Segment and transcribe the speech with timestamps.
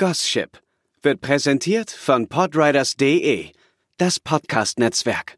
[0.00, 0.60] Gossip
[1.02, 3.50] wird präsentiert von podriders.de,
[3.96, 5.36] das Podcast-Netzwerk.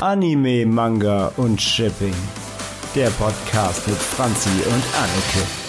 [0.00, 2.14] Anime, Manga und Shipping.
[2.94, 5.65] Der Podcast mit Franzi und Anneke.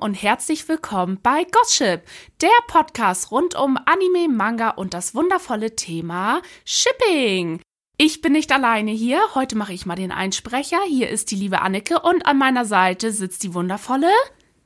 [0.00, 2.02] Und herzlich willkommen bei Gossip,
[2.40, 7.60] der Podcast rund um Anime, Manga und das wundervolle Thema Shipping.
[7.98, 10.78] Ich bin nicht alleine hier, heute mache ich mal den Einsprecher.
[10.88, 14.10] Hier ist die liebe Anneke und an meiner Seite sitzt die wundervolle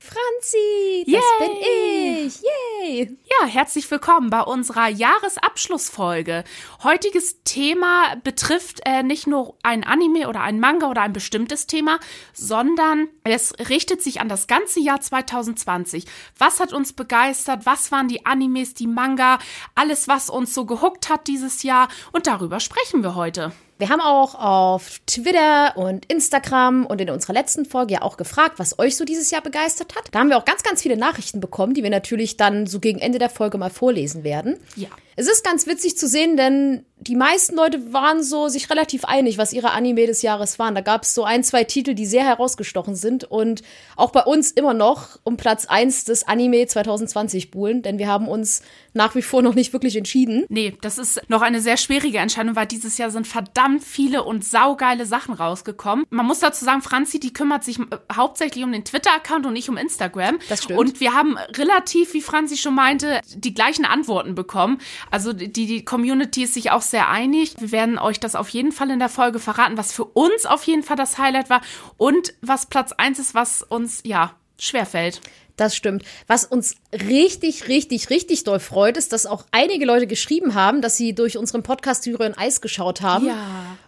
[0.04, 1.48] Franzi, das Yay.
[1.48, 2.42] bin ich.
[2.42, 3.18] Yay!
[3.24, 6.44] Ja, herzlich willkommen bei unserer Jahresabschlussfolge.
[6.82, 12.00] Heutiges Thema betrifft äh, nicht nur ein Anime oder ein Manga oder ein bestimmtes Thema,
[12.34, 16.04] sondern es richtet sich an das ganze Jahr 2020.
[16.36, 17.64] Was hat uns begeistert?
[17.64, 19.38] Was waren die Animes, die Manga?
[19.74, 21.88] Alles, was uns so gehuckt hat dieses Jahr.
[22.12, 23.52] Und darüber sprechen wir heute.
[23.78, 28.58] Wir haben auch auf Twitter und Instagram und in unserer letzten Folge ja auch gefragt,
[28.58, 30.08] was euch so dieses Jahr begeistert hat.
[30.12, 33.00] Da haben wir auch ganz, ganz viele Nachrichten bekommen, die wir natürlich dann so gegen
[33.00, 34.58] Ende der Folge mal vorlesen werden.
[34.76, 34.88] Ja.
[35.16, 39.36] Es ist ganz witzig zu sehen, denn die meisten Leute waren so sich relativ einig,
[39.36, 40.74] was ihre Anime des Jahres waren.
[40.74, 43.62] Da gab es so ein, zwei Titel, die sehr herausgestochen sind und
[43.96, 48.28] auch bei uns immer noch um Platz eins des Anime 2020 buhlen, denn wir haben
[48.28, 48.62] uns
[48.94, 50.44] nach wie vor noch nicht wirklich entschieden.
[50.48, 54.44] Nee, das ist noch eine sehr schwierige Entscheidung, weil dieses Jahr sind verdammt viele und
[54.44, 56.06] saugeile Sachen rausgekommen.
[56.10, 59.68] Man muss dazu sagen, Franzi, die kümmert sich äh, hauptsächlich um den Twitter-Account und nicht
[59.68, 60.38] um Instagram.
[60.48, 60.78] Das stimmt.
[60.78, 64.78] Und wir haben relativ, wie Franzi schon meinte, die gleichen Antworten bekommen.
[65.10, 67.56] Also die, die Community ist sich auch sehr einig.
[67.58, 70.64] Wir werden euch das auf jeden Fall in der Folge verraten, was für uns auf
[70.64, 71.60] jeden Fall das Highlight war
[71.96, 75.20] und was Platz eins ist, was uns ja schwerfällt.
[75.56, 76.02] Das stimmt.
[76.26, 80.96] Was uns richtig, richtig, richtig doll freut, ist, dass auch einige Leute geschrieben haben, dass
[80.96, 83.26] sie durch unseren Podcast Syrer in Eis geschaut haben.
[83.28, 83.36] Ja.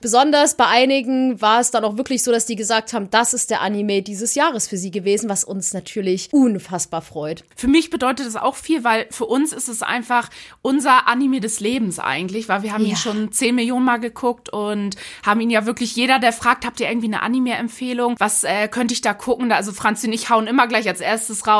[0.00, 3.50] Besonders bei einigen war es dann auch wirklich so, dass die gesagt haben, das ist
[3.50, 7.42] der Anime dieses Jahres für sie gewesen, was uns natürlich unfassbar freut.
[7.56, 10.30] Für mich bedeutet das auch viel, weil für uns ist es einfach
[10.62, 12.90] unser Anime des Lebens eigentlich, weil wir haben Ja.
[12.90, 14.94] ihn schon 10 Millionen Mal geguckt und
[15.24, 18.14] haben ihn ja wirklich jeder, der fragt, habt ihr irgendwie eine Anime-Empfehlung?
[18.18, 19.50] Was äh, könnte ich da gucken?
[19.50, 21.55] Also Franzi und ich hauen immer gleich als erstes raus.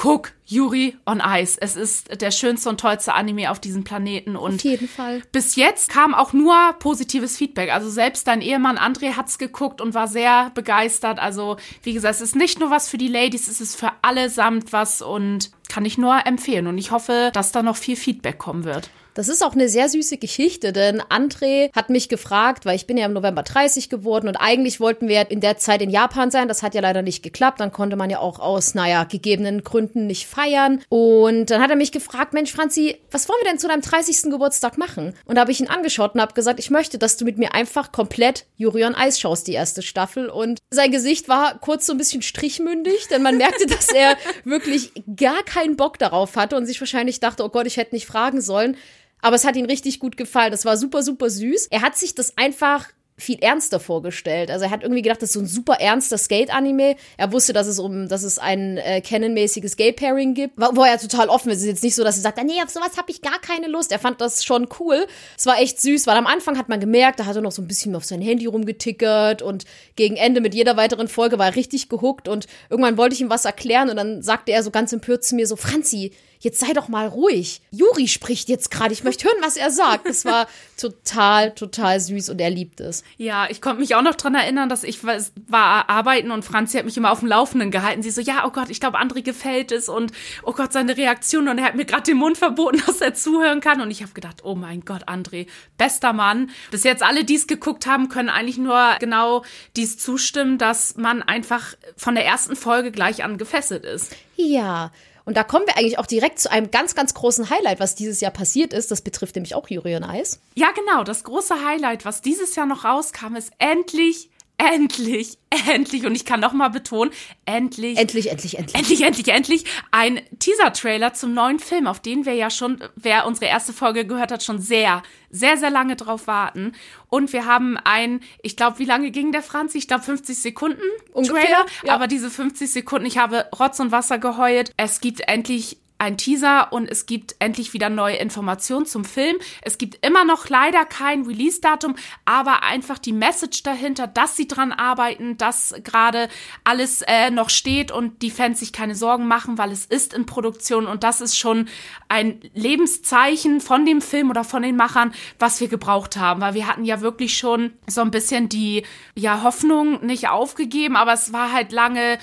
[0.00, 1.58] Guck, Yuri on Ice.
[1.60, 5.22] Es ist der schönste und tollste Anime auf diesem Planeten und Auf jeden Fall.
[5.32, 7.72] bis jetzt kam auch nur positives Feedback.
[7.72, 11.18] Also selbst dein Ehemann André hat's geguckt und war sehr begeistert.
[11.18, 14.72] Also wie gesagt, es ist nicht nur was für die Ladies, es ist für allesamt
[14.72, 16.68] was und kann ich nur empfehlen.
[16.68, 18.90] Und ich hoffe, dass da noch viel Feedback kommen wird.
[19.18, 22.96] Das ist auch eine sehr süße Geschichte, denn André hat mich gefragt, weil ich bin
[22.96, 26.46] ja im November 30 geworden und eigentlich wollten wir in der Zeit in Japan sein.
[26.46, 27.58] Das hat ja leider nicht geklappt.
[27.58, 30.84] Dann konnte man ja auch aus, naja, gegebenen Gründen nicht feiern.
[30.88, 34.30] Und dann hat er mich gefragt, Mensch, Franzi, was wollen wir denn zu deinem 30.
[34.30, 35.14] Geburtstag machen?
[35.24, 37.54] Und da habe ich ihn angeschaut und habe gesagt, ich möchte, dass du mit mir
[37.54, 40.28] einfach komplett Yuri on Ice schaust, die erste Staffel.
[40.28, 44.92] Und sein Gesicht war kurz so ein bisschen strichmündig, denn man merkte, dass er wirklich
[45.16, 48.40] gar keinen Bock darauf hatte und sich wahrscheinlich dachte, oh Gott, ich hätte nicht fragen
[48.40, 48.76] sollen.
[49.20, 50.50] Aber es hat ihm richtig gut gefallen.
[50.50, 51.68] Das war super, super süß.
[51.70, 54.50] Er hat sich das einfach viel ernster vorgestellt.
[54.50, 56.94] Also er hat irgendwie gedacht, das ist so ein super ernster Skate-Anime.
[57.16, 61.28] Er wusste, dass es um, dass es ein äh, Canon-mäßiges Gay-Pairing gibt, wo er total
[61.28, 61.58] offen ist.
[61.58, 63.66] Es ist jetzt nicht so, dass er sagt, nee, auf sowas habe ich gar keine
[63.66, 63.90] Lust.
[63.90, 65.04] Er fand das schon cool.
[65.36, 67.60] Es war echt süß, weil am Anfang hat man gemerkt, da hat er noch so
[67.60, 69.64] ein bisschen auf sein Handy rumgetickert und
[69.96, 73.30] gegen Ende mit jeder weiteren Folge war er richtig gehuckt und irgendwann wollte ich ihm
[73.30, 76.72] was erklären und dann sagte er so ganz empört zu mir so, Franzi, jetzt sei
[76.72, 77.60] doch mal ruhig.
[77.70, 78.92] Juri spricht jetzt gerade.
[78.92, 80.06] Ich möchte hören, was er sagt.
[80.06, 83.02] Das war total, total süß und er liebt es.
[83.16, 86.78] Ja, ich konnte mich auch noch dran erinnern, dass ich war, war arbeiten und Franzi
[86.78, 88.02] hat mich immer auf dem Laufenden gehalten.
[88.02, 90.12] Sie so, ja, oh Gott, ich glaube, André gefällt es und
[90.42, 93.60] oh Gott, seine Reaktion und er hat mir gerade den Mund verboten, dass er zuhören
[93.60, 95.46] kann und ich habe gedacht, oh mein Gott, André,
[95.76, 96.50] bester Mann.
[96.70, 99.44] Bis jetzt alle, die es geguckt haben, können eigentlich nur genau
[99.76, 104.14] dies zustimmen, dass man einfach von der ersten Folge gleich an gefesselt ist.
[104.36, 104.92] Ja.
[105.28, 108.22] Und da kommen wir eigentlich auch direkt zu einem ganz, ganz großen Highlight, was dieses
[108.22, 108.90] Jahr passiert ist.
[108.90, 110.40] Das betrifft nämlich auch Juri on Eis.
[110.54, 115.38] Ja, genau, das große Highlight, was dieses Jahr noch rauskam, ist endlich endlich,
[115.68, 117.12] endlich, und ich kann noch mal betonen,
[117.46, 118.74] endlich, Endlich, endlich, endlich.
[118.76, 123.46] endlich, endlich, endlich ein Teaser-Trailer zum neuen Film, auf den wir ja schon, wer unsere
[123.46, 126.72] erste Folge gehört hat, schon sehr, sehr, sehr lange drauf warten.
[127.08, 129.74] Und wir haben ein, ich glaube, wie lange ging der Franz?
[129.74, 130.82] Ich glaube 50 Sekunden
[131.12, 131.66] Ungefähr, Trailer.
[131.84, 131.94] ja.
[131.94, 134.72] Aber diese 50 Sekunden, ich habe Rotz und Wasser geheult.
[134.76, 139.36] Es gibt endlich ein Teaser und es gibt endlich wieder neue Informationen zum Film.
[139.62, 144.72] Es gibt immer noch leider kein Release-Datum, aber einfach die Message dahinter, dass sie dran
[144.72, 146.28] arbeiten, dass gerade
[146.62, 150.24] alles äh, noch steht und die Fans sich keine Sorgen machen, weil es ist in
[150.24, 151.68] Produktion und das ist schon
[152.08, 156.68] ein Lebenszeichen von dem Film oder von den Machern, was wir gebraucht haben, weil wir
[156.68, 158.84] hatten ja wirklich schon so ein bisschen die
[159.16, 162.18] ja Hoffnung nicht aufgegeben, aber es war halt lange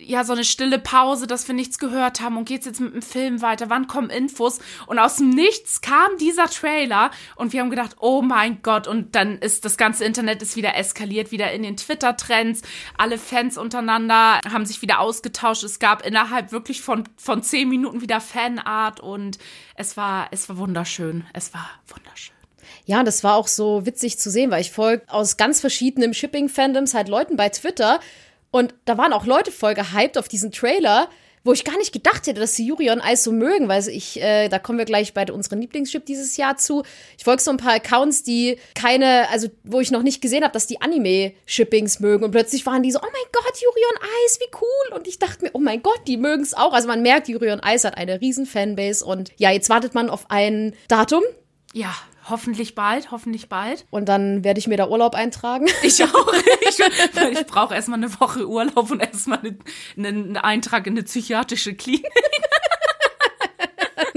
[0.00, 3.02] ja, so eine stille Pause, dass wir nichts gehört haben und geht's jetzt mit dem
[3.02, 3.68] Film weiter?
[3.68, 4.60] Wann kommen Infos?
[4.86, 9.16] Und aus dem Nichts kam dieser Trailer und wir haben gedacht, oh mein Gott, und
[9.16, 12.62] dann ist das ganze Internet ist wieder eskaliert, wieder in den Twitter-Trends.
[12.96, 15.64] Alle Fans untereinander haben sich wieder ausgetauscht.
[15.64, 19.38] Es gab innerhalb wirklich von, von zehn Minuten wieder Fanart und
[19.74, 21.26] es war, es war wunderschön.
[21.32, 22.34] Es war wunderschön.
[22.84, 26.94] Ja, das war auch so witzig zu sehen, weil ich folge aus ganz verschiedenen Shipping-Fandoms
[26.94, 28.00] halt Leuten bei Twitter.
[28.50, 31.08] Und da waren auch Leute voll gehypt auf diesen Trailer,
[31.44, 34.20] wo ich gar nicht gedacht hätte, dass sie Yuri on Ice so mögen, weil ich,
[34.20, 36.82] äh, da kommen wir gleich bei unserem Lieblingsship dieses Jahr zu.
[37.16, 40.52] Ich folge so ein paar Accounts, die keine, also wo ich noch nicht gesehen habe,
[40.52, 42.24] dass die Anime-Shippings mögen.
[42.24, 44.98] Und plötzlich waren die so, oh mein Gott, Yuri on Ice, wie cool.
[44.98, 46.72] Und ich dachte mir, oh mein Gott, die mögen es auch.
[46.72, 49.04] Also man merkt, Yuri on Ice hat eine riesen Fanbase.
[49.04, 51.22] Und ja, jetzt wartet man auf ein Datum.
[51.72, 51.94] Ja,
[52.30, 53.86] hoffentlich bald, hoffentlich bald.
[53.90, 55.66] Und dann werde ich mir da Urlaub eintragen.
[55.82, 56.32] Ich auch.
[56.68, 56.78] Ich,
[57.32, 59.58] ich brauche erstmal eine Woche Urlaub und erstmal einen,
[59.96, 62.04] einen Eintrag in eine psychiatrische Klinik.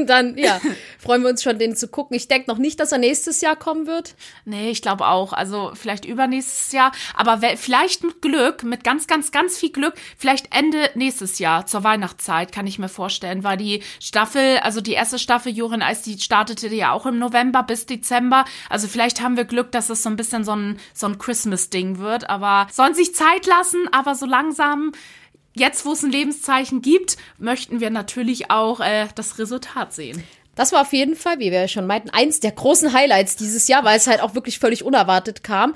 [0.06, 0.60] Dann, ja,
[1.00, 2.16] freuen wir uns schon, den zu gucken.
[2.16, 4.16] Ich denke noch nicht, dass er nächstes Jahr kommen wird.
[4.46, 5.34] Nee, ich glaube auch.
[5.34, 6.92] Also vielleicht übernächstes Jahr.
[7.16, 11.84] Aber vielleicht mit Glück, mit ganz, ganz, ganz viel Glück, vielleicht Ende nächstes Jahr zur
[11.84, 13.44] Weihnachtszeit, kann ich mir vorstellen.
[13.44, 17.64] Weil die Staffel, also die erste Staffel Jorin Eis, die startete ja auch im November
[17.64, 18.46] bis Dezember.
[18.70, 22.00] Also vielleicht haben wir Glück, dass es so ein bisschen so ein, so ein Christmas-Ding
[22.00, 22.30] wird.
[22.30, 24.92] Aber sollen sich Zeit lassen, aber so langsam.
[25.54, 30.24] Jetzt, wo es ein Lebenszeichen gibt, möchten wir natürlich auch äh, das Resultat sehen.
[30.56, 33.84] Das war auf jeden Fall, wie wir schon meinten, eins der großen Highlights dieses Jahr,
[33.84, 35.76] weil es halt auch wirklich völlig unerwartet kam.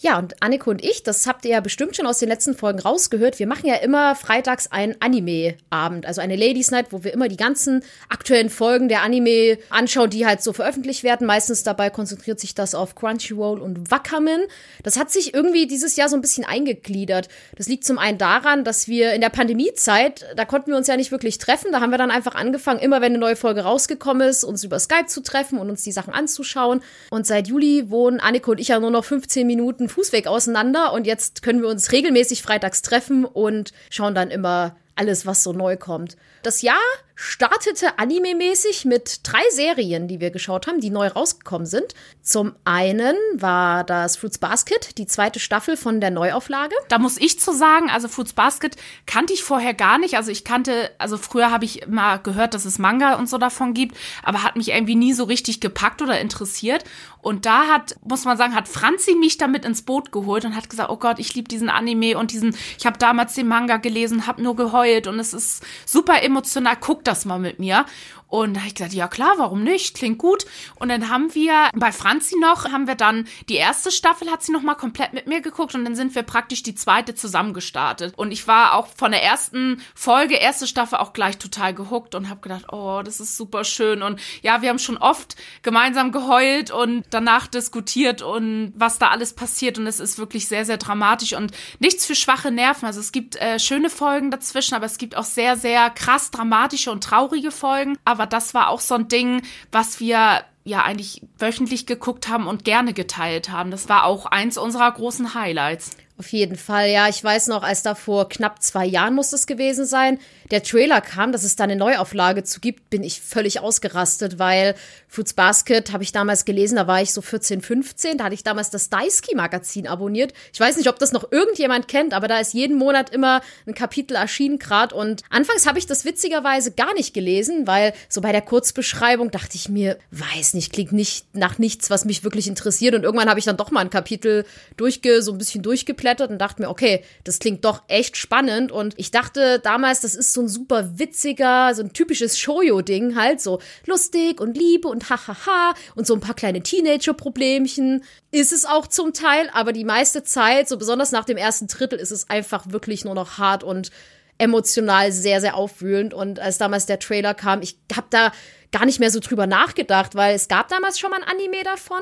[0.00, 2.78] Ja, und Anneke und ich, das habt ihr ja bestimmt schon aus den letzten Folgen
[2.78, 7.26] rausgehört, wir machen ja immer freitags einen Anime-Abend, also eine Ladies Night, wo wir immer
[7.26, 11.26] die ganzen aktuellen Folgen der Anime anschauen, die halt so veröffentlicht werden.
[11.26, 14.42] Meistens dabei konzentriert sich das auf Crunchyroll und Wakamin.
[14.84, 17.28] Das hat sich irgendwie dieses Jahr so ein bisschen eingegliedert.
[17.56, 20.96] Das liegt zum einen daran, dass wir in der Pandemiezeit, da konnten wir uns ja
[20.96, 24.28] nicht wirklich treffen, da haben wir dann einfach angefangen, immer wenn eine neue Folge rausgekommen
[24.28, 26.82] ist, uns über Skype zu treffen und uns die Sachen anzuschauen.
[27.10, 31.06] Und seit Juli wohnen Anneke und ich ja nur noch 15 Minuten Fußweg auseinander und
[31.06, 35.76] jetzt können wir uns regelmäßig freitags treffen und schauen dann immer alles, was so neu
[35.76, 36.16] kommt.
[36.42, 36.76] Das Jahr
[37.20, 41.96] startete anime-mäßig mit drei Serien, die wir geschaut haben, die neu rausgekommen sind.
[42.22, 46.76] Zum einen war das Fruits Basket, die zweite Staffel von der Neuauflage.
[46.88, 48.76] Da muss ich zu sagen, also Fruits Basket
[49.06, 50.16] kannte ich vorher gar nicht.
[50.16, 53.74] Also ich kannte, also früher habe ich mal gehört, dass es Manga und so davon
[53.74, 56.84] gibt, aber hat mich irgendwie nie so richtig gepackt oder interessiert.
[57.20, 60.70] Und da hat, muss man sagen, hat Franzi mich damit ins Boot geholt und hat
[60.70, 64.28] gesagt, oh Gott, ich liebe diesen Anime und diesen, ich habe damals den Manga gelesen,
[64.28, 67.86] habe nur geheult und es ist super emotional, guck das mal mit mir.
[68.28, 69.96] Und da habe ich gesagt, ja klar, warum nicht?
[69.96, 70.44] Klingt gut.
[70.76, 74.52] Und dann haben wir bei Franzi noch, haben wir dann die erste Staffel, hat sie
[74.52, 78.12] noch mal komplett mit mir geguckt und dann sind wir praktisch die zweite zusammengestartet.
[78.16, 82.28] Und ich war auch von der ersten Folge, erste Staffel auch gleich total gehuckt und
[82.28, 84.02] habe gedacht, oh, das ist super schön.
[84.02, 89.32] Und ja, wir haben schon oft gemeinsam geheult und danach diskutiert und was da alles
[89.32, 89.78] passiert.
[89.78, 92.84] Und es ist wirklich sehr, sehr dramatisch und nichts für schwache Nerven.
[92.84, 96.90] Also es gibt äh, schöne Folgen dazwischen, aber es gibt auch sehr, sehr krass dramatische
[96.90, 97.96] und traurige Folgen.
[98.04, 102.64] Aber das war auch so ein Ding, was wir ja eigentlich wöchentlich geguckt haben und
[102.64, 103.70] gerne geteilt haben.
[103.70, 105.90] Das war auch eins unserer großen Highlights.
[106.18, 107.08] Auf jeden Fall, ja.
[107.08, 110.18] Ich weiß noch, als da vor knapp zwei Jahren muss es gewesen sein,
[110.50, 114.74] der Trailer kam, dass es da eine Neuauflage zu gibt, bin ich völlig ausgerastet, weil
[115.08, 118.44] Fruits Basket habe ich damals gelesen, da war ich so 14, 15, da hatte ich
[118.44, 120.32] damals das Daisuke-Magazin abonniert.
[120.52, 123.74] Ich weiß nicht, ob das noch irgendjemand kennt, aber da ist jeden Monat immer ein
[123.74, 128.32] Kapitel erschienen gerade und anfangs habe ich das witzigerweise gar nicht gelesen, weil so bei
[128.32, 132.94] der Kurzbeschreibung dachte ich mir, weiß nicht, klingt nicht nach nichts, was mich wirklich interessiert
[132.94, 134.44] und irgendwann habe ich dann doch mal ein Kapitel
[134.76, 138.72] durchge, so ein bisschen durchgeblättert und dachte mir, okay, das klingt doch echt spannend.
[138.72, 143.40] Und ich dachte damals, das ist so ein super witziger, so ein typisches Shoujo-Ding halt,
[143.40, 148.04] so lustig und Liebe und hahaha und so ein paar kleine Teenager-Problemchen.
[148.30, 151.98] Ist es auch zum Teil, aber die meiste Zeit, so besonders nach dem ersten Drittel,
[151.98, 153.90] ist es einfach wirklich nur noch hart und
[154.38, 156.14] emotional sehr, sehr aufwühlend.
[156.14, 158.32] Und als damals der Trailer kam, ich habe da
[158.72, 162.00] gar nicht mehr so drüber nachgedacht, weil es gab damals schon mal ein Anime davon.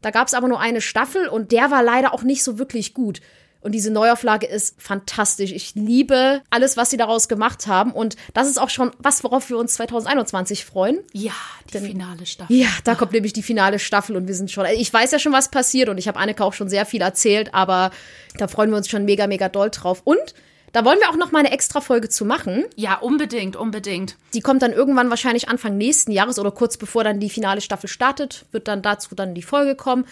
[0.00, 2.94] Da gab es aber nur eine Staffel und der war leider auch nicht so wirklich
[2.94, 3.20] gut.
[3.64, 5.50] Und diese Neuauflage ist fantastisch.
[5.50, 7.92] Ich liebe alles, was sie daraus gemacht haben.
[7.92, 10.98] Und das ist auch schon was, worauf wir uns 2021 freuen.
[11.14, 11.32] Ja,
[11.68, 12.54] die Denn, finale Staffel.
[12.54, 14.66] Ja, da kommt nämlich die finale Staffel und wir sind schon.
[14.76, 17.54] Ich weiß ja schon, was passiert und ich habe Anneke auch schon sehr viel erzählt,
[17.54, 17.90] aber
[18.36, 20.02] da freuen wir uns schon mega, mega doll drauf.
[20.04, 20.34] Und
[20.74, 22.64] da wollen wir auch noch mal eine extra Folge zu machen.
[22.76, 24.16] Ja, unbedingt, unbedingt.
[24.34, 27.88] Die kommt dann irgendwann wahrscheinlich Anfang nächsten Jahres oder kurz bevor dann die finale Staffel
[27.88, 30.04] startet, wird dann dazu dann die Folge kommen.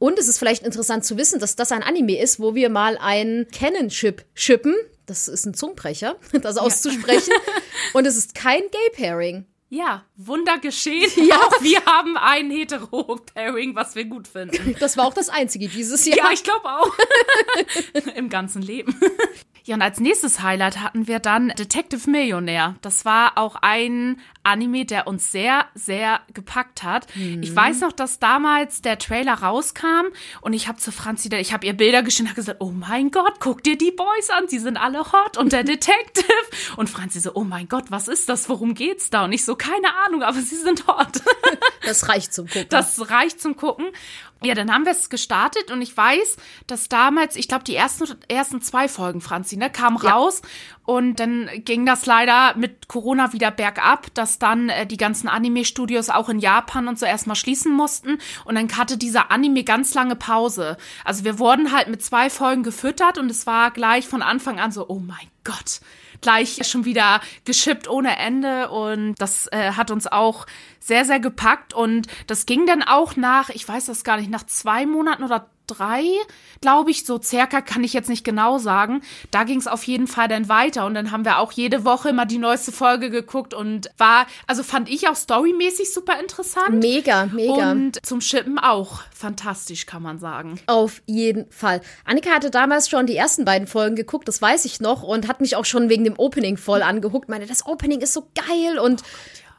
[0.00, 2.96] Und es ist vielleicht interessant zu wissen, dass das ein Anime ist, wo wir mal
[2.98, 4.74] ein Canon-Chip shippen.
[5.04, 7.30] Das ist ein Zungenbrecher, das auszusprechen.
[7.30, 7.62] Ja.
[7.92, 9.44] Und es ist kein Gay-Pairing.
[9.68, 11.10] Ja, Wunder geschehen.
[11.16, 11.36] Ja.
[11.36, 14.74] Auch wir haben ein Hetero-Pairing, was wir gut finden.
[14.80, 16.16] Das war auch das einzige dieses Jahr.
[16.16, 16.92] Ja, ich glaube auch.
[18.16, 18.98] Im ganzen Leben.
[19.64, 22.76] Ja, und als nächstes Highlight hatten wir dann Detective Millionär.
[22.82, 27.06] Das war auch ein Anime, der uns sehr, sehr gepackt hat.
[27.14, 27.42] Mhm.
[27.42, 30.06] Ich weiß noch, dass damals der Trailer rauskam
[30.40, 33.10] und ich habe zu Franzi, ich habe ihr Bilder geschickt und habe gesagt, oh mein
[33.10, 36.24] Gott, guck dir die Boys an, sie sind alle hot und der Detective.
[36.76, 39.24] und Franzi so, oh mein Gott, was ist das, worum geht's da?
[39.24, 41.22] Und ich so, keine Ahnung, aber sie sind hot.
[41.84, 42.66] das reicht zum Gucken.
[42.70, 43.86] Das reicht zum Gucken.
[44.42, 48.06] Ja, dann haben wir es gestartet und ich weiß, dass damals, ich glaube, die ersten,
[48.28, 50.12] ersten zwei Folgen, Franzi, ne, kamen ja.
[50.12, 50.40] raus
[50.86, 56.08] und dann ging das leider mit Corona wieder bergab, dass dann äh, die ganzen Anime-Studios
[56.08, 60.16] auch in Japan und so erstmal schließen mussten und dann hatte dieser Anime ganz lange
[60.16, 60.78] Pause.
[61.04, 64.72] Also wir wurden halt mit zwei Folgen gefüttert und es war gleich von Anfang an
[64.72, 65.80] so, oh mein Gott,
[66.20, 68.70] gleich schon wieder geschippt ohne Ende.
[68.70, 70.46] Und das äh, hat uns auch
[70.78, 71.74] sehr, sehr gepackt.
[71.74, 75.50] Und das ging dann auch nach, ich weiß das gar nicht, nach zwei Monaten oder
[75.70, 76.04] drei,
[76.60, 79.02] glaube ich, so circa, kann ich jetzt nicht genau sagen.
[79.30, 82.10] Da ging es auf jeden Fall dann weiter und dann haben wir auch jede Woche
[82.10, 86.80] immer die neueste Folge geguckt und war, also fand ich auch storymäßig super interessant.
[86.80, 87.72] Mega, mega.
[87.72, 90.60] Und zum Schippen auch fantastisch, kann man sagen.
[90.66, 91.80] Auf jeden Fall.
[92.04, 95.40] Annika hatte damals schon die ersten beiden Folgen geguckt, das weiß ich noch, und hat
[95.40, 97.28] mich auch schon wegen dem Opening voll angehuckt.
[97.28, 99.06] Meine, das Opening ist so geil und oh.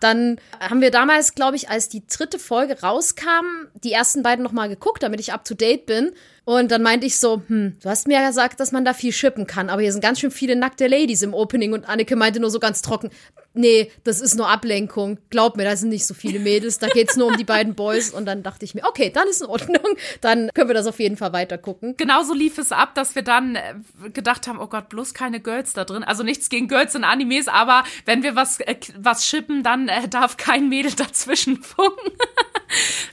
[0.01, 4.67] Dann haben wir damals, glaube ich, als die dritte Folge rauskam, die ersten beiden nochmal
[4.67, 6.11] geguckt, damit ich up to date bin.
[6.43, 9.11] Und dann meinte ich so, hm, du hast mir ja gesagt, dass man da viel
[9.11, 12.39] shippen kann, aber hier sind ganz schön viele nackte Ladies im Opening und Annike meinte
[12.39, 13.11] nur so ganz trocken,
[13.53, 15.19] nee, das ist nur Ablenkung.
[15.29, 18.09] Glaub mir, da sind nicht so viele Mädels, da geht's nur um die beiden Boys
[18.09, 20.99] und dann dachte ich mir, okay, dann ist in Ordnung, dann können wir das auf
[20.99, 21.95] jeden Fall weiter gucken.
[21.97, 25.73] Genauso lief es ab, dass wir dann äh, gedacht haben, oh Gott, bloß keine Girls
[25.73, 26.03] da drin.
[26.03, 30.07] Also nichts gegen Girls in Animes, aber wenn wir was äh, was shippen, dann äh,
[30.07, 32.11] darf kein Mädel dazwischen funken.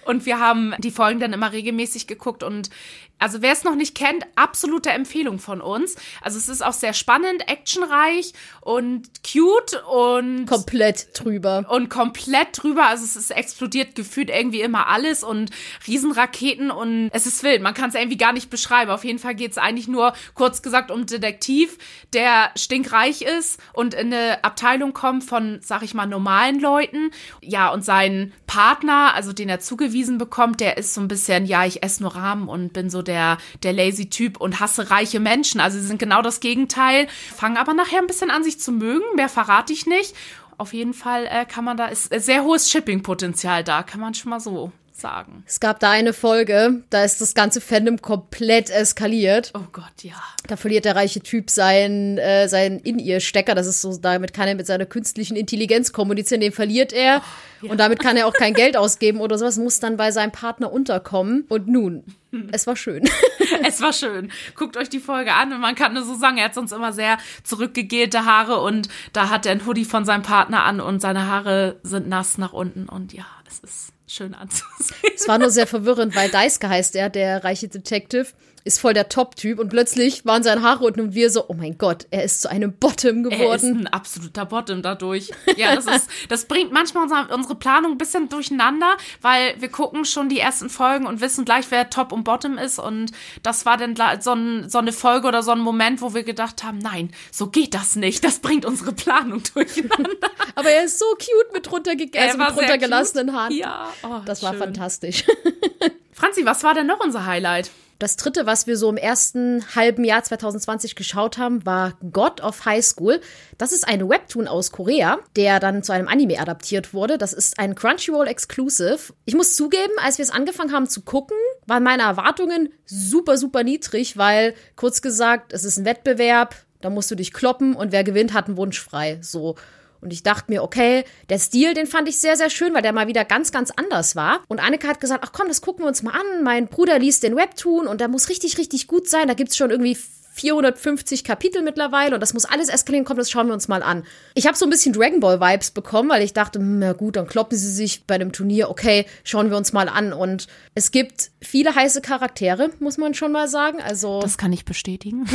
[0.06, 2.70] und wir haben die Folgen dann immer regelmäßig geguckt und
[3.18, 5.96] also wer es noch nicht kennt, absolute Empfehlung von uns.
[6.22, 11.64] Also es ist auch sehr spannend, actionreich und cute und komplett drüber.
[11.68, 12.86] Und komplett drüber.
[12.86, 15.50] Also es ist explodiert gefühlt irgendwie immer alles und
[15.86, 17.62] Riesenraketen und es ist wild.
[17.62, 18.90] Man kann es irgendwie gar nicht beschreiben.
[18.90, 21.78] Auf jeden Fall geht es eigentlich nur kurz gesagt um Detektiv,
[22.12, 27.10] der stinkreich ist und in eine Abteilung kommt von, sag ich mal, normalen Leuten.
[27.40, 31.64] Ja, und sein Partner, also den er zugewiesen bekommt, der ist so ein bisschen, ja,
[31.64, 35.60] ich esse nur Rahmen und bin so der, der lazy Typ und hasse reiche Menschen.
[35.60, 39.04] Also sie sind genau das Gegenteil, fangen aber nachher ein bisschen an, sich zu mögen.
[39.16, 40.14] Mehr verrate ich nicht.
[40.58, 44.30] Auf jeden Fall äh, kann man da, ist sehr hohes Shipping-Potenzial da, kann man schon
[44.30, 45.44] mal so sagen.
[45.46, 49.52] Es gab da eine Folge, da ist das ganze Fandom komplett eskaliert.
[49.54, 50.16] Oh Gott, ja.
[50.46, 53.54] Da verliert der reiche Typ seinen, äh, seinen In-Ear-Stecker.
[53.54, 56.40] Das ist so, damit kann er mit seiner künstlichen Intelligenz kommunizieren.
[56.40, 57.22] Den verliert er.
[57.62, 57.72] Oh, ja.
[57.72, 59.58] Und damit kann er auch kein Geld ausgeben oder sowas.
[59.58, 61.44] Muss dann bei seinem Partner unterkommen.
[61.48, 62.04] Und nun,
[62.52, 63.04] es war schön.
[63.66, 64.30] es war schön.
[64.54, 66.92] Guckt euch die Folge an und man kann nur so sagen, er hat sonst immer
[66.92, 71.26] sehr zurückgegelte Haare und da hat er ein Hoodie von seinem Partner an und seine
[71.26, 75.12] Haare sind nass nach unten und ja, es ist schön anzusehen.
[75.14, 78.26] Es war nur sehr verwirrend, weil Deiske heißt er, der reiche Detective
[78.64, 82.06] ist voll der Top-Typ und plötzlich waren seine Haare und wir so, oh mein Gott,
[82.10, 83.42] er ist zu einem Bottom geworden.
[83.42, 85.30] Er ist ein absoluter Bottom dadurch.
[85.56, 90.04] Ja, das ist, das bringt manchmal unsere, unsere Planung ein bisschen durcheinander, weil wir gucken
[90.04, 93.10] schon die ersten Folgen und wissen gleich, wer Top und Bottom ist und
[93.42, 96.62] das war dann so, ein, so eine Folge oder so ein Moment, wo wir gedacht
[96.62, 98.22] haben, nein, so geht das nicht.
[98.22, 100.28] Das bringt unsere Planung durcheinander.
[100.54, 103.52] Aber er ist so cute mit, runterge also mit runtergelassenen Haaren.
[103.52, 105.24] Ja, oh, das war fantastisch.
[106.12, 107.70] Franzi, was war denn noch unser Highlight?
[107.98, 112.64] Das dritte, was wir so im ersten halben Jahr 2020 geschaut haben, war God of
[112.64, 113.20] High School.
[113.58, 117.18] Das ist ein Webtoon aus Korea, der dann zu einem Anime adaptiert wurde.
[117.18, 119.12] Das ist ein Crunchyroll Exclusive.
[119.24, 121.36] Ich muss zugeben, als wir es angefangen haben zu gucken,
[121.66, 127.10] waren meine Erwartungen super, super niedrig, weil kurz gesagt, es ist ein Wettbewerb, da musst
[127.10, 129.18] du dich kloppen und wer gewinnt, hat einen Wunsch frei.
[129.22, 129.56] So.
[130.00, 132.92] Und ich dachte mir, okay, der Stil, den fand ich sehr, sehr schön, weil der
[132.92, 134.40] mal wieder ganz, ganz anders war.
[134.48, 136.42] Und Annika hat gesagt, ach komm, das gucken wir uns mal an.
[136.42, 139.28] Mein Bruder liest den Webtoon und der muss richtig, richtig gut sein.
[139.28, 139.96] Da gibt's schon irgendwie
[140.38, 143.04] 450 Kapitel mittlerweile und das muss alles eskalieren.
[143.04, 144.04] Komm, das schauen wir uns mal an.
[144.34, 147.16] Ich habe so ein bisschen Dragon Ball Vibes bekommen, weil ich dachte, hm, na gut,
[147.16, 148.70] dann kloppen sie sich bei dem Turnier.
[148.70, 150.12] Okay, schauen wir uns mal an.
[150.12, 153.80] Und es gibt viele heiße Charaktere, muss man schon mal sagen.
[153.80, 155.26] Also Das kann ich bestätigen.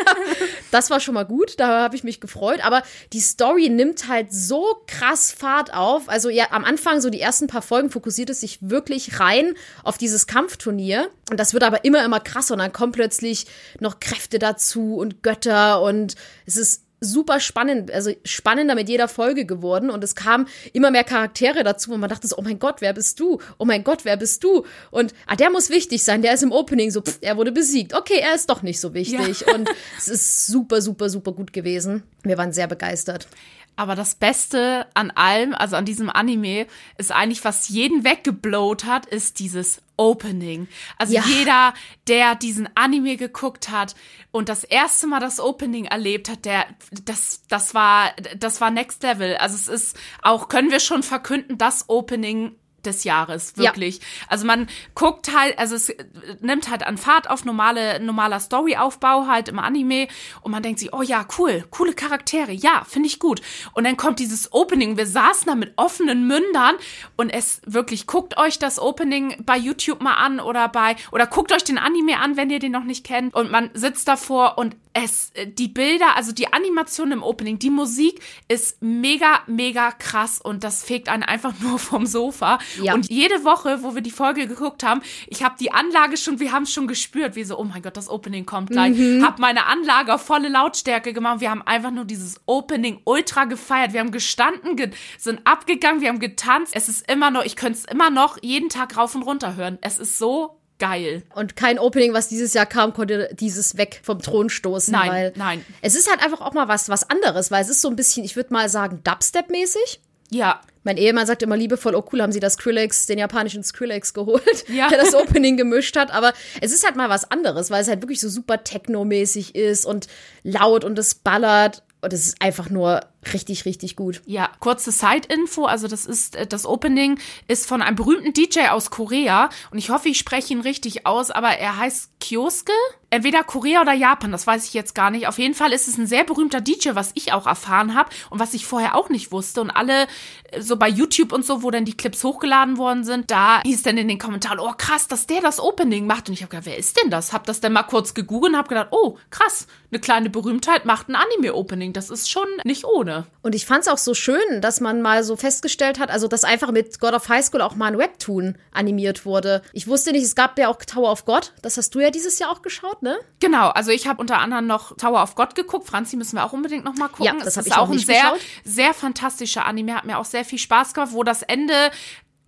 [0.70, 2.64] das war schon mal gut, da habe ich mich gefreut.
[2.64, 2.82] Aber
[3.12, 6.08] die Story nimmt halt so krass Fahrt auf.
[6.08, 9.98] Also ja, am Anfang, so die ersten paar Folgen, fokussiert es sich wirklich rein auf
[9.98, 11.10] dieses Kampfturnier.
[11.32, 12.52] Und das wird aber immer, immer krasser.
[12.52, 13.46] Und dann kommen plötzlich
[13.80, 15.80] noch Kräfte dazu und Götter.
[15.80, 20.90] Und es ist super spannend, also spannender mit jeder Folge geworden und es kamen immer
[20.90, 23.40] mehr Charaktere dazu, wo man dachte so, oh mein Gott, wer bist du?
[23.58, 24.64] Oh mein Gott, wer bist du?
[24.92, 27.94] Und ah, der muss wichtig sein, der ist im Opening so, pff, er wurde besiegt.
[27.94, 29.54] Okay, er ist doch nicht so wichtig ja.
[29.54, 32.04] und es ist super, super, super gut gewesen.
[32.22, 33.26] Wir waren sehr begeistert.
[33.74, 36.66] Aber das Beste an allem, also an diesem Anime,
[36.98, 40.66] ist eigentlich, was jeden weggeblowt hat, ist dieses Opening.
[40.98, 41.22] Also ja.
[41.24, 41.74] jeder,
[42.08, 43.94] der diesen Anime geguckt hat
[44.32, 46.66] und das erste Mal das Opening erlebt hat, der,
[47.04, 49.36] das, das war, das war Next Level.
[49.36, 53.98] Also es ist auch, können wir schon verkünden, das Opening des Jahres, wirklich.
[53.98, 54.02] Ja.
[54.28, 55.94] Also man guckt halt, also es
[56.40, 60.08] nimmt halt an Fahrt auf, normale, normaler Storyaufbau halt im Anime
[60.42, 63.40] und man denkt sich, oh ja, cool, coole Charaktere, ja, finde ich gut.
[63.74, 66.76] Und dann kommt dieses Opening, wir saßen da mit offenen Mündern
[67.16, 71.52] und es wirklich, guckt euch das Opening bei YouTube mal an oder bei, oder guckt
[71.52, 74.76] euch den Anime an, wenn ihr den noch nicht kennt und man sitzt davor und
[74.94, 80.64] es, die Bilder, also die Animation im Opening, die Musik ist mega, mega krass und
[80.64, 82.58] das fegt einen einfach nur vom Sofa.
[82.80, 82.94] Ja.
[82.94, 86.52] Und jede Woche, wo wir die Folge geguckt haben, ich habe die Anlage schon, wir
[86.52, 88.96] haben es schon gespürt, wie so, oh mein Gott, das Opening kommt gleich.
[88.96, 89.24] Mhm.
[89.24, 91.40] Hab meine Anlage auf volle Lautstärke gemacht.
[91.40, 93.92] Wir haben einfach nur dieses Opening ultra gefeiert.
[93.92, 96.74] Wir haben gestanden, ge sind abgegangen, wir haben getanzt.
[96.74, 99.78] Es ist immer noch, ich könnte es immer noch jeden Tag rauf und runter hören.
[99.80, 101.22] Es ist so geil.
[101.36, 104.92] Und kein Opening, was dieses Jahr kam, konnte dieses weg vom Thron stoßen.
[104.92, 105.64] Nein, weil nein.
[105.80, 108.24] Es ist halt einfach auch mal was, was anderes, weil es ist so ein bisschen,
[108.24, 110.00] ich würde mal sagen, Dubstep-mäßig.
[110.32, 110.60] Ja.
[110.84, 114.64] Mein Ehemann sagt immer liebevoll, oh cool, haben sie das Skrillex, den japanischen Skrillex geholt,
[114.68, 114.88] ja.
[114.88, 116.12] der das Opening gemischt hat.
[116.12, 119.86] Aber es ist halt mal was anderes, weil es halt wirklich so super techno-mäßig ist
[119.86, 120.08] und
[120.42, 121.84] laut und es ballert.
[122.00, 123.00] Und es ist einfach nur
[123.32, 124.22] richtig, richtig gut.
[124.26, 125.64] Ja, kurze Side-Info.
[125.64, 129.50] Also, das ist, äh, das Opening ist von einem berühmten DJ aus Korea.
[129.70, 132.72] Und ich hoffe, ich spreche ihn richtig aus, aber er heißt Kioske.
[133.10, 135.28] Entweder Korea oder Japan, das weiß ich jetzt gar nicht.
[135.28, 138.38] Auf jeden Fall ist es ein sehr berühmter DJ, was ich auch erfahren habe und
[138.38, 139.60] was ich vorher auch nicht wusste.
[139.60, 140.06] Und alle,
[140.50, 143.82] äh, so bei YouTube und so, wo dann die Clips hochgeladen worden sind, da hieß
[143.82, 146.28] dann in den Kommentaren, oh krass, dass der das Opening macht.
[146.28, 147.34] Und ich habe gedacht, wer ist denn das?
[147.34, 151.10] Hab das dann mal kurz gegoogelt und hab gedacht, oh krass, eine kleine Berühmtheit macht
[151.10, 151.92] ein Anime-Opening.
[151.92, 153.11] Das ist schon nicht ohne.
[153.42, 156.44] Und ich fand es auch so schön, dass man mal so festgestellt hat, also dass
[156.44, 159.62] einfach mit God of High School auch mal ein Webtoon animiert wurde.
[159.72, 161.52] Ich wusste nicht, es gab ja auch Tower of God.
[161.62, 163.18] Das hast du ja dieses Jahr auch geschaut, ne?
[163.40, 165.86] Genau, also ich habe unter anderem noch Tower of God geguckt.
[165.86, 167.38] Franzi müssen wir auch unbedingt noch mal gucken.
[167.38, 168.40] Ja, das habe ich auch, auch ein sehr, geschaut.
[168.64, 169.94] sehr fantastischer Anime.
[169.94, 171.74] Hat mir auch sehr viel Spaß gemacht, wo das Ende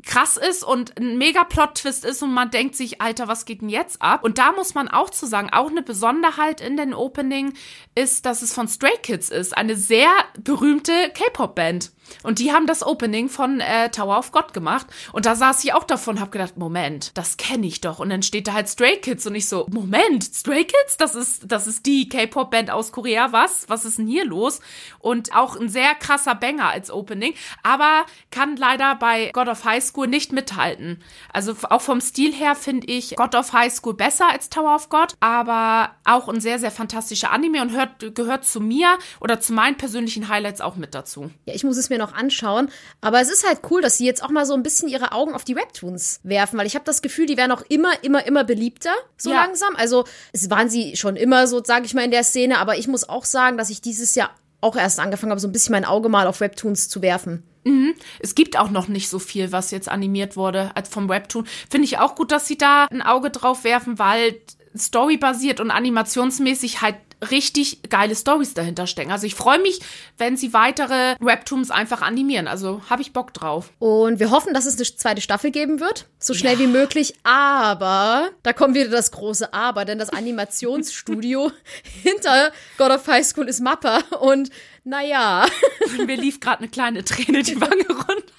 [0.05, 3.69] krass ist und ein mega Plot-Twist ist und man denkt sich, Alter, was geht denn
[3.69, 4.23] jetzt ab?
[4.25, 7.55] Und da muss man auch zu sagen, auch eine Besonderheit in den Opening
[7.95, 11.93] ist, dass es von Stray Kids ist, eine sehr berühmte K-Pop-Band.
[12.23, 14.87] Und die haben das Opening von äh, Tower of God gemacht.
[15.13, 17.99] Und da saß ich auch davon und hab gedacht, Moment, das kenne ich doch.
[17.99, 20.99] Und dann steht da halt Stray Kids und ich so, Moment, Stray Kids?
[20.99, 23.33] Das ist, das ist die K-Pop-Band aus Korea.
[23.33, 23.69] Was?
[23.69, 24.61] Was ist denn hier los?
[24.99, 27.33] Und auch ein sehr krasser Banger als Opening.
[27.63, 31.03] Aber kann leider bei God of High School nicht mithalten.
[31.33, 34.89] Also auch vom Stil her finde ich God of High School besser als Tower of
[34.89, 35.15] God.
[35.21, 39.77] Aber auch ein sehr, sehr fantastischer Anime und hört, gehört zu mir oder zu meinen
[39.77, 41.31] persönlichen Highlights auch mit dazu.
[41.47, 42.69] Ja, ich muss es mir noch anschauen.
[43.01, 45.35] Aber es ist halt cool, dass sie jetzt auch mal so ein bisschen ihre Augen
[45.35, 48.45] auf die Webtoons werfen, weil ich habe das Gefühl, die werden auch immer, immer, immer
[48.45, 49.37] beliebter, so ja.
[49.43, 49.77] langsam.
[49.77, 52.89] Also es waren sie schon immer so, sage ich mal, in der Szene, aber ich
[52.89, 54.31] muss auch sagen, dass ich dieses Jahr
[54.65, 57.45] auch erst angefangen habe, so ein bisschen mein Auge mal auf Webtoons zu werfen.
[57.65, 57.95] Mhm.
[58.21, 61.47] Es gibt auch noch nicht so viel, was jetzt animiert wurde als vom Webtoon.
[61.71, 64.41] Finde ich auch gut, dass sie da ein Auge drauf werfen, weil
[64.77, 66.97] storybasiert und animationsmäßig halt
[67.31, 69.11] richtig geile Stories dahinter stecken.
[69.11, 69.81] Also ich freue mich,
[70.19, 72.49] wenn sie weitere Webtoons einfach animieren.
[72.49, 73.71] Also habe ich Bock drauf.
[73.79, 76.61] Und wir hoffen, dass es eine zweite Staffel geben wird, so schnell ja.
[76.61, 77.15] wie möglich.
[77.23, 81.51] Aber da kommt wieder das große Aber, denn das Animationsstudio
[82.03, 84.51] hinter God of High School ist Mappa und
[84.85, 85.47] naja.
[86.07, 88.35] Mir lief gerade eine kleine Träne die Wange runter.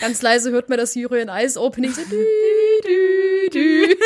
[0.00, 1.92] Ganz leise hört man das in Ice Opening.
[2.02, 2.26] So, dü,
[2.84, 3.96] dü, dü.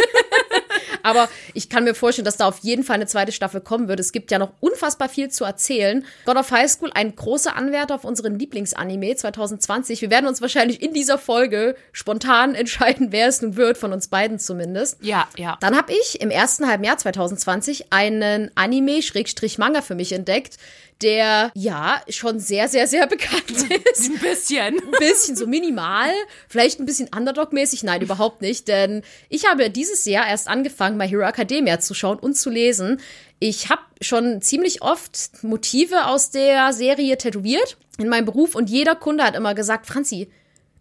[1.07, 4.01] Aber ich kann mir vorstellen, dass da auf jeden Fall eine zweite Staffel kommen wird.
[4.01, 6.05] Es gibt ja noch unfassbar viel zu erzählen.
[6.25, 10.01] God of High School, ein großer Anwärter auf unseren Lieblingsanime 2020.
[10.03, 14.09] Wir werden uns wahrscheinlich in dieser Folge spontan entscheiden, wer es nun wird, von uns
[14.09, 14.99] beiden zumindest.
[15.01, 15.57] Ja, ja.
[15.61, 20.59] Dann habe ich im ersten halben Jahr 2020 einen Anime-Manga für mich entdeckt
[21.03, 23.51] der ja schon sehr, sehr, sehr bekannt
[23.93, 24.11] ist.
[24.11, 24.79] Ein bisschen.
[24.79, 26.11] Ein bisschen, so minimal.
[26.49, 27.83] Vielleicht ein bisschen Underdog-mäßig.
[27.83, 28.69] Nein, überhaupt nicht.
[28.69, 33.01] Denn ich habe dieses Jahr erst angefangen, My Hero Academia zu schauen und zu lesen.
[33.39, 38.95] Ich habe schon ziemlich oft Motive aus der Serie tätowiert in meinem Beruf und jeder
[38.95, 40.29] Kunde hat immer gesagt, Franzi,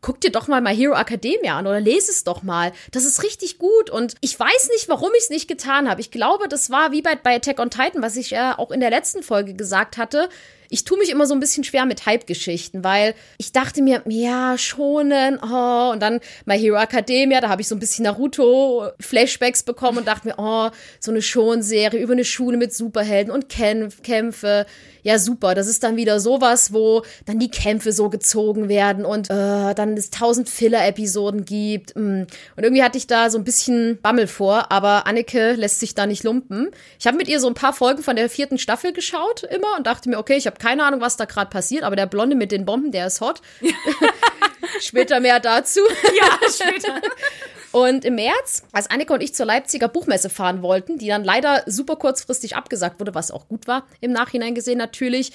[0.05, 2.71] guck dir doch mal My Hero Academia an oder lese es doch mal.
[2.91, 5.99] Das ist richtig gut und ich weiß nicht, warum ich es nicht getan habe.
[5.99, 8.81] Ich glaube, das war wie bei, bei Attack on Titan, was ich ja auch in
[8.81, 10.29] der letzten Folge gesagt hatte
[10.69, 14.57] ich tue mich immer so ein bisschen schwer mit Hype-Geschichten, weil ich dachte mir, ja,
[14.57, 19.99] schonen, oh, und dann My Hero Academia, da habe ich so ein bisschen Naruto-Flashbacks bekommen
[19.99, 24.65] und dachte mir, oh, so eine Schon-Serie über eine Schule mit Superhelden und Kämpf Kämpfe.
[25.05, 25.53] Ja, super.
[25.53, 29.95] Das ist dann wieder sowas, wo dann die Kämpfe so gezogen werden und äh, dann
[29.95, 31.95] es tausend Filler-Episoden gibt.
[31.95, 32.23] Mm.
[32.55, 36.07] Und irgendwie hatte ich da so ein bisschen Bammel vor, aber Anneke lässt sich da
[36.07, 36.71] nicht lumpen.
[36.99, 39.85] Ich habe mit ihr so ein paar Folgen von der vierten Staffel geschaut immer und
[39.85, 42.51] dachte mir, okay, ich habe keine Ahnung, was da gerade passiert, aber der Blonde mit
[42.51, 43.43] den Bomben, der ist hot.
[44.81, 45.81] später mehr dazu.
[46.19, 46.99] Ja, später.
[47.75, 51.61] Und im März, als Annika und ich zur Leipziger Buchmesse fahren wollten, die dann leider
[51.65, 55.33] super kurzfristig abgesagt wurde, was auch gut war, im Nachhinein gesehen natürlich,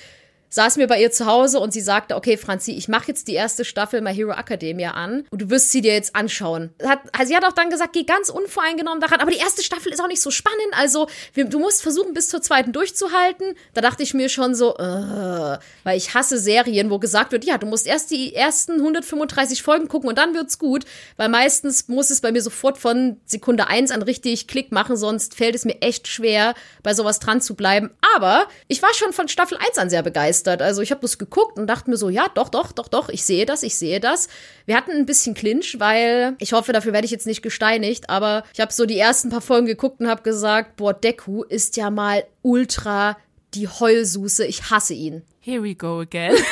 [0.51, 3.35] saßen wir bei ihr zu Hause und sie sagte, okay, Franzi, ich mache jetzt die
[3.35, 6.71] erste Staffel My Hero Academia an und du wirst sie dir jetzt anschauen.
[6.85, 10.01] Hat, sie hat auch dann gesagt, geh ganz unvoreingenommen daran, aber die erste Staffel ist
[10.03, 13.55] auch nicht so spannend, also wir, du musst versuchen, bis zur zweiten durchzuhalten.
[13.75, 17.57] Da dachte ich mir schon so, äh, weil ich hasse Serien, wo gesagt wird, ja,
[17.57, 20.85] du musst erst die ersten 135 Folgen gucken und dann wird's gut,
[21.17, 25.37] weil meistens muss es bei mir sofort von Sekunde eins an richtig Klick machen, sonst
[25.37, 27.91] fällt es mir echt schwer, bei sowas dran zu bleiben.
[28.17, 30.63] Aber ich war schon von Staffel 1 an sehr begeistert begeistert.
[30.63, 33.25] Also ich habe das geguckt und dachte mir so, ja, doch, doch, doch, doch, ich
[33.25, 34.29] sehe das, ich sehe das.
[34.67, 38.45] Wir hatten ein bisschen Clinch, weil ich hoffe, dafür werde ich jetzt nicht gesteinigt, aber
[38.53, 41.91] ich habe so die ersten paar Folgen geguckt und habe gesagt, boah, Deku ist ja
[41.91, 43.17] mal ultra
[43.55, 45.23] die Heulsuse, ich hasse ihn.
[45.41, 46.37] Here we go again.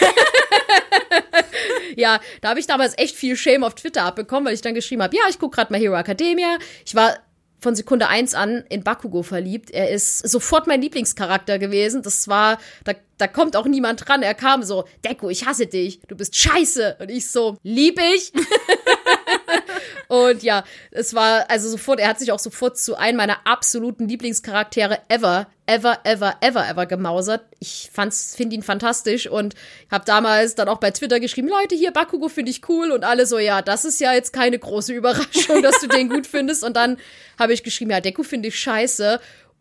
[1.96, 5.03] ja, da habe ich damals echt viel Shame auf Twitter abbekommen, weil ich dann geschrieben
[5.03, 6.59] habe, ja, ich gucke gerade mal Hero Academia.
[6.85, 7.16] Ich war
[7.61, 9.71] von Sekunde eins an in Bakugo verliebt.
[9.71, 12.03] Er ist sofort mein Lieblingscharakter gewesen.
[12.03, 14.23] Das war, da, da kommt auch niemand dran.
[14.23, 16.01] Er kam so, Deko, ich hasse dich.
[16.09, 16.97] Du bist scheiße.
[17.01, 18.33] Und ich so, lieb ich.
[20.09, 24.09] Und ja, es war also sofort, er hat sich auch sofort zu einem meiner absoluten
[24.09, 27.42] Lieblingscharaktere ever, ever, ever, ever, ever gemausert.
[27.61, 29.55] Ich finde ihn fantastisch und
[29.90, 33.27] habe damals dann auch bei Twitter geschrieben, Leute, hier Bakugo finde ich cool und alle
[33.27, 36.64] so, ja, das ist ja jetzt keine große Überraschung, dass du den gut findest.
[36.64, 36.97] Und dann
[37.38, 39.21] habe ich geschrieben, ja, Deku finde ich scheiße.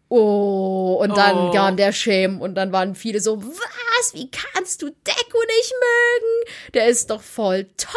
[0.09, 1.51] Oh, und dann oh.
[1.51, 6.71] kam der Shame und dann waren viele so, was, wie kannst du Deku nicht mögen?
[6.73, 7.91] Der ist doch voll toll.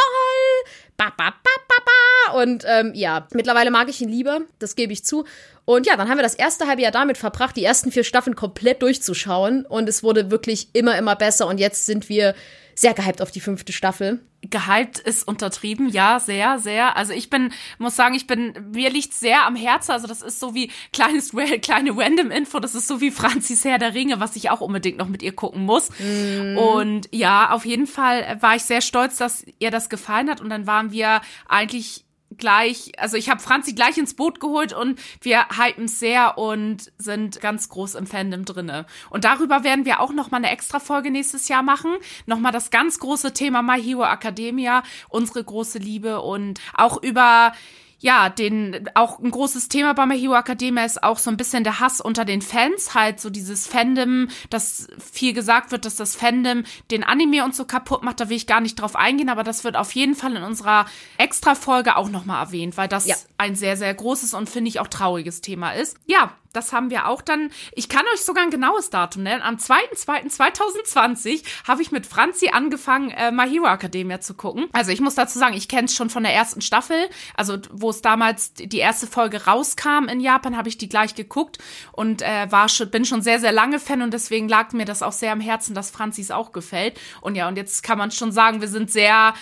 [0.96, 2.42] Ba, ba, ba, ba, ba.
[2.42, 5.24] Und ähm, ja, mittlerweile mag ich ihn lieber, das gebe ich zu.
[5.64, 8.34] Und ja, dann haben wir das erste halbe Jahr damit verbracht, die ersten vier Staffeln
[8.34, 9.64] komplett durchzuschauen.
[9.64, 11.46] Und es wurde wirklich immer, immer besser.
[11.46, 12.34] Und jetzt sind wir
[12.80, 14.20] sehr gehypt auf die fünfte Staffel.
[14.40, 16.96] Gehypt ist untertrieben, ja, sehr, sehr.
[16.96, 19.92] Also ich bin, muss sagen, ich bin, mir liegt sehr am Herzen.
[19.92, 23.92] Also das ist so wie kleines, kleine Random-Info, das ist so wie Franzis Herr der
[23.92, 25.90] Ringe, was ich auch unbedingt noch mit ihr gucken muss.
[25.98, 26.56] Mm.
[26.56, 30.40] Und ja, auf jeden Fall war ich sehr stolz, dass ihr das gefallen hat.
[30.40, 32.06] Und dann waren wir eigentlich
[32.40, 37.40] gleich, also ich habe Franzi gleich ins Boot geholt und wir hypen sehr und sind
[37.40, 38.86] ganz groß im Fandom drinne.
[39.10, 41.92] Und darüber werden wir auch noch mal eine extra Folge nächstes Jahr machen,
[42.26, 47.52] noch mal das ganz große Thema My Hero Academia, unsere große Liebe und auch über
[48.00, 51.64] ja, den auch ein großes Thema bei My Hero Academia ist auch so ein bisschen
[51.64, 56.16] der Hass unter den Fans, halt so dieses Fandom, dass viel gesagt wird, dass das
[56.16, 59.44] Fandom den Anime und so kaputt macht, da will ich gar nicht drauf eingehen, aber
[59.44, 60.86] das wird auf jeden Fall in unserer
[61.18, 63.16] Extra-Folge auch nochmal erwähnt, weil das ja.
[63.36, 65.98] ein sehr, sehr großes und finde ich auch trauriges Thema ist.
[66.06, 67.50] Ja, das haben wir auch dann.
[67.72, 69.42] Ich kann euch sogar ein genaues Datum nennen.
[69.42, 74.68] Am 2.2.2020 habe ich mit Franzi angefangen, äh, My Hero Academia zu gucken.
[74.72, 77.08] Also ich muss dazu sagen, ich kenne es schon von der ersten Staffel.
[77.36, 81.58] Also wo es damals die erste Folge rauskam in Japan, habe ich die gleich geguckt
[81.92, 85.02] und äh, war schon, bin schon sehr, sehr lange Fan und deswegen lag mir das
[85.02, 86.98] auch sehr am Herzen, dass Franzi es auch gefällt.
[87.20, 89.34] Und ja, und jetzt kann man schon sagen, wir sind sehr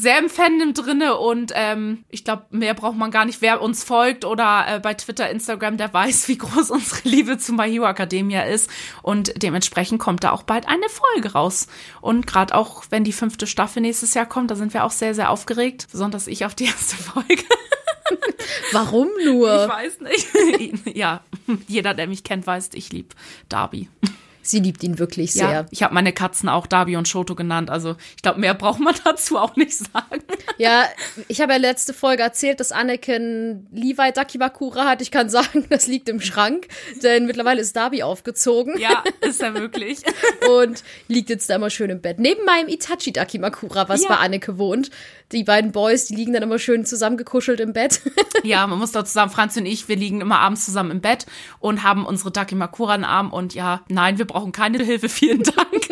[0.00, 3.42] sehr im Fandom drinne und ähm, ich glaube, mehr braucht man gar nicht.
[3.42, 7.52] Wer uns folgt oder äh, bei Twitter, Instagram, der weiß, wie groß unsere Liebe zu
[7.52, 8.70] My Hero Academia ist
[9.02, 11.66] und dementsprechend kommt da auch bald eine Folge raus.
[12.00, 15.14] Und gerade auch, wenn die fünfte Staffel nächstes Jahr kommt, da sind wir auch sehr,
[15.14, 17.44] sehr aufgeregt, besonders ich auf die erste Folge.
[18.72, 19.64] Warum nur?
[19.64, 20.96] Ich weiß nicht.
[20.96, 21.20] ja,
[21.68, 23.14] jeder, der mich kennt, weiß, ich liebe
[23.48, 23.88] Darby.
[24.50, 25.50] Sie liebt ihn wirklich sehr.
[25.50, 27.70] Ja, ich habe meine Katzen auch Darby und Shoto genannt.
[27.70, 30.22] Also ich glaube, mehr braucht man dazu auch nicht sagen.
[30.58, 30.84] Ja,
[31.28, 35.02] ich habe ja letzte Folge erzählt, dass Anakin Levi Dakimakura hat.
[35.02, 36.68] Ich kann sagen, das liegt im Schrank,
[37.02, 38.78] denn mittlerweile ist Darby aufgezogen.
[38.78, 40.00] Ja, ist er wirklich.
[40.50, 42.18] und liegt jetzt da immer schön im Bett.
[42.18, 44.08] Neben meinem Itachi Dakimakura, was ja.
[44.08, 44.90] bei Anneke wohnt.
[45.32, 48.00] Die beiden Boys, die liegen dann immer schön zusammengekuschelt im Bett.
[48.42, 51.26] ja, man muss da zusammen, Franz und ich, wir liegen immer abends zusammen im Bett
[51.60, 53.32] und haben unsere Dakimakura im Arm.
[53.32, 55.88] Und ja, nein, wir brauchen keine Hilfe, vielen Dank.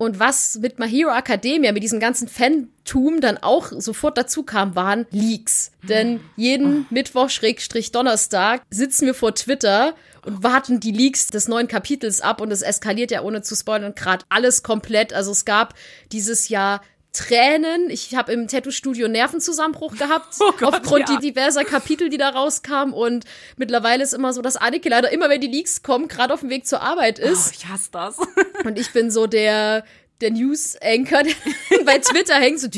[0.00, 4.74] Und was mit My Hero Academia, mit diesem ganzen Fantum dann auch sofort dazu kam,
[4.74, 5.72] waren Leaks.
[5.82, 11.68] Denn jeden Mittwoch, Schrägstrich Donnerstag, sitzen wir vor Twitter und warten die Leaks des neuen
[11.68, 15.12] Kapitels ab und es eskaliert ja ohne zu spoilern gerade alles komplett.
[15.12, 15.74] Also es gab
[16.12, 16.80] dieses Jahr
[17.12, 17.90] Tränen.
[17.90, 21.18] Ich habe im Tattoo-Studio Nervenzusammenbruch gehabt, oh Gott, aufgrund ja.
[21.18, 22.94] diverser Kapitel, die da rauskamen.
[22.94, 23.24] Und
[23.56, 26.50] mittlerweile ist immer so, dass Anneke leider immer, wenn die Leaks kommen, gerade auf dem
[26.50, 27.48] Weg zur Arbeit ist.
[27.48, 28.18] Oh, ich hasse das.
[28.64, 29.84] Und ich bin so der
[30.20, 31.34] der News-Anchor, der
[31.84, 32.68] bei Twitter hängt, so,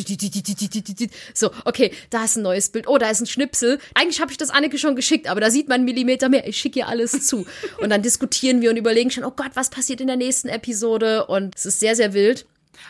[1.35, 3.79] so, okay, da ist ein neues Bild, oh, da ist ein Schnipsel.
[3.95, 6.47] Eigentlich habe ich das Anneke schon geschickt, aber da sieht man einen Millimeter mehr.
[6.47, 7.45] Ich schicke ihr alles zu.
[7.81, 11.27] Und dann diskutieren wir und überlegen schon, oh Gott, was passiert in der nächsten Episode?
[11.27, 12.47] Und es ist sehr, sehr wild.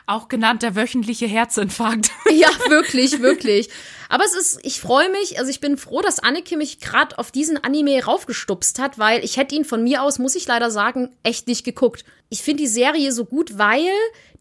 [0.07, 2.11] Auch genannt der wöchentliche Herzinfarkt.
[2.33, 3.69] Ja, wirklich, wirklich.
[4.09, 7.31] Aber es ist, ich freue mich, also ich bin froh, dass Anneke mich gerade auf
[7.31, 11.15] diesen Anime raufgestupst hat, weil ich hätte ihn von mir aus, muss ich leider sagen,
[11.23, 12.05] echt nicht geguckt.
[12.33, 13.91] Ich finde die Serie so gut, weil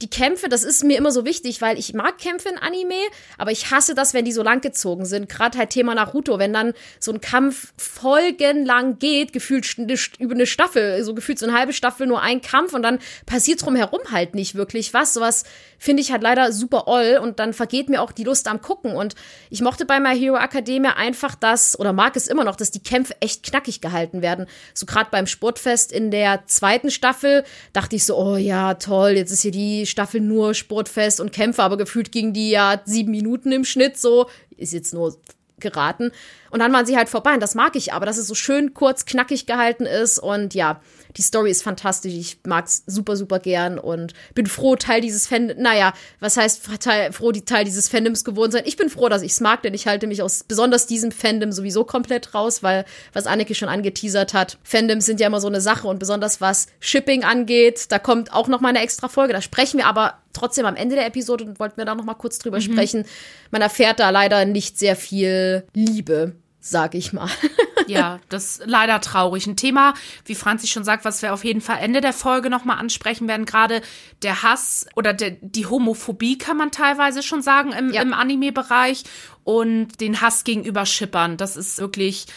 [0.02, 2.96] die Kämpfe, das ist mir immer so wichtig, weil ich mag Kämpfe in Anime,
[3.38, 5.28] aber ich hasse das, wenn die so langgezogen sind.
[5.28, 9.78] Gerade halt Thema Naruto, wenn dann so ein Kampf folgenlang geht, gefühlt
[10.20, 13.64] über eine Staffel, so gefühlt so eine halbe Staffel nur ein Kampf und dann passiert
[13.64, 15.14] drumherum halt nicht wirklich was.
[15.14, 15.44] Sowas
[15.78, 18.96] finde ich halt leider super oll und dann vergeht mir auch die Lust am Gucken.
[18.96, 19.16] Und
[19.50, 22.84] ich mochte bei My Hero Academia einfach das, oder mag es immer noch, dass die
[22.84, 24.48] Kämpfe echt knackig gehalten werden.
[24.74, 27.44] So gerade beim Sportfest in der zweiten Staffel
[27.82, 31.64] dachte ich so, oh ja, toll, jetzt ist hier die Staffel nur Sportfest und Kämpfe,
[31.64, 34.30] aber gefühlt ging die ja sieben Minuten im Schnitt so.
[34.56, 35.18] Ist jetzt nur
[35.58, 36.12] geraten.
[36.52, 37.34] Und dann waren sie halt vorbei.
[37.34, 40.20] Und das mag ich aber, dass es so schön kurz, knackig gehalten ist.
[40.20, 40.80] Und ja,
[41.18, 42.14] die Story ist fantastisch.
[42.14, 47.12] Ich mag's super, super gern und bin froh, Teil dieses Fandom, naja, was heißt Teil,
[47.12, 48.64] froh, die Teil dieses Fandoms geworden sein.
[48.66, 51.84] Ich bin froh, dass ich's mag, denn ich halte mich aus besonders diesem Fandom sowieso
[51.84, 55.88] komplett raus, weil, was Anneke schon angeteasert hat, Fandoms sind ja immer so eine Sache
[55.88, 59.34] und besonders was Shipping angeht, da kommt auch noch mal eine extra Folge.
[59.34, 62.14] Da sprechen wir aber trotzdem am Ende der Episode und wollten wir da noch mal
[62.16, 62.62] kurz drüber mhm.
[62.62, 63.06] sprechen.
[63.52, 67.28] Man erfährt da leider nicht sehr viel Liebe sag ich mal.
[67.88, 69.48] ja, das ist leider traurig.
[69.48, 69.96] Ein Thema,
[70.26, 73.46] wie Franzi schon sagt, was wir auf jeden Fall Ende der Folge nochmal ansprechen werden,
[73.46, 73.82] gerade
[74.22, 78.02] der Hass oder der, die Homophobie kann man teilweise schon sagen im, ja.
[78.02, 79.04] im Anime-Bereich
[79.44, 81.36] und den Hass gegenüber Schippern.
[81.36, 82.28] Das ist wirklich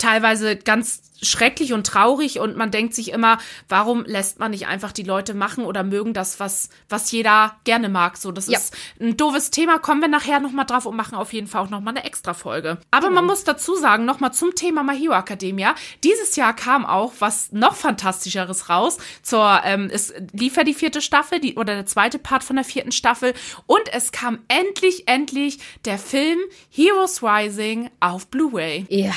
[0.00, 4.92] teilweise ganz schrecklich und traurig und man denkt sich immer, warum lässt man nicht einfach
[4.92, 8.16] die Leute machen oder mögen das, was, was jeder gerne mag.
[8.16, 8.58] So, das ja.
[8.58, 11.70] ist ein doofes Thema, kommen wir nachher nochmal drauf und machen auf jeden Fall auch
[11.70, 12.78] nochmal eine extra Folge.
[12.90, 13.20] Aber genau.
[13.20, 15.74] man muss dazu sagen, nochmal zum Thema My Hero Academia.
[16.04, 18.98] Dieses Jahr kam auch was noch fantastischeres raus.
[19.22, 22.64] Zur, ähm, es lief ja die vierte Staffel, die, oder der zweite Part von der
[22.64, 23.34] vierten Staffel
[23.66, 26.38] und es kam endlich, endlich der Film
[26.70, 28.86] Heroes Rising auf Blu-ray.
[28.88, 29.14] Ja.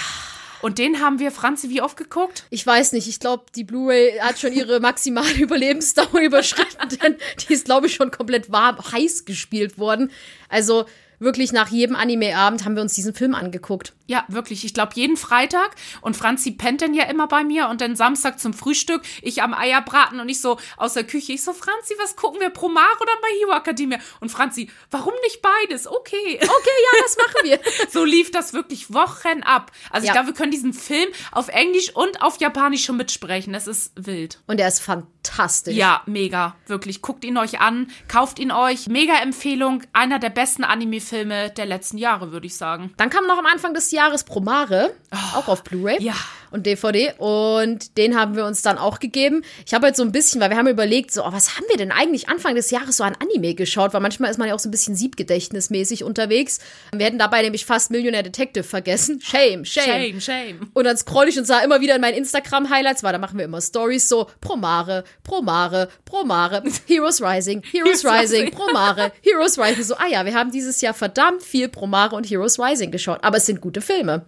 [0.64, 2.46] Und den haben wir, Franzi, wie oft geguckt?
[2.50, 3.10] Ich weiß nicht.
[3.10, 7.96] Ich glaube, die Blu-ray hat schon ihre maximale Überlebensdauer überschritten, denn die ist, glaube ich,
[7.96, 10.10] schon komplett warm, heiß gespielt worden.
[10.48, 10.86] Also
[11.24, 13.94] wirklich nach jedem Anime-Abend haben wir uns diesen Film angeguckt.
[14.06, 14.66] Ja, wirklich.
[14.66, 15.76] Ich glaube, jeden Freitag.
[16.02, 17.70] Und Franzi pennt dann ja immer bei mir.
[17.70, 21.32] Und dann Samstag zum Frühstück, ich am Eierbraten und ich so aus der Küche.
[21.34, 22.50] Ich so, Franzi, was gucken wir?
[22.50, 24.00] Promare oder bei Hero Academia?
[24.20, 25.88] Und Franzi, warum nicht beides?
[25.88, 26.40] Okay.
[26.42, 27.60] Okay, ja, das machen wir.
[27.90, 29.72] so lief das wirklich Wochen ab.
[29.90, 30.12] Also ja.
[30.12, 33.54] ich glaube, wir können diesen Film auf Englisch und auf Japanisch schon mitsprechen.
[33.54, 34.42] Das ist wild.
[34.48, 35.76] Und er ist fantastisch.
[35.76, 36.56] Ja, mega.
[36.68, 37.02] Wirklich.
[37.02, 37.88] Guckt ihn euch an.
[38.08, 38.88] Kauft ihn euch.
[38.88, 39.84] Mega Empfehlung.
[39.94, 42.94] Einer der besten Anime-Filme der letzten Jahre, würde ich sagen.
[42.98, 46.02] Dann kam noch am Anfang des Jahres Promare, oh, auch auf Blu-ray.
[46.02, 46.16] Ja.
[46.54, 49.44] Und DVD und den haben wir uns dann auch gegeben.
[49.66, 51.78] Ich habe halt so ein bisschen, weil wir haben überlegt, so, oh, was haben wir
[51.78, 54.60] denn eigentlich Anfang des Jahres so an Anime geschaut, weil manchmal ist man ja auch
[54.60, 56.60] so ein bisschen siebgedächtnismäßig unterwegs.
[56.94, 59.20] Wir hätten dabei nämlich fast Millionaire Detective vergessen.
[59.20, 59.86] Shame, shame.
[59.86, 60.72] Shame, shame.
[60.74, 63.46] Und dann scroll ich und sah immer wieder in meinen Instagram-Highlights, weil da machen wir
[63.46, 68.52] immer Stories so Promare, Promare, Promare, Heroes Rising, Heroes Rising.
[68.52, 69.84] Promare, Heroes Rising.
[69.84, 73.24] So, ah ja, wir haben dieses Jahr verdammt viel Promare und Heroes Rising geschaut.
[73.24, 74.26] Aber es sind gute Filme.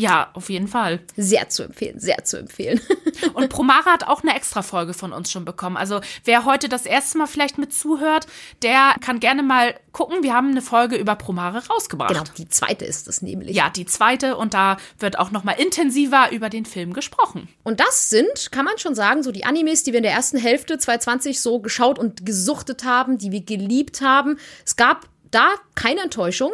[0.00, 1.00] Ja, auf jeden Fall.
[1.16, 2.80] Sehr zu empfehlen, sehr zu empfehlen.
[3.34, 5.76] Und Promara hat auch eine extra Folge von uns schon bekommen.
[5.76, 8.26] Also wer heute das erste Mal vielleicht mit zuhört,
[8.62, 10.22] der kann gerne mal gucken.
[10.22, 12.10] Wir haben eine Folge über Promare rausgebracht.
[12.14, 13.54] genau, die zweite ist es nämlich.
[13.54, 17.48] Ja, die zweite und da wird auch noch mal intensiver über den Film gesprochen.
[17.62, 20.38] Und das sind, kann man schon sagen, so die Animes, die wir in der ersten
[20.38, 24.38] Hälfte 2020 so geschaut und gesuchtet haben, die wir geliebt haben.
[24.64, 26.52] Es gab da keine Enttäuschung.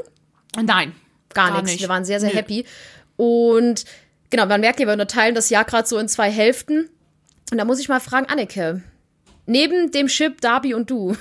[0.57, 0.95] Nein,
[1.33, 1.71] gar, Gar nichts.
[1.73, 1.81] nicht.
[1.83, 2.37] Wir waren sehr, sehr Nö.
[2.37, 2.67] happy.
[3.17, 3.85] Und
[4.31, 6.89] genau, man merkt ja, wir unterteilen das Jahr gerade so in zwei Hälften.
[7.51, 8.83] Und da muss ich mal fragen, Anneke,
[9.47, 11.17] neben dem Chip Darby und du,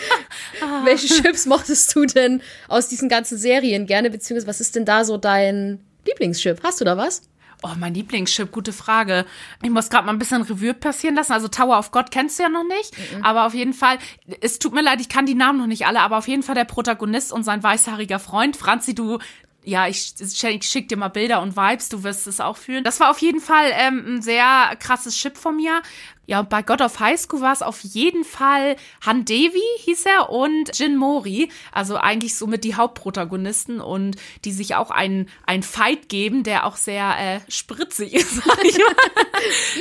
[0.84, 5.04] welche Chips mochtest du denn aus diesen ganzen Serien gerne, beziehungsweise was ist denn da
[5.04, 6.60] so dein Lieblingschip?
[6.62, 7.22] Hast du da was?
[7.62, 9.24] Oh, mein Lieblingschip, gute Frage.
[9.62, 11.32] Ich muss gerade mal ein bisschen Revue passieren lassen.
[11.32, 13.98] Also Tower of God kennst du ja noch nicht, aber auf jeden Fall,
[14.42, 16.54] es tut mir leid, ich kann die Namen noch nicht alle, aber auf jeden Fall
[16.54, 18.58] der Protagonist und sein weißhaariger Freund.
[18.58, 19.18] Franzi, du,
[19.66, 22.84] ja, ich, ich schick dir mal Bilder und Vibes, du wirst es auch fühlen.
[22.84, 25.82] Das war auf jeden Fall ähm, ein sehr krasses Chip von mir.
[26.26, 30.06] Ja, und bei God of High School war es auf jeden Fall Han Devi, hieß
[30.06, 31.50] er, und Jin Mori.
[31.72, 36.76] Also eigentlich somit die Hauptprotagonisten und die sich auch einen, einen Fight geben, der auch
[36.76, 38.94] sehr äh, spritzig ist, sag ich mal.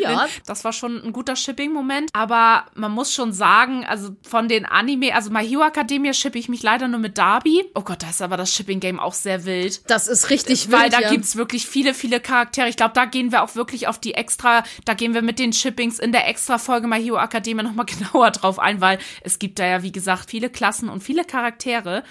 [0.02, 0.28] Ja.
[0.46, 2.12] Das war schon ein guter Shipping-Moment.
[2.14, 6.50] Aber man muss schon sagen, also von den Anime, also My Hero Academia shippe ich
[6.50, 7.64] mich leider nur mit Darby.
[7.74, 9.90] Oh Gott, da ist aber das Shipping-Game auch sehr wild.
[9.90, 11.10] Das ist richtig Weil wild, da ja.
[11.10, 12.70] gibt's wirklich viele, viele Charaktere.
[12.70, 15.54] Ich glaube, da gehen wir auch wirklich auf die extra, da gehen wir mit den
[15.54, 19.58] Shippings in der extra Folge My Hero Academia nochmal genauer drauf ein, weil es gibt
[19.60, 22.04] da ja, wie gesagt, viele Klassen und viele Charaktere.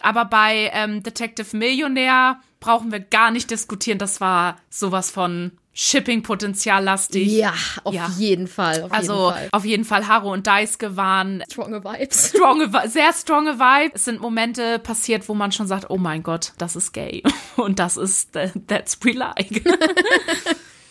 [0.00, 3.98] Aber bei ähm, Detective Millionär brauchen wir gar nicht diskutieren.
[3.98, 7.28] Das war sowas von Shipping-Potenzial lastig.
[7.28, 7.52] Ja,
[7.84, 8.08] auf Ja.
[8.16, 8.82] jeden Fall.
[8.84, 9.48] Auf Also jeden Fall.
[9.52, 12.28] auf jeden Fall Haro und Daisuke waren Stronge Vibes.
[12.34, 13.92] stronge, sehr stronge Vibe.
[13.94, 17.22] Es sind Momente passiert, wo man schon sagt, oh mein Gott, das ist gay.
[17.56, 19.62] Und das ist, äh, that's we like.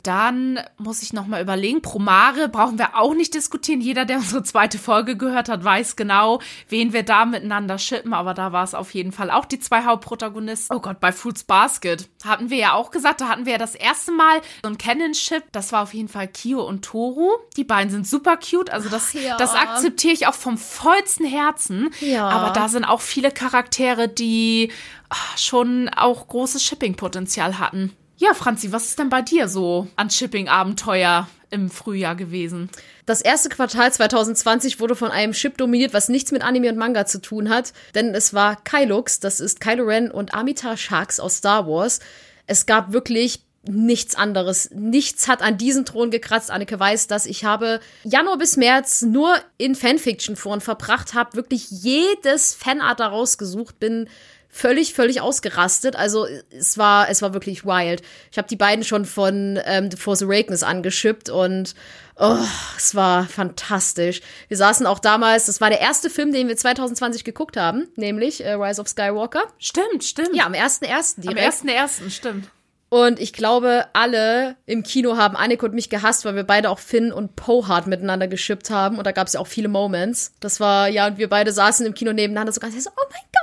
[0.06, 1.82] Dann muss ich noch mal überlegen.
[1.82, 3.82] Promare brauchen wir auch nicht diskutieren.
[3.82, 8.14] Jeder, der unsere zweite Folge gehört hat, weiß genau, wen wir da miteinander shippen.
[8.14, 10.78] Aber da war es auf jeden Fall auch die zwei Hauptprotagonisten.
[10.78, 13.74] Oh Gott, bei Fruits Basket hatten wir ja auch gesagt, da hatten wir ja das
[13.74, 15.44] erste Mal so ein Canon-Ship.
[15.52, 17.32] Das war auf jeden Fall Kyo und Toru.
[17.58, 18.70] Die beiden sind super cute.
[18.70, 19.38] Also das, ja.
[19.38, 21.90] das akzeptiere ich auch vom vollsten Herzen.
[22.00, 22.30] Ja.
[22.30, 24.72] Aber da sind auch viele Charaktere, die
[25.10, 27.92] ah, schon auch großes Shipping-Potenzial hatten.
[28.18, 32.70] Ja, Franzi, was ist denn bei dir so an Shipping-Abenteuer im Frühjahr gewesen?
[33.06, 37.06] Das erste Quartal 2020 wurde von einem Chip dominiert, was nichts mit Anime und Manga
[37.06, 41.38] zu tun hat, denn es war Kylux, das ist Kylo Ren und Amita Sharks aus
[41.38, 42.00] Star Wars.
[42.48, 44.70] Es gab wirklich nichts anderes.
[44.72, 46.52] Nichts hat an diesen Thron gekratzt.
[46.52, 52.54] Anneke weiß, dass ich habe Januar bis März nur in Fanfiction-Foren verbracht, habe wirklich jedes
[52.54, 54.08] Fanart da rausgesucht, bin
[54.56, 55.98] völlig, völlig ausgerastet.
[55.98, 58.02] Also es war, es war wirklich wild.
[58.32, 61.76] Ich habe die beiden schon von ähm, The Force Awakens angeschippt und
[62.16, 62.38] oh,
[62.78, 64.22] es war fantastisch.
[64.48, 68.46] Wir saßen auch damals, das war der erste Film, den wir 2020 geguckt haben, nämlich
[68.46, 69.44] äh, Rise of Skywalker.
[69.60, 70.34] Stimmt, stimmt.
[70.34, 71.18] Ja, am 1.1.
[71.18, 71.66] am direkt.
[71.66, 72.48] 1.1., stimmt.
[72.88, 76.80] Und ich glaube, alle im Kino haben Anneke und mich gehasst, weil wir beide auch
[76.80, 78.98] Finn und Poe hart miteinander geschippt haben.
[78.98, 80.32] Und da gab es ja auch viele Moments.
[80.40, 83.35] Das war, ja, und wir beide saßen im Kino nebeneinander so ganz so, oh mein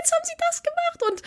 [0.00, 1.10] jetzt haben sie das gemacht.
[1.10, 1.22] Und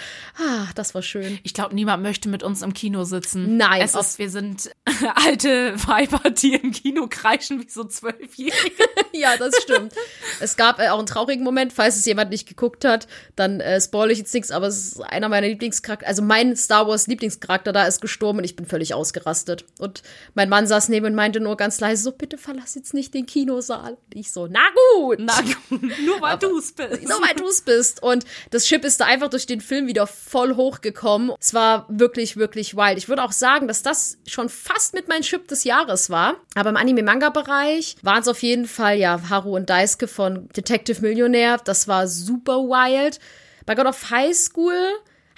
[0.45, 1.39] ah, das war schön.
[1.43, 3.57] Ich glaube, niemand möchte mit uns im Kino sitzen.
[3.57, 4.71] Nein, Es ist, wir sind
[5.15, 8.83] alte Weiber, die im Kino kreischen wie so Zwölfjährige.
[9.13, 9.93] ja, das stimmt.
[10.39, 13.79] es gab äh, auch einen traurigen Moment, falls es jemand nicht geguckt hat, dann äh,
[13.79, 17.71] spoil ich jetzt nichts, aber es ist einer meiner Lieblingscharakter, also mein Star Wars Lieblingscharakter
[17.71, 19.65] da ist gestorben und ich bin völlig ausgerastet.
[19.79, 23.13] Und mein Mann saß neben und meinte nur ganz leise so, bitte verlass jetzt nicht
[23.13, 23.93] den Kinosaal.
[23.93, 24.61] Und ich so, na
[24.95, 25.19] gut.
[25.19, 25.33] Na,
[25.69, 27.03] nur weil du es bist.
[27.03, 28.01] Nur weil du es bist.
[28.03, 31.31] Und das Chip ist da einfach durch den Film wieder voll hochgekommen.
[31.39, 32.97] Es war wirklich, wirklich wild.
[32.97, 36.35] Ich würde auch sagen, dass das schon fast mit mein Chip des Jahres war.
[36.55, 41.57] Aber im Anime-Manga-Bereich waren es auf jeden Fall, ja, Haru und Daisuke von Detective Millionär.
[41.63, 43.19] Das war super wild.
[43.65, 44.75] Bei God of High School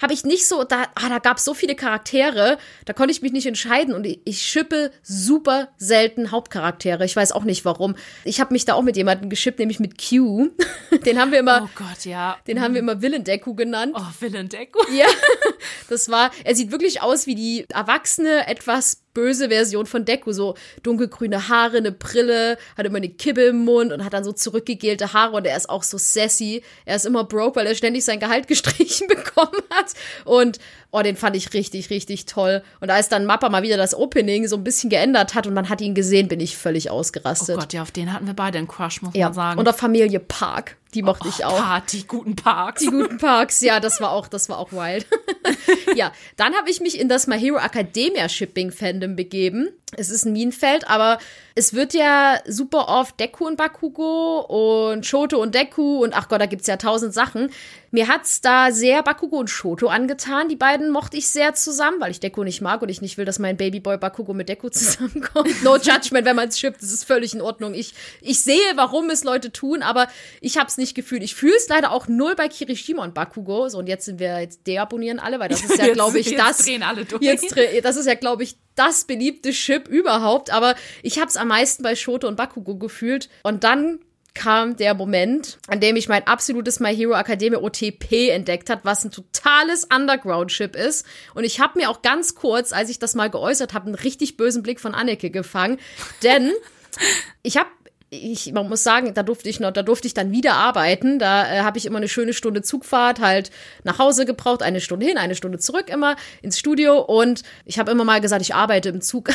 [0.00, 3.22] habe ich nicht so, da, ah, da gab es so viele Charaktere, da konnte ich
[3.22, 7.04] mich nicht entscheiden und ich, ich schippe super selten Hauptcharaktere.
[7.04, 7.96] Ich weiß auch nicht warum.
[8.24, 10.50] Ich habe mich da auch mit jemandem geschippt, nämlich mit Q.
[11.04, 12.36] Den haben wir immer, Oh Gott, ja.
[12.46, 13.94] den haben wir immer Willendeku genannt.
[13.96, 14.80] Oh, Willendecko.
[14.92, 15.06] Ja,
[15.88, 20.32] das war, er sieht wirklich aus wie die erwachsene, etwas böse Version von Deku.
[20.32, 24.32] So dunkelgrüne Haare, eine Brille, hat immer eine Kibbe im Mund und hat dann so
[24.32, 26.62] zurückgegelte Haare und er ist auch so sassy.
[26.84, 29.94] Er ist immer broke, weil er ständig sein Gehalt gestrichen bekommen hat.
[30.26, 30.58] Und
[30.90, 32.62] oh, den fand ich richtig, richtig toll.
[32.80, 35.70] Und als dann Mappa mal wieder das Opening so ein bisschen geändert hat und man
[35.70, 37.56] hat ihn gesehen, bin ich völlig ausgerastet.
[37.56, 39.26] Oh Gott, ja, auf den hatten wir beide einen Crush, muss ja.
[39.26, 39.58] man sagen.
[39.58, 40.76] Und auf Familie Park.
[40.96, 41.58] Die mochte oh, ich auch.
[41.58, 42.80] Party, guten Parks.
[42.80, 45.06] Die guten Parks, ja, das war auch, das war auch wild.
[45.94, 49.68] ja, dann habe ich mich in das My Hero Academia Shipping Fandom begeben.
[49.94, 51.18] Es ist ein Minenfeld, aber
[51.58, 56.38] es wird ja super oft Deku und Bakugo und Shoto und Deku und ach Gott,
[56.38, 57.50] da gibt's ja tausend Sachen.
[57.90, 60.50] Mir hat's da sehr Bakugo und Shoto angetan.
[60.50, 63.24] Die beiden mochte ich sehr zusammen, weil ich Deku nicht mag und ich nicht will,
[63.24, 65.62] dass mein Babyboy Bakugo mit Deku zusammenkommt.
[65.64, 67.72] No judgment, wenn man es shippt, das ist völlig in Ordnung.
[67.72, 70.08] Ich, ich sehe, warum es Leute tun, aber
[70.42, 71.22] ich hab's nicht gefühlt.
[71.22, 73.70] Ich fühle es leider auch null bei Kirishima und Bakugo.
[73.70, 76.38] So, und jetzt sind wir, jetzt deabonnieren alle, weil das ist ja, glaube ich, jetzt
[76.38, 76.58] das.
[76.58, 77.22] drehen alle durch.
[77.22, 80.50] Jetzt, das ist ja, glaube ich, das beliebte Chip überhaupt.
[80.50, 83.28] Aber ich hab's am meisten bei Shoto und Bakugo gefühlt.
[83.42, 83.98] Und dann
[84.36, 89.04] kam der Moment, an dem ich mein absolutes My Hero Academia OTP entdeckt hat, was
[89.04, 91.06] ein totales Underground-Chip ist.
[91.34, 94.36] Und ich habe mir auch ganz kurz, als ich das mal geäußert habe, einen richtig
[94.36, 95.78] bösen Blick von Anneke gefangen.
[96.22, 96.52] Denn
[97.42, 97.68] ich habe
[98.16, 101.18] ich, man muss sagen, da durfte ich noch, da durfte ich dann wieder arbeiten.
[101.18, 103.50] Da äh, habe ich immer eine schöne Stunde Zugfahrt halt
[103.84, 107.90] nach Hause gebraucht, eine Stunde hin, eine Stunde zurück immer ins Studio und ich habe
[107.90, 109.30] immer mal gesagt, ich arbeite im Zug.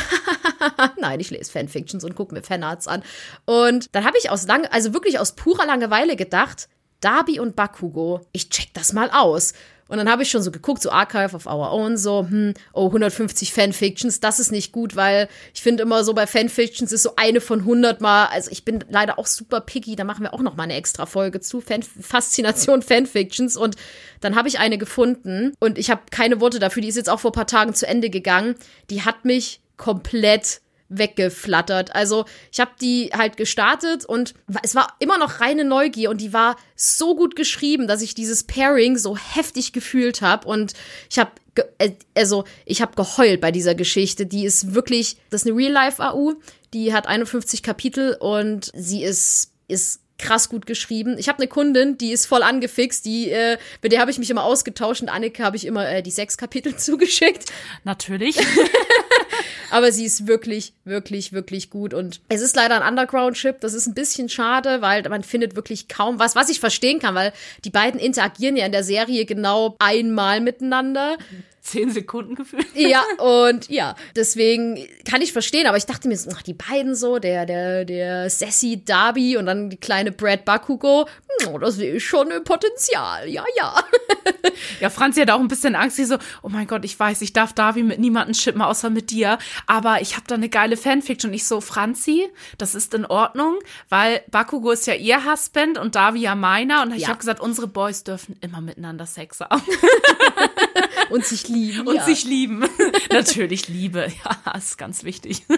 [0.98, 3.02] Nein, ich lese Fanfictions und gucke mir Fanarts an.
[3.44, 6.68] Und dann habe ich aus lang, also wirklich aus purer Langeweile gedacht,
[7.00, 9.54] Darby und Bakugo, ich check das mal aus.
[9.92, 12.86] Und dann habe ich schon so geguckt, so Archive of Our Own, so, hm, oh,
[12.86, 17.12] 150 Fanfictions, das ist nicht gut, weil ich finde immer so bei Fanfictions ist so
[17.16, 20.40] eine von 100 mal, also ich bin leider auch super picky, da machen wir auch
[20.40, 23.58] noch mal eine extra Folge zu, Fan Faszination Fanfictions.
[23.58, 23.76] Und
[24.22, 27.20] dann habe ich eine gefunden und ich habe keine Worte dafür, die ist jetzt auch
[27.20, 28.54] vor ein paar Tagen zu Ende gegangen,
[28.88, 30.62] die hat mich komplett
[30.98, 31.94] weggeflattert.
[31.94, 36.32] Also ich habe die halt gestartet und es war immer noch reine Neugier und die
[36.32, 40.72] war so gut geschrieben, dass ich dieses Pairing so heftig gefühlt habe und
[41.10, 41.30] ich habe
[42.14, 44.24] also ich habe geheult bei dieser Geschichte.
[44.24, 46.34] Die ist wirklich, das ist eine Real Life AU,
[46.72, 51.16] die hat 51 Kapitel und sie ist ist krass gut geschrieben.
[51.18, 54.30] Ich habe eine Kundin, die ist voll angefixt, die äh, mit der habe ich mich
[54.30, 57.52] immer ausgetauscht und Anneke habe ich immer äh, die sechs Kapitel zugeschickt.
[57.84, 58.36] Natürlich.
[59.72, 61.94] Aber sie ist wirklich, wirklich, wirklich gut.
[61.94, 63.60] Und es ist leider ein Underground-Chip.
[63.60, 67.14] Das ist ein bisschen schade, weil man findet wirklich kaum was, was ich verstehen kann,
[67.14, 67.32] weil
[67.64, 71.16] die beiden interagieren ja in der Serie genau einmal miteinander
[71.62, 72.66] zehn Sekunden gefühlt.
[72.74, 77.18] Ja, und ja, deswegen kann ich verstehen, aber ich dachte mir, ach, die beiden so,
[77.18, 81.06] der, der, der Sassy Darby und dann die kleine Brad Bakugo,
[81.48, 83.74] oh, das sehe ich schon im Potenzial, ja, ja.
[84.80, 87.32] Ja, Franzi hat auch ein bisschen Angst, sie so, oh mein Gott, ich weiß, ich
[87.32, 91.30] darf Darby mit niemandem schippen, außer mit dir, aber ich habe da eine geile Fanfiction.
[91.30, 93.58] Und ich so, Franzi, das ist in Ordnung,
[93.88, 96.82] weil Bakugo ist ja ihr Husband und Darby ja meiner.
[96.82, 97.08] Und ich Ja.
[97.08, 99.62] habe gesagt, unsere Boys dürfen immer miteinander Sex haben.
[101.12, 101.86] Und sich lieben.
[101.86, 102.04] Und ja.
[102.04, 102.64] sich lieben.
[103.12, 104.08] Natürlich Liebe,
[104.44, 105.44] ja, ist ganz wichtig.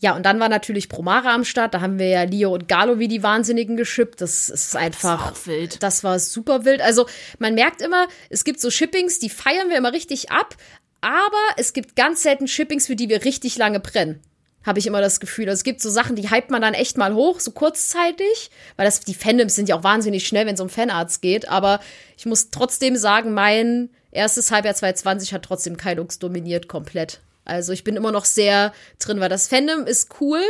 [0.00, 1.74] Ja, und dann war natürlich Promara am Start.
[1.74, 4.20] Da haben wir ja Leo und Galo wie die Wahnsinnigen geschippt.
[4.20, 5.18] Das ist einfach.
[5.18, 5.82] war auch wild.
[5.82, 6.80] Das war super wild.
[6.80, 7.06] Also,
[7.40, 10.54] man merkt immer, es gibt so Shippings, die feiern wir immer richtig ab.
[11.00, 14.20] Aber es gibt ganz selten Shippings, für die wir richtig lange brennen.
[14.64, 15.48] Habe ich immer das Gefühl.
[15.48, 18.50] Also es gibt so Sachen, die hypt man dann echt mal hoch, so kurzzeitig.
[18.76, 21.48] Weil das, die Fandoms sind ja auch wahnsinnig schnell, wenn es um Fanarts geht.
[21.48, 21.80] Aber
[22.16, 27.20] ich muss trotzdem sagen, mein erstes Halbjahr 2020 hat trotzdem Kylux dominiert komplett.
[27.44, 30.42] Also ich bin immer noch sehr drin, weil das Fandom ist cool.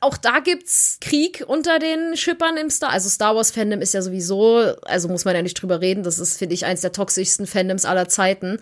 [0.00, 2.90] Auch da gibt's Krieg unter den Shippern im Star.
[2.90, 6.02] Also Star Wars Fandom ist ja sowieso, also muss man ja nicht drüber reden.
[6.02, 8.58] Das ist, finde ich, eins der toxischsten Fandoms aller Zeiten.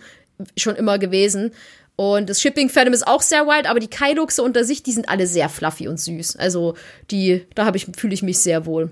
[0.55, 1.51] Schon immer gewesen.
[1.95, 5.27] Und das Shipping-Fandom ist auch sehr wild, aber die Kailuxe unter sich, die sind alle
[5.27, 6.35] sehr fluffy und süß.
[6.37, 6.75] Also
[7.11, 8.91] die, da ich, fühle ich mich sehr wohl.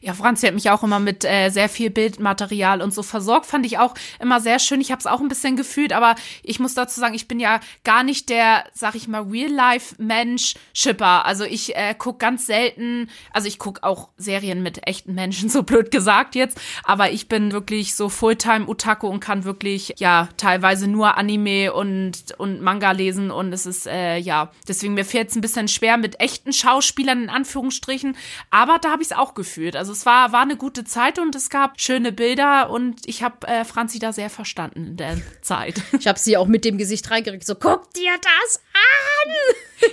[0.00, 3.46] Ja, Franzi hat mich auch immer mit äh, sehr viel Bildmaterial und so versorgt.
[3.46, 4.80] Fand ich auch immer sehr schön.
[4.80, 7.60] Ich habe es auch ein bisschen gefühlt, aber ich muss dazu sagen, ich bin ja
[7.84, 11.24] gar nicht der, sag ich mal, Real-Life-Mensch-Shipper.
[11.24, 15.62] Also ich äh, guck ganz selten, also ich guck auch Serien mit echten Menschen, so
[15.62, 21.16] blöd gesagt jetzt, aber ich bin wirklich so Fulltime-Otaku und kann wirklich, ja, teilweise nur
[21.16, 25.40] Anime und, und Manga lesen und es ist, äh, ja, deswegen mir fällt es ein
[25.40, 28.16] bisschen schwer mit echten Schauspielern in Anführungsstrichen,
[28.50, 29.71] aber da habe ich es auch gefühlt.
[29.76, 33.46] Also es war, war eine gute Zeit und es gab schöne Bilder und ich habe
[33.46, 35.82] äh, Franzi da sehr verstanden in der Zeit.
[35.98, 39.32] Ich habe sie auch mit dem Gesicht reingerückt, so, guck dir das an!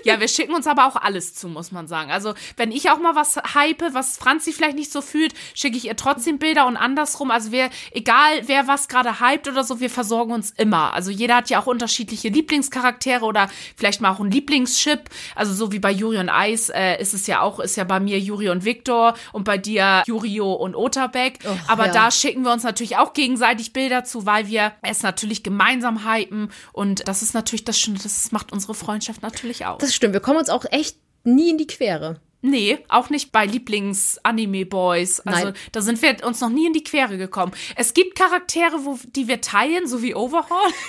[0.03, 2.11] Ja, wir schicken uns aber auch alles zu, muss man sagen.
[2.11, 5.85] Also, wenn ich auch mal was hype, was Franzi vielleicht nicht so fühlt, schicke ich
[5.85, 7.31] ihr trotzdem Bilder und andersrum.
[7.31, 10.93] Also, wir, egal wer was gerade hypt oder so, wir versorgen uns immer.
[10.93, 15.09] Also, jeder hat ja auch unterschiedliche Lieblingscharaktere oder vielleicht mal auch einen Lieblingschip.
[15.35, 17.99] Also, so wie bei Juri und Eis äh, ist es ja auch, ist ja bei
[17.99, 21.39] mir Juri und Viktor und bei dir Jurio und Otabek.
[21.45, 21.93] Och, aber ja.
[21.93, 26.51] da schicken wir uns natürlich auch gegenseitig Bilder zu, weil wir es natürlich gemeinsam hypen.
[26.71, 29.78] Und das ist natürlich das Schöne, das macht unsere Freundschaft natürlich auch.
[29.79, 32.19] Das stimmt, wir kommen uns auch echt nie in die Quere.
[32.41, 35.21] Nee, auch nicht bei Lieblings-Anime-Boys.
[35.21, 35.53] Also Nein.
[35.73, 37.51] da sind wir uns noch nie in die Quere gekommen.
[37.75, 40.71] Es gibt Charaktere, wo, die wir teilen, so wie Overhaul.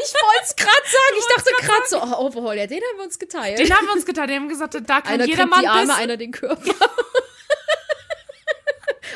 [0.00, 1.16] Ich wollte es gerade sagen.
[1.18, 3.58] Ich dachte gerade so, oh, Overhaul, ja, den haben wir uns geteilt.
[3.58, 4.30] Den haben wir uns geteilt.
[4.30, 6.62] Die haben gesagt, da kann einer jeder mal die Arme, einer den Körper.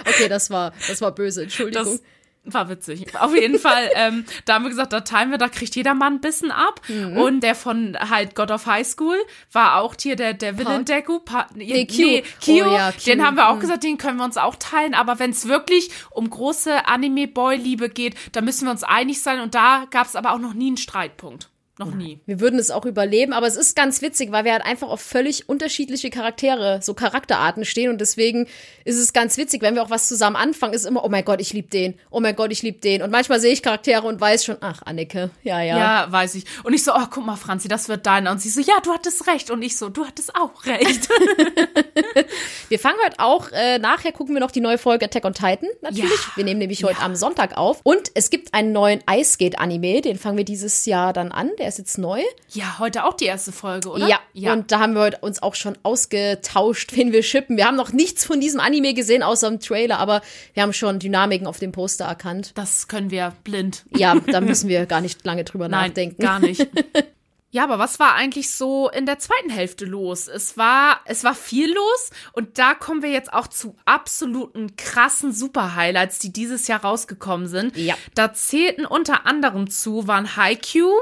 [0.00, 1.84] okay, das war, das war böse, Entschuldigung.
[1.84, 2.02] Das
[2.44, 3.06] war witzig.
[3.18, 6.08] Auf jeden Fall, ähm, da haben wir gesagt, da teilen wir, da kriegt jeder mal
[6.08, 6.80] ein bisschen ab.
[6.88, 7.16] Mhm.
[7.16, 9.16] Und der von halt God of High School
[9.52, 11.20] war auch hier der, der Villain Deku.
[11.20, 12.22] Pa nee, Q.
[12.40, 12.66] Kyo.
[12.66, 12.98] Oh ja, Q.
[13.06, 14.94] Den haben wir auch gesagt, den können wir uns auch teilen.
[14.94, 19.40] Aber wenn es wirklich um große Anime-Boy-Liebe geht, da müssen wir uns einig sein.
[19.40, 21.51] Und da gab es aber auch noch nie einen Streitpunkt.
[21.84, 22.20] Noch nie.
[22.26, 25.00] Wir würden es auch überleben, aber es ist ganz witzig, weil wir halt einfach auf
[25.00, 28.46] völlig unterschiedliche Charaktere, so Charakterarten stehen und deswegen
[28.84, 31.40] ist es ganz witzig, wenn wir auch was zusammen anfangen, ist immer, oh mein Gott,
[31.40, 34.20] ich liebe den, oh mein Gott, ich liebe den und manchmal sehe ich Charaktere und
[34.20, 35.78] weiß schon, ach, Anneke, ja, ja.
[35.78, 36.12] Ja.
[36.12, 36.44] weiß ich.
[36.64, 38.30] Und ich so, oh, guck mal, Franzi, das wird deiner.
[38.30, 39.50] Und sie so, ja, du hattest recht.
[39.50, 41.08] Und ich so, du hattest auch recht.
[42.68, 45.68] Wir fangen heute auch, äh, nachher gucken wir noch die neue Folge Attack on Titan,
[45.80, 46.10] natürlich.
[46.10, 46.36] Ja.
[46.36, 50.00] Wir nehmen nämlich heute am Sonntag auf und es gibt einen neuen Ice Skate Anime,
[50.00, 52.20] den fangen wir dieses Jahr dann an, der ist jetzt neu.
[52.50, 54.06] ja, heute auch die erste Folge, oder?
[54.06, 54.52] Ja, ja.
[54.52, 57.56] und da haben wir heute uns auch schon ausgetauscht, wen wir shippen.
[57.56, 60.22] Wir haben noch nichts von diesem Anime gesehen, außer im Trailer, aber
[60.54, 62.52] wir haben schon Dynamiken auf dem Poster erkannt.
[62.54, 63.84] Das können wir blind.
[63.96, 66.22] Ja, da müssen wir gar nicht lange drüber Nein, nachdenken.
[66.22, 66.66] gar nicht.
[67.54, 70.26] Ja, aber was war eigentlich so in der zweiten Hälfte los?
[70.26, 75.34] Es war, es war viel los und da kommen wir jetzt auch zu absoluten krassen
[75.34, 77.76] Super-Highlights, die dieses Jahr rausgekommen sind.
[77.76, 77.94] Ja.
[78.14, 80.94] Da zählten unter anderem zu waren Haikyuu,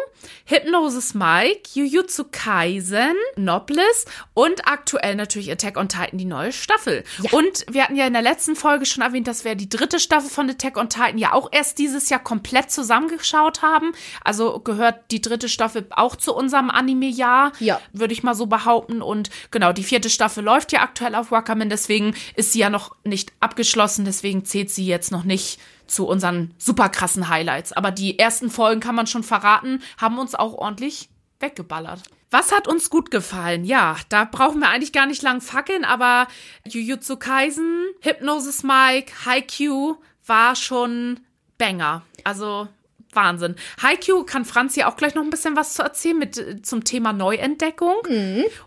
[0.44, 7.04] Hypnosis Mike, Jujutsu Kaisen, Nobles und aktuell natürlich Attack on Titan, die neue Staffel.
[7.30, 10.28] Und wir hatten ja in der letzten Folge schon erwähnt, dass wir die dritte Staffel
[10.28, 13.92] von Attack on Titan ja auch erst dieses Jahr komplett zusammengeschaut haben.
[14.24, 17.80] Also gehört die dritte Staffel auch zu unserem Anime-Jahr, Ja.
[17.92, 19.02] würde ich mal so behaupten.
[19.02, 22.96] Und genau, die vierte Staffel läuft ja aktuell auf Wakamin, deswegen ist sie ja noch
[23.04, 27.72] nicht abgeschlossen, deswegen zählt sie jetzt noch nicht zu unseren super krassen Highlights.
[27.72, 31.08] Aber die ersten Folgen kann man schon verraten, haben uns auch ordentlich
[31.40, 32.02] weggeballert.
[32.32, 33.64] Was hat uns gut gefallen?
[33.64, 36.28] Ja, da brauchen wir eigentlich gar nicht lang fackeln, aber
[36.64, 41.20] Jujutsu Kaisen, Hypnosis Mike, Haikyuu war schon
[41.58, 42.02] Banger.
[42.22, 42.68] Also
[43.12, 43.56] Wahnsinn.
[43.82, 47.12] Haikyuu kann Franzi auch gleich noch ein bisschen was zu erzählen mit äh, zum Thema
[47.12, 47.96] Neuentdeckung.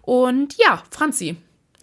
[0.01, 1.37] Und ja, Franzi,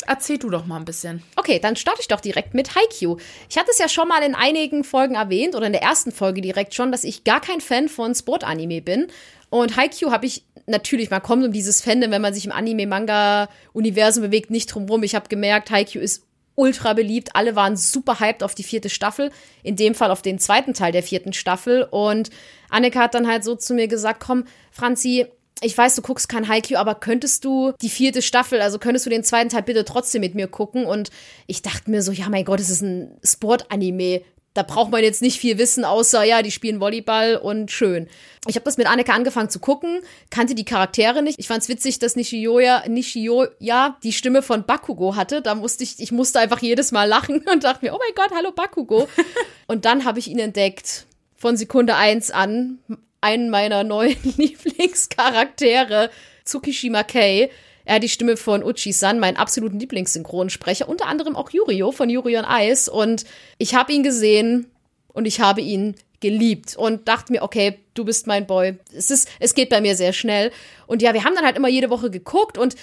[0.06, 1.22] erzähl du doch mal ein bisschen.
[1.36, 3.16] Okay, dann starte ich doch direkt mit Haikyuu.
[3.48, 6.40] Ich hatte es ja schon mal in einigen Folgen erwähnt oder in der ersten Folge
[6.40, 9.08] direkt schon, dass ich gar kein Fan von Sport-Anime bin.
[9.50, 14.22] Und Haikyuu habe ich natürlich, man kommt um dieses Fandom, wenn man sich im Anime-Manga-Universum
[14.22, 15.02] bewegt, nicht drum rum.
[15.02, 16.24] Ich habe gemerkt, Haikyuu ist
[16.60, 17.30] ultra beliebt.
[17.34, 19.30] Alle waren super hyped auf die vierte Staffel.
[19.62, 21.88] In dem Fall auf den zweiten Teil der vierten Staffel.
[21.90, 22.30] Und
[22.68, 25.26] Annika hat dann halt so zu mir gesagt, komm, Franzi,
[25.62, 29.10] ich weiß, du guckst kein Haikyuu, aber könntest du die vierte Staffel, also könntest du
[29.10, 30.86] den zweiten Teil bitte trotzdem mit mir gucken?
[30.86, 31.10] Und
[31.46, 34.22] ich dachte mir so, ja, mein Gott, es ist ein Sportanime.
[34.52, 38.08] Da braucht man jetzt nicht viel wissen, außer, ja, die spielen Volleyball und schön.
[38.48, 41.38] Ich habe das mit Annika angefangen zu gucken, kannte die Charaktere nicht.
[41.38, 45.40] Ich fand's witzig, dass Nishioya, Nishioya die Stimme von Bakugo hatte.
[45.40, 48.36] Da musste ich, ich musste einfach jedes Mal lachen und dachte mir, oh mein Gott,
[48.36, 49.08] hallo Bakugo.
[49.68, 51.06] und dann habe ich ihn entdeckt.
[51.36, 52.78] Von Sekunde eins an.
[53.20, 56.10] Einen meiner neuen Lieblingscharaktere,
[56.44, 57.50] Tsukishima Kei.
[57.90, 62.38] Er hat die Stimme von Uchi-san, meinen absoluten Lieblingssynchronsprecher, unter anderem auch Yurio von Yuri
[62.38, 62.88] on Ice.
[62.88, 63.24] Und
[63.58, 64.70] ich habe ihn gesehen
[65.08, 68.78] und ich habe ihn geliebt und dachte mir, okay, du bist mein Boy.
[68.94, 70.52] Es ist, es geht bei mir sehr schnell.
[70.86, 72.76] Und ja, wir haben dann halt immer jede Woche geguckt und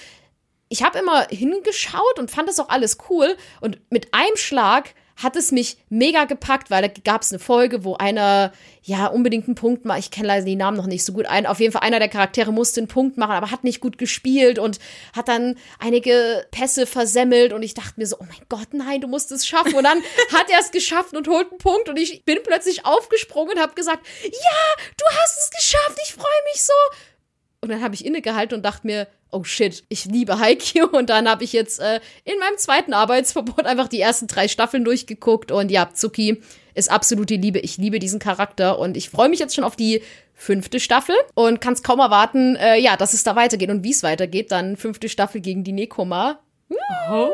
[0.67, 3.37] ich habe immer hingeschaut und fand das auch alles cool.
[3.61, 7.83] Und mit einem Schlag hat es mich mega gepackt, weil da gab es eine Folge,
[7.83, 8.51] wo einer
[8.83, 9.99] ja unbedingt einen Punkt macht.
[9.99, 11.45] Ich kenne leider die Namen noch nicht so gut ein.
[11.45, 14.59] Auf jeden Fall einer der Charaktere musste einen Punkt machen, aber hat nicht gut gespielt
[14.59, 14.79] und
[15.13, 17.51] hat dann einige Pässe versemmelt.
[17.51, 19.73] Und ich dachte mir so, oh mein Gott, nein, du musst es schaffen.
[19.73, 19.97] Und dann
[20.33, 21.89] hat er es geschafft und holt einen Punkt.
[21.89, 26.43] Und ich bin plötzlich aufgesprungen und habe gesagt, ja, du hast es geschafft, ich freue
[26.53, 26.73] mich so.
[27.61, 30.87] Und dann habe ich innegehalten und dachte mir, oh shit, ich liebe Haikyuu.
[30.91, 34.85] Und dann habe ich jetzt äh, in meinem zweiten Arbeitsverbot einfach die ersten drei Staffeln
[34.85, 35.51] durchgeguckt.
[35.51, 36.41] Und ja, Zuki
[36.75, 37.59] ist absolute Liebe.
[37.59, 40.03] Ich liebe diesen Charakter und ich freue mich jetzt schon auf die
[40.35, 44.03] fünfte Staffel und kannst kaum erwarten, äh, ja, dass es da weitergeht und wie es
[44.03, 44.51] weitergeht.
[44.51, 46.39] Dann fünfte Staffel gegen die Nekoma.
[47.09, 47.29] Oh.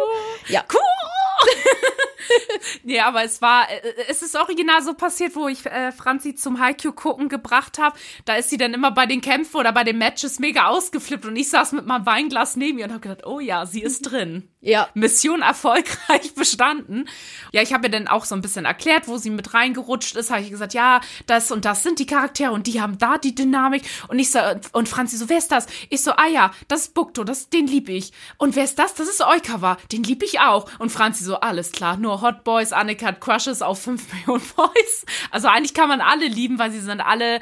[0.47, 0.63] Ja.
[0.71, 0.79] Cool.
[2.83, 6.59] nee, aber es war, äh, es ist original so passiert, wo ich äh, Franzi zum
[6.59, 7.97] Haiku gucken gebracht habe.
[8.25, 11.35] Da ist sie dann immer bei den Kämpfen oder bei den Matches mega ausgeflippt und
[11.35, 14.49] ich saß mit meinem Weinglas neben ihr und habe gedacht, oh ja, sie ist drin.
[14.63, 14.87] Ja.
[14.93, 17.09] Mission erfolgreich bestanden.
[17.51, 20.31] Ja, ich habe ihr dann auch so ein bisschen erklärt, wo sie mit reingerutscht ist.
[20.31, 23.35] Habe ich gesagt, ja, das und das sind die Charaktere und die haben da die
[23.35, 23.83] Dynamik.
[24.07, 24.39] Und ich so,
[24.71, 25.67] und Franzi so, wer ist das?
[25.89, 28.13] Ich so, ah ja, das ist Bukto, das, den lieb ich.
[28.37, 28.93] Und wer ist das?
[28.93, 30.67] Das ist Oikawa, den lieb ich auch.
[30.79, 35.05] Und Franzi so, alles klar, nur Hot Boys, Annika hat Crushes auf 5 Millionen Boys.
[35.31, 37.39] Also eigentlich kann man alle lieben, weil sie sind alle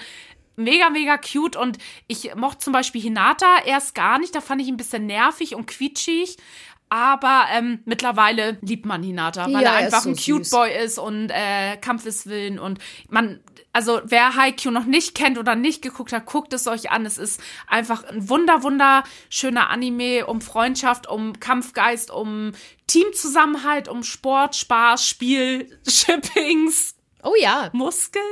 [0.55, 4.67] mega, mega cute und ich mochte zum Beispiel Hinata erst gar nicht, da fand ich
[4.67, 6.38] ihn ein bisschen nervig und quietschig.
[6.89, 10.49] Aber ähm, mittlerweile liebt man Hinata, weil Ja, er einfach so ein Cute süß.
[10.49, 13.39] Boy ist und äh, Kampfeswillen und man,
[13.74, 17.05] also wer Haikyuu noch nicht kennt oder nicht geguckt hat, guckt es euch an.
[17.05, 22.51] Es ist einfach ein wunder, wunderschöner Anime um Freundschaft, um Kampfgeist, um
[22.88, 27.69] Teamzusammenhalt, um Sport, Spaß, Spiel, Shippings, Oh ja.
[27.74, 28.24] Muskeln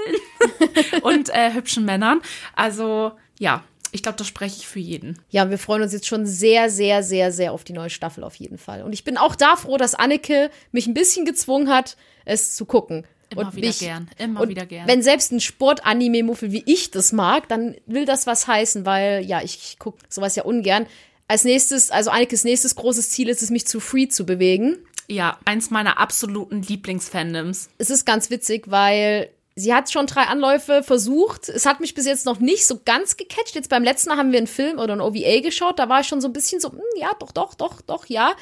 [1.04, 2.22] und äh, hübschen Männern.
[2.56, 5.20] Also ja, ich glaube, das spreche ich für jeden.
[5.30, 8.36] Ja, wir freuen uns jetzt schon sehr, sehr, sehr, sehr auf die neue Staffel auf
[8.36, 8.84] jeden Fall.
[8.84, 12.66] Und ich bin auch da froh, dass Anneke mich ein bisschen gezwungen hat, es zu
[12.66, 13.06] gucken.
[13.32, 14.88] Immer und wieder mich, gern, immer und wieder gern.
[14.88, 19.42] Wenn selbst ein Sport-Anime-Muffel wie ich das mag, dann will das was heißen, weil ja,
[19.42, 20.88] ich, ich gucke sowas ja ungern.
[21.28, 24.78] Als nächstes, also Annekes nächstes großes Ziel ist es, mich zu Free zu bewegen.
[25.08, 27.70] Ja, eins meiner absoluten Lieblingsfandoms.
[27.78, 31.50] Es ist ganz witzig, weil sie hat schon drei Anläufe versucht.
[31.50, 33.56] Es hat mich bis jetzt noch nicht so ganz gecatcht.
[33.56, 35.78] Jetzt beim letzten Mal haben wir einen Film oder ein OVA geschaut.
[35.78, 38.34] Da war ich schon so ein bisschen so, hm, ja, doch, doch, doch, doch, ja.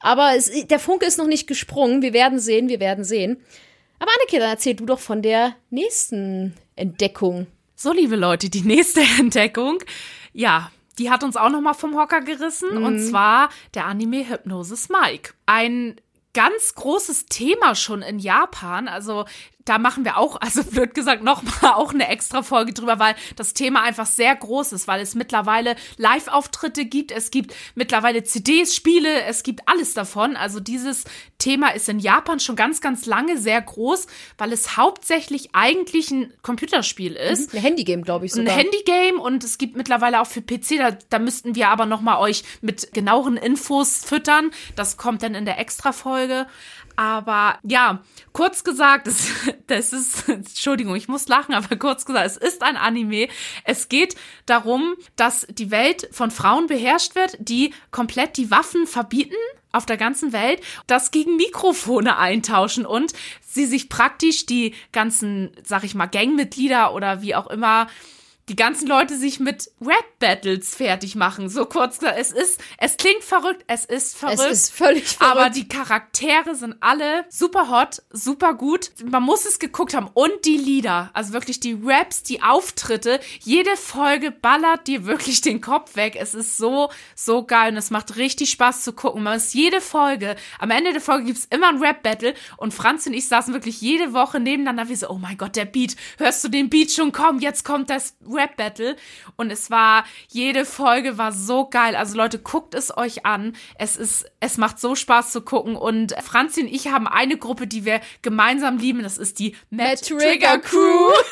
[0.00, 2.02] Aber es, der Funke ist noch nicht gesprungen.
[2.02, 3.38] Wir werden sehen, wir werden sehen.
[4.04, 7.46] Aber Anneke, dann erzähl du doch von der nächsten Entdeckung.
[7.74, 9.78] So, liebe Leute, die nächste Entdeckung,
[10.34, 14.90] ja, die hat uns auch noch mal vom Hocker gerissen und zwar der Anime Hypnosis
[14.90, 15.32] Mike.
[15.46, 15.96] Ein
[16.34, 19.24] ganz großes Thema schon in Japan, also
[19.64, 23.14] da machen wir auch, also blöd gesagt, noch mal auch eine extra Folge drüber, weil
[23.36, 28.74] das Thema einfach sehr groß ist, weil es mittlerweile Live-Auftritte gibt, es gibt mittlerweile CDs,
[28.74, 30.36] Spiele, es gibt alles davon.
[30.36, 31.04] Also dieses
[31.38, 34.06] Thema ist in Japan schon ganz, ganz lange sehr groß,
[34.38, 38.56] weil es hauptsächlich eigentlich ein Computerspiel ist Ein Handygame, glaube ich ein sogar.
[38.56, 42.18] Handygame und es gibt mittlerweile auch für PC, da, da müssten wir aber noch mal
[42.18, 44.50] euch mit genaueren Infos füttern.
[44.76, 46.46] Das kommt dann in der Extra-Folge.
[46.96, 49.28] Aber ja, kurz gesagt, das,
[49.66, 53.28] das ist, Entschuldigung, ich muss lachen, aber kurz gesagt, es ist ein Anime.
[53.64, 54.14] Es geht
[54.46, 59.34] darum, dass die Welt von Frauen beherrscht wird, die komplett die Waffen verbieten
[59.72, 65.82] auf der ganzen Welt, das gegen Mikrofone eintauschen und sie sich praktisch die ganzen, sag
[65.82, 67.88] ich mal, Gangmitglieder oder wie auch immer
[68.48, 71.48] die ganzen Leute sich mit Rap-Battles fertig machen.
[71.48, 74.40] So kurz gesagt, es ist, es klingt verrückt, es ist verrückt.
[74.40, 75.36] es ist völlig verrückt.
[75.36, 78.90] Aber die Charaktere sind alle super hot, super gut.
[79.04, 80.10] Man muss es geguckt haben.
[80.12, 83.18] Und die Lieder, also wirklich die Raps, die Auftritte.
[83.40, 86.16] Jede Folge ballert dir wirklich den Kopf weg.
[86.18, 89.22] Es ist so, so geil und es macht richtig Spaß zu gucken.
[89.22, 93.14] Man ist jede Folge, am Ende der Folge gibt's immer ein Rap-Battle und Franz und
[93.14, 96.48] ich saßen wirklich jede Woche nebeneinander wie so, oh mein Gott, der Beat, hörst du
[96.48, 97.12] den Beat schon?
[97.12, 98.96] Komm, jetzt kommt das Rap-Battle.
[99.36, 101.96] Und es war, jede Folge war so geil.
[101.96, 103.54] Also Leute, guckt es euch an.
[103.78, 105.76] Es ist, es macht so Spaß zu gucken.
[105.76, 109.02] Und Franzi und ich haben eine Gruppe, die wir gemeinsam lieben.
[109.02, 111.10] Das ist die Mad, Trigger Crew.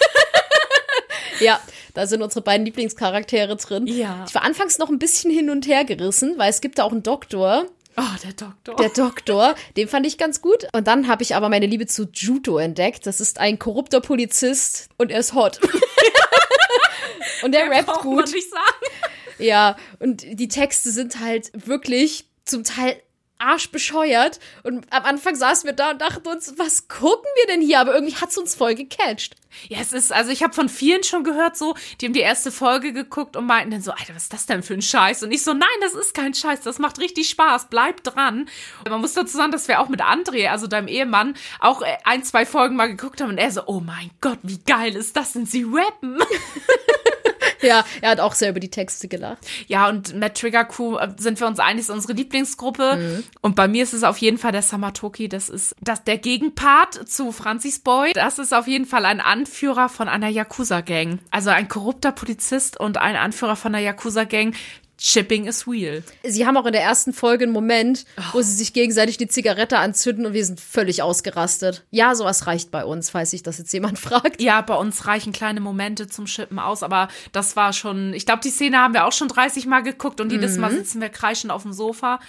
[1.40, 1.60] Ja,
[1.94, 3.86] da sind unsere beiden Lieblingscharaktere drin.
[3.86, 4.24] Ja.
[4.28, 6.92] Ich war anfangs noch ein bisschen hin und her gerissen, weil es gibt da auch
[6.92, 8.76] einen Doktor, Oh, der Doktor.
[8.76, 10.66] der Doktor, den fand ich ganz gut.
[10.72, 13.06] Und dann habe ich aber meine Liebe zu Juto entdeckt.
[13.06, 15.58] Das ist ein korrupter Polizist und er ist hot.
[17.42, 18.32] und er rappt Braucht man gut.
[18.32, 19.12] nicht sagen.
[19.38, 23.00] Ja, und die Texte sind halt wirklich zum Teil
[23.42, 24.38] arschbescheuert.
[24.62, 27.80] Und am Anfang saßen wir da und dachten uns, was gucken wir denn hier?
[27.80, 29.34] Aber irgendwie hat's uns voll gecatcht.
[29.68, 32.50] Ja, es ist, also ich habe von vielen schon gehört, so, die haben die erste
[32.50, 35.22] Folge geguckt und meinten dann so, Alter, was ist das denn für ein Scheiß?
[35.24, 38.48] Und ich so, nein, das ist kein Scheiß, das macht richtig Spaß, bleib dran.
[38.88, 42.22] Man muss dazu sagen, dass wir auch mit André, also deinem Ehemann, auch äh, ein,
[42.22, 45.32] zwei Folgen mal geguckt haben und er so, oh mein Gott, wie geil ist das
[45.34, 46.18] denn, sie rappen.
[47.72, 49.38] Ja, er hat auch sehr über die Texte gelacht.
[49.68, 53.22] Ja, und Mad Trigger Crew äh, sind wir uns einig, ist unsere Lieblingsgruppe.
[53.40, 55.28] Und bei mir ist es auf jeden Fall der Samatoki.
[55.28, 58.12] Das ist das, der Gegenpart zu Francis Boy.
[58.14, 61.20] Das ist auf jeden Fall ein Anführer von einer Yakuza-Gang.
[61.30, 64.54] Also ein korrupter Polizist und ein Anführer von einer Yakuza-Gang.
[65.04, 66.04] Shipping is real.
[66.22, 69.78] Sie haben auch in der ersten Folge einen Moment, wo sie sich gegenseitig die Zigarette
[69.78, 71.82] anzünden und wir sind völlig ausgerastet.
[71.90, 74.40] Ja, sowas reicht bei uns, falls sich das jetzt jemand fragt.
[74.40, 78.42] Ja, bei uns reichen kleine Momente zum Shippen aus, aber das war schon, ich glaube,
[78.44, 81.52] die Szene haben wir auch schon 30 Mal geguckt und jedes Mal sitzen wir kreischend
[81.52, 82.20] auf dem Sofa.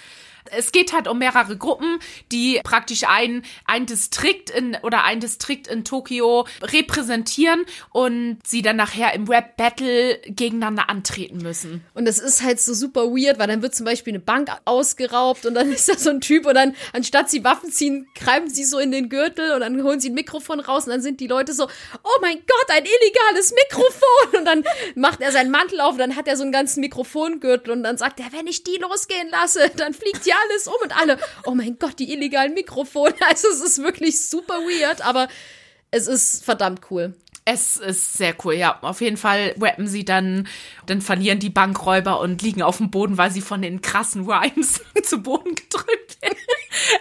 [0.50, 1.98] Es geht halt um mehrere Gruppen,
[2.32, 8.76] die praktisch ein, ein Distrikt in oder ein Distrikt in Tokio repräsentieren und sie dann
[8.76, 11.84] nachher im Rap-Battle gegeneinander antreten müssen.
[11.94, 15.46] Und das ist halt so super weird, weil dann wird zum Beispiel eine Bank ausgeraubt
[15.46, 18.64] und dann ist da so ein Typ und dann, anstatt sie Waffen ziehen, greifen sie
[18.64, 21.26] so in den Gürtel und dann holen sie ein Mikrofon raus und dann sind die
[21.26, 24.38] Leute so, oh mein Gott, ein illegales Mikrofon!
[24.38, 24.64] Und dann
[24.94, 27.96] macht er seinen Mantel auf und dann hat er so einen ganzen Mikrofongürtel und dann
[27.96, 31.54] sagt er, wenn ich die losgehen lasse, dann fliegt ja alles um und alle, oh
[31.54, 33.14] mein Gott, die illegalen Mikrofone.
[33.28, 35.28] Also es ist wirklich super weird, aber
[35.90, 37.14] es ist verdammt cool.
[37.46, 38.78] Es ist sehr cool, ja.
[38.80, 40.48] Auf jeden Fall rappen sie dann,
[40.86, 44.80] dann verlieren die Bankräuber und liegen auf dem Boden, weil sie von den krassen Rhymes
[45.02, 46.38] zu Boden gedrückt werden.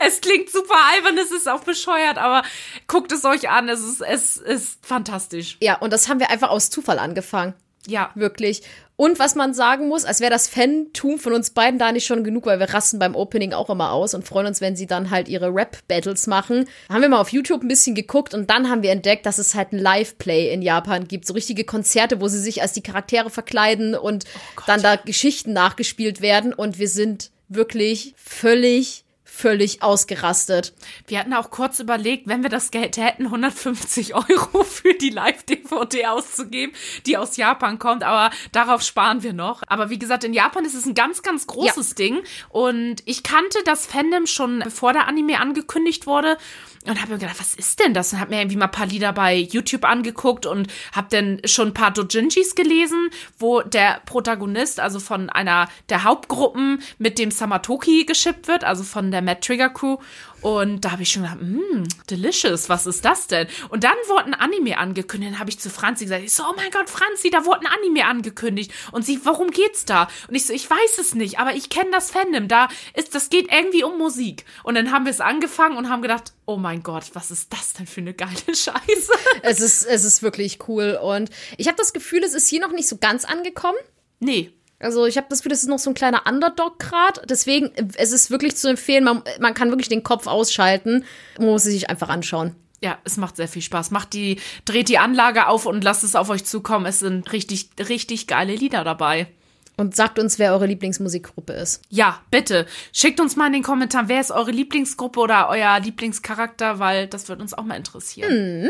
[0.05, 2.43] Es klingt super albern, es ist auch bescheuert, aber
[2.87, 5.57] guckt es euch an, es ist, es ist fantastisch.
[5.61, 7.53] Ja, und das haben wir einfach aus Zufall angefangen.
[7.87, 8.11] Ja.
[8.15, 8.63] Wirklich.
[8.95, 12.23] Und was man sagen muss, als wäre das Fantum von uns beiden da nicht schon
[12.23, 15.09] genug, weil wir rasten beim Opening auch immer aus und freuen uns, wenn sie dann
[15.09, 16.65] halt ihre Rap-Battles machen.
[16.89, 19.55] Haben wir mal auf YouTube ein bisschen geguckt und dann haben wir entdeckt, dass es
[19.55, 21.25] halt ein Live-Play in Japan gibt.
[21.25, 24.25] So richtige Konzerte, wo sie sich als die Charaktere verkleiden und
[24.57, 26.53] Oh dann da Geschichten nachgespielt werden.
[26.53, 29.02] Und wir sind wirklich völlig
[29.35, 30.73] völlig ausgerastet.
[31.07, 36.05] Wir hatten auch kurz überlegt, wenn wir das Geld hätten, 150 Euro für die Live-DVD
[36.05, 36.73] auszugeben,
[37.07, 39.63] die aus Japan kommt, aber darauf sparen wir noch.
[39.67, 43.57] Aber wie gesagt, in Japan ist es ein ganz, ganz großes Ding und ich kannte
[43.65, 46.37] das Fandom schon, bevor der Anime angekündigt wurde
[46.85, 48.13] und habe mir gedacht, was ist denn das?
[48.13, 51.69] Und habe mir irgendwie mal ein paar Lieder bei YouTube angeguckt und habe dann schon
[51.69, 58.05] ein paar Dojinjis gelesen, wo der Protagonist, also von einer der Hauptgruppen mit dem Samatoki
[58.05, 59.97] geschippt wird, also von der Mad Trigger Crew.
[60.43, 63.47] Und da habe ich schon gedacht, mmm, delicious, was ist das denn?
[63.69, 65.31] Und dann wurde ein Anime angekündigt.
[65.31, 67.67] Dann habe ich zu Franzi gesagt, ich so, oh mein Gott, Franzi, da wurde ein
[67.67, 68.71] Anime angekündigt.
[68.91, 70.09] Und sie, warum geht's da?
[70.27, 72.49] Und ich so, ich weiß es nicht, aber ich kenne das Fandom.
[72.49, 74.43] Da ist, das geht irgendwie um Musik.
[74.63, 77.73] Und dann haben wir es angefangen und haben gedacht, oh mein Gott, was ist das
[77.73, 79.13] denn für eine geile Scheiße?
[79.43, 80.99] Es ist, es ist wirklich cool.
[81.01, 83.77] Und ich habe das Gefühl, es ist hier noch nicht so ganz angekommen.
[84.19, 84.51] Nee,
[84.83, 87.21] Also ich habe das Gefühl, das ist noch so ein kleiner Underdog grad.
[87.29, 91.05] Deswegen, es ist wirklich zu empfehlen, man, man kann wirklich den Kopf ausschalten.
[91.37, 92.55] Man muss es sich einfach anschauen.
[92.81, 93.91] Ja, es macht sehr viel Spaß.
[93.91, 96.85] Macht die, dreht die Anlage auf und lasst es auf euch zukommen.
[96.85, 99.27] Es sind richtig, richtig geile Lieder dabei.
[99.75, 101.81] Und sagt uns, wer eure Lieblingsmusikgruppe ist.
[101.89, 102.67] Ja, bitte.
[102.91, 107.27] Schickt uns mal in den Kommentaren, wer ist eure Lieblingsgruppe oder euer Lieblingscharakter, weil das
[107.27, 108.69] wird uns auch mal interessieren.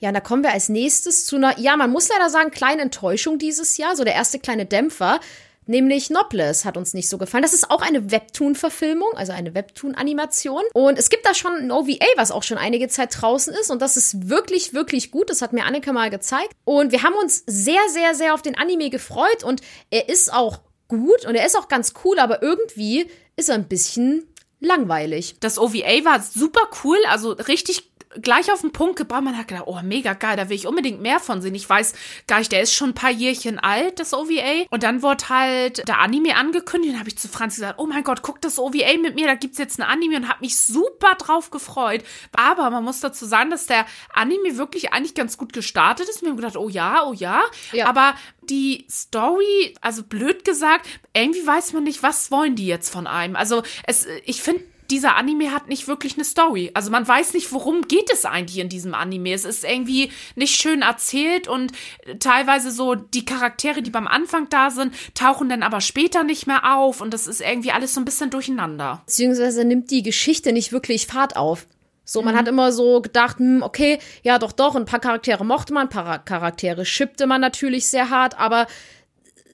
[0.00, 2.82] Ja, und da kommen wir als nächstes zu einer, ja, man muss leider sagen, kleine
[2.82, 3.96] Enttäuschung dieses Jahr.
[3.96, 5.20] So der erste kleine Dämpfer.
[5.66, 7.42] Nämlich Nobles hat uns nicht so gefallen.
[7.42, 10.64] Das ist auch eine Webtoon-Verfilmung, also eine Webtoon-Animation.
[10.72, 13.70] Und es gibt da schon ein OVA, was auch schon einige Zeit draußen ist.
[13.70, 15.30] Und das ist wirklich, wirklich gut.
[15.30, 16.54] Das hat mir Annika mal gezeigt.
[16.64, 19.44] Und wir haben uns sehr, sehr, sehr auf den Anime gefreut.
[19.44, 23.54] Und er ist auch gut und er ist auch ganz cool, aber irgendwie ist er
[23.54, 24.26] ein bisschen
[24.58, 25.36] langweilig.
[25.40, 27.89] Das OVA war super cool, also richtig
[28.20, 29.22] gleich auf den Punkt gebracht.
[29.22, 31.54] Man hat gedacht, oh, mega geil, da will ich unbedingt mehr von sehen.
[31.54, 31.94] Ich weiß
[32.26, 34.64] gar nicht, der ist schon ein paar Jährchen alt, das OVA.
[34.70, 36.94] Und dann wurde halt der Anime angekündigt.
[36.94, 39.34] Dann habe ich zu Franz gesagt, oh mein Gott, guck das OVA mit mir, da
[39.34, 42.02] gibt's jetzt ein Anime und habe mich super drauf gefreut.
[42.36, 46.22] Aber man muss dazu sagen, dass der Anime wirklich eigentlich ganz gut gestartet ist.
[46.22, 47.42] Wir haben gedacht, oh ja, oh ja.
[47.72, 47.86] Ja.
[47.86, 53.06] Aber die Story, also blöd gesagt, irgendwie weiß man nicht, was wollen die jetzt von
[53.06, 53.36] einem.
[53.36, 56.70] Also es, ich finde, dieser Anime hat nicht wirklich eine Story.
[56.74, 59.32] Also man weiß nicht, worum geht es eigentlich in diesem Anime.
[59.32, 61.72] Es ist irgendwie nicht schön erzählt und
[62.18, 66.76] teilweise so die Charaktere, die beim Anfang da sind, tauchen dann aber später nicht mehr
[66.76, 69.02] auf und das ist irgendwie alles so ein bisschen durcheinander.
[69.06, 71.66] beziehungsweise nimmt die Geschichte nicht wirklich Fahrt auf.
[72.04, 75.72] So, man hat immer so gedacht, hm, okay, ja, doch, doch, ein paar Charaktere mochte
[75.72, 78.66] man, ein paar Charaktere schippte man natürlich sehr hart, aber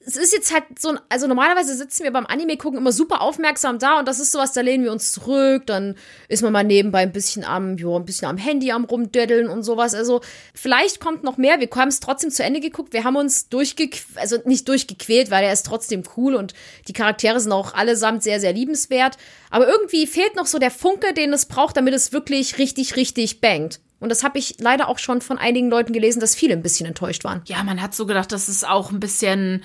[0.07, 3.19] es ist jetzt halt so, ein- also normalerweise sitzen wir beim Anime gucken immer super
[3.21, 5.95] aufmerksam da und das ist sowas, da lehnen wir uns zurück, dann
[6.29, 9.63] ist man mal nebenbei ein bisschen am, jo, ein bisschen am Handy am rumdödeln und
[9.63, 9.93] sowas.
[9.93, 10.21] Also
[10.53, 11.59] vielleicht kommt noch mehr.
[11.59, 12.93] Wir haben es trotzdem zu Ende geguckt.
[12.93, 16.53] Wir haben uns durchgequält, also nicht durchgequält, weil er ist trotzdem cool und
[16.87, 19.17] die Charaktere sind auch allesamt sehr, sehr liebenswert.
[19.49, 23.41] Aber irgendwie fehlt noch so der Funke, den es braucht, damit es wirklich richtig, richtig
[23.41, 23.81] bangt.
[23.99, 26.85] Und das habe ich leider auch schon von einigen Leuten gelesen, dass viele ein bisschen
[26.85, 27.41] enttäuscht waren.
[27.45, 29.63] Ja, man hat so gedacht, das ist auch ein bisschen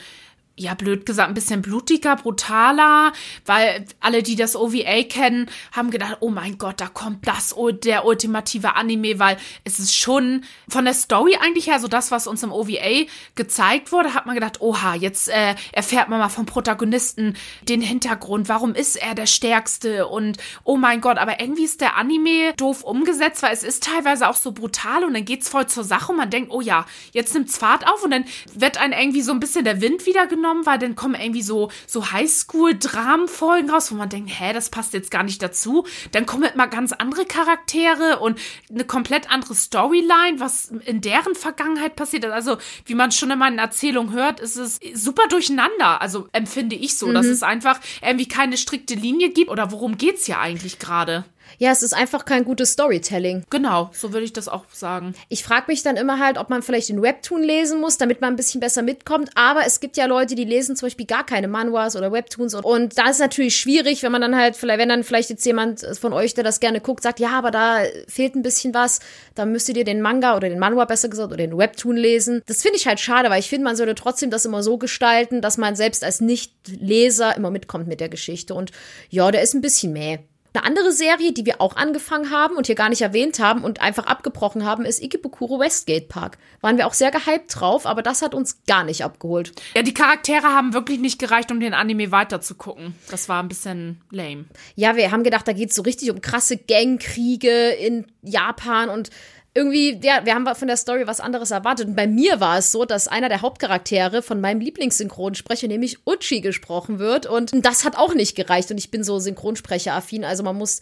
[0.63, 3.13] ja, blöd gesagt, ein bisschen blutiger, brutaler,
[3.45, 7.55] weil alle, die das OVA kennen, haben gedacht, oh mein Gott, da kommt das,
[7.85, 12.27] der ultimative Anime, weil es ist schon von der Story eigentlich her, so das, was
[12.27, 16.47] uns im OVA gezeigt wurde, hat man gedacht, oha, jetzt äh, erfährt man mal vom
[16.47, 20.07] Protagonisten den Hintergrund, warum ist er der Stärkste?
[20.07, 24.29] Und oh mein Gott, aber irgendwie ist der Anime doof umgesetzt, weil es ist teilweise
[24.29, 27.35] auch so brutal und dann geht's voll zur Sache und man denkt, oh ja, jetzt
[27.35, 30.52] nimmt's Fahrt auf und dann wird einem irgendwie so ein bisschen der Wind wieder genommen,
[30.65, 35.11] weil dann kommen irgendwie so, so Highschool-Dramenfolgen raus, wo man denkt, hä, das passt jetzt
[35.11, 35.87] gar nicht dazu.
[36.13, 38.39] Dann kommen halt mal ganz andere Charaktere und
[38.71, 42.33] eine komplett andere Storyline, was in deren Vergangenheit passiert ist.
[42.33, 46.01] Also, wie man schon in meinen Erzählungen hört, ist es super durcheinander.
[46.01, 47.15] Also, empfinde ich so, mhm.
[47.15, 49.51] dass es einfach irgendwie keine strikte Linie gibt.
[49.51, 51.25] Oder worum geht's hier eigentlich gerade?
[51.59, 53.45] Ja, es ist einfach kein gutes Storytelling.
[53.51, 55.15] Genau, so würde ich das auch sagen.
[55.29, 58.33] Ich frage mich dann immer halt, ob man vielleicht den Webtoon lesen muss, damit man
[58.33, 59.31] ein bisschen besser mitkommt.
[59.35, 62.55] Aber es gibt ja Leute, die lesen zum Beispiel gar keine Manuas oder Webtoons.
[62.55, 65.87] Und da ist natürlich schwierig, wenn man dann halt, vielleicht, wenn dann vielleicht jetzt jemand
[65.99, 69.01] von euch, der das gerne guckt, sagt, ja, aber da fehlt ein bisschen was,
[69.35, 72.43] dann müsstet ihr den Manga oder den Manua besser gesagt oder den Webtoon lesen.
[72.47, 75.41] Das finde ich halt schade, weil ich finde, man sollte trotzdem das immer so gestalten,
[75.41, 78.55] dass man selbst als Nicht-Leser immer mitkommt mit der Geschichte.
[78.55, 78.73] Und
[79.11, 80.21] ja, der ist ein bisschen mäh.
[80.55, 83.81] Eine andere Serie, die wir auch angefangen haben und hier gar nicht erwähnt haben und
[83.81, 86.37] einfach abgebrochen haben, ist Ikebukuro Westgate Park.
[86.61, 89.53] Waren wir auch sehr gehypt drauf, aber das hat uns gar nicht abgeholt.
[89.75, 92.95] Ja, die Charaktere haben wirklich nicht gereicht, um den Anime weiterzugucken.
[93.11, 94.45] Das war ein bisschen lame.
[94.75, 99.11] Ja, wir haben gedacht, da geht es so richtig um krasse Gangkriege in Japan und
[99.55, 101.89] irgendwie, ja, wir haben von der Story was anderes erwartet.
[101.89, 106.41] Und bei mir war es so, dass einer der Hauptcharaktere von meinem Lieblingssynchronsprecher, nämlich Uchi,
[106.41, 107.27] gesprochen wird.
[107.27, 108.71] Und das hat auch nicht gereicht.
[108.71, 110.25] Und ich bin so Synchronsprecher-affin.
[110.25, 110.81] Also man muss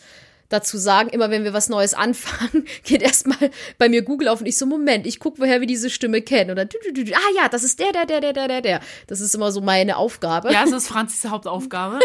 [0.50, 4.46] dazu sagen, immer wenn wir was Neues anfangen, geht erstmal bei mir Google auf und
[4.46, 6.50] ich so, Moment, ich gucke, woher wir diese Stimme kennen.
[6.50, 8.80] Oder, ah ja, das ist der, der, der, der, der, der, der.
[9.06, 10.52] Das ist immer so meine Aufgabe.
[10.52, 12.00] Ja, das ist Franzis Hauptaufgabe.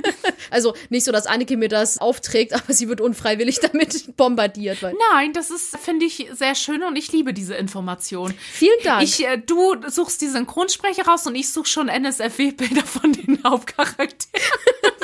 [0.50, 4.82] also nicht so, dass Annike mir das aufträgt, aber sie wird unfreiwillig damit bombardiert.
[4.82, 8.34] Weil Nein, das ist, finde ich, sehr schön und ich liebe diese Information.
[8.52, 9.02] Vielen Dank.
[9.02, 14.42] Ich, äh, du suchst die Synchronsprecher raus und ich suche schon NSFW-Bilder von den Hauptcharakteren.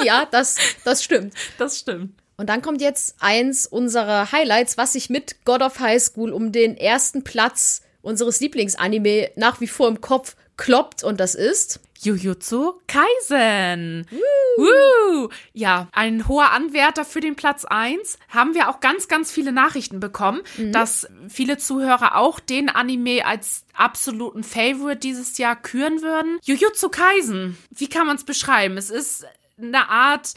[0.02, 1.34] ja, das, das stimmt.
[1.58, 2.25] Das stimmt.
[2.36, 6.52] Und dann kommt jetzt eins unserer Highlights, was sich mit God of High School um
[6.52, 12.74] den ersten Platz unseres Lieblingsanime nach wie vor im Kopf kloppt und das ist Jujutsu
[12.86, 14.06] Kaisen.
[14.10, 14.62] Woo.
[14.62, 15.28] Woo.
[15.52, 18.18] Ja, ein hoher Anwärter für den Platz 1.
[18.28, 20.72] Haben wir auch ganz, ganz viele Nachrichten bekommen, mhm.
[20.72, 26.38] dass viele Zuhörer auch den Anime als absoluten Favorite dieses Jahr küren würden.
[26.42, 27.56] Jujutsu Kaisen.
[27.70, 28.76] Wie kann man es beschreiben?
[28.76, 29.24] Es ist
[29.58, 30.34] eine Art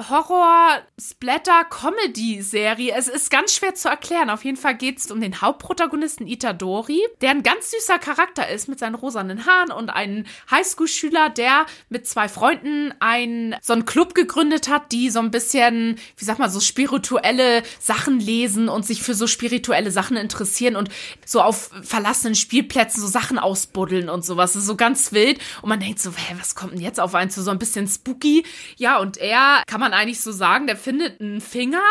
[0.00, 2.94] Horror-Splatter-Comedy-Serie.
[2.96, 4.30] Es ist ganz schwer zu erklären.
[4.30, 8.68] Auf jeden Fall geht es um den Hauptprotagonisten Itadori, der ein ganz süßer Charakter ist
[8.68, 14.14] mit seinen rosanen Haaren und einen Highschool-Schüler, der mit zwei Freunden ein, so einen Club
[14.14, 19.00] gegründet hat, die so ein bisschen, wie sag mal, so spirituelle Sachen lesen und sich
[19.02, 20.88] für so spirituelle Sachen interessieren und
[21.24, 24.54] so auf verlassenen Spielplätzen so Sachen ausbuddeln und sowas.
[24.54, 25.38] Das ist so ganz wild.
[25.62, 27.42] Und man denkt so, hä, was kommt denn jetzt auf einen zu?
[27.42, 28.44] So ein bisschen spooky.
[28.76, 31.82] Ja, und er kann man man eigentlich so sagen, der findet einen Finger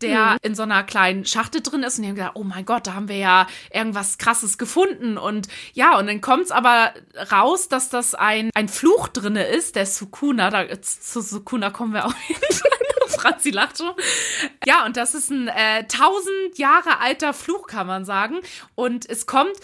[0.00, 0.38] der mhm.
[0.42, 2.94] in so einer kleinen Schachtel drin ist und die haben gedacht, oh mein Gott, da
[2.94, 6.92] haben wir ja irgendwas krasses gefunden und ja, und dann kommt es aber
[7.32, 12.06] raus, dass das ein, ein Fluch drinne ist, der Sukuna, da, zu Sukuna kommen wir
[12.06, 12.36] auch hin.
[13.08, 13.94] Franzi lacht schon.
[14.66, 18.36] Ja, und das ist ein äh, 1000 Jahre alter Fluch, kann man sagen.
[18.74, 19.54] Und es kommt,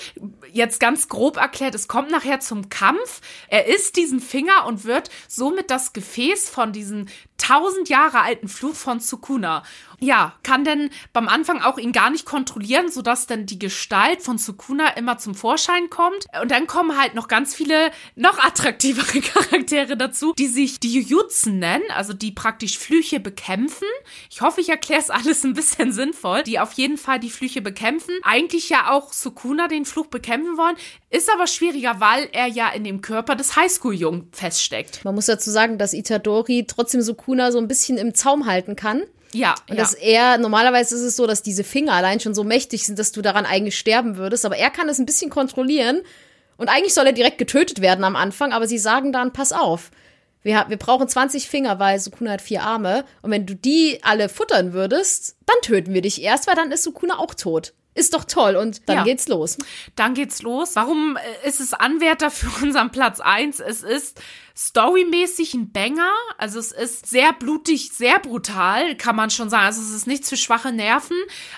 [0.52, 3.20] jetzt ganz grob erklärt, es kommt nachher zum Kampf.
[3.48, 7.10] Er isst diesen Finger und wird somit das Gefäß von diesen
[7.48, 9.62] 1000 Jahre alten Fluch von Sukuna.
[10.00, 14.38] Ja, kann denn beim Anfang auch ihn gar nicht kontrollieren, sodass dann die Gestalt von
[14.38, 16.26] Sukuna immer zum Vorschein kommt.
[16.40, 21.58] Und dann kommen halt noch ganz viele noch attraktivere Charaktere dazu, die sich die Jujutsen
[21.58, 23.88] nennen, also die praktisch Flüche bekämpfen.
[24.30, 26.42] Ich hoffe, ich erkläre es alles ein bisschen sinnvoll.
[26.42, 28.14] Die auf jeden Fall die Flüche bekämpfen.
[28.22, 30.76] Eigentlich ja auch Sukuna den Fluch bekämpfen wollen.
[31.10, 35.04] Ist aber schwieriger, weil er ja in dem Körper des Highschool-Jungen feststeckt.
[35.04, 39.02] Man muss dazu sagen, dass Itadori trotzdem Sukuna so ein bisschen im Zaum halten kann.
[39.32, 39.54] Ja.
[39.68, 39.82] Und ja.
[39.82, 43.12] dass er, normalerweise ist es so, dass diese Finger allein schon so mächtig sind, dass
[43.12, 44.44] du daran eigentlich sterben würdest.
[44.44, 46.02] Aber er kann es ein bisschen kontrollieren.
[46.56, 49.90] Und eigentlich soll er direkt getötet werden am Anfang, aber sie sagen dann, pass auf.
[50.44, 53.04] Wir, wir brauchen 20 Finger, weil Sukuna hat vier Arme.
[53.22, 56.84] Und wenn du die alle futtern würdest, dann töten wir dich erst, weil dann ist
[56.84, 57.72] Sukuna auch tot.
[57.96, 58.56] ist doch toll.
[58.56, 59.04] Und dann Ja.
[59.04, 59.56] geht's los.
[59.96, 60.74] Dann geht's los.
[60.74, 63.60] Warum äh, ist es Anwärter für unseren Platz 1?
[63.60, 64.20] Es ist
[64.56, 66.10] storymäßig ein Banger.
[66.38, 69.66] Also es ist sehr blutig, sehr brutal, kann man schon sagen.
[69.66, 71.16] Also es ist nichts für schwache Nerven,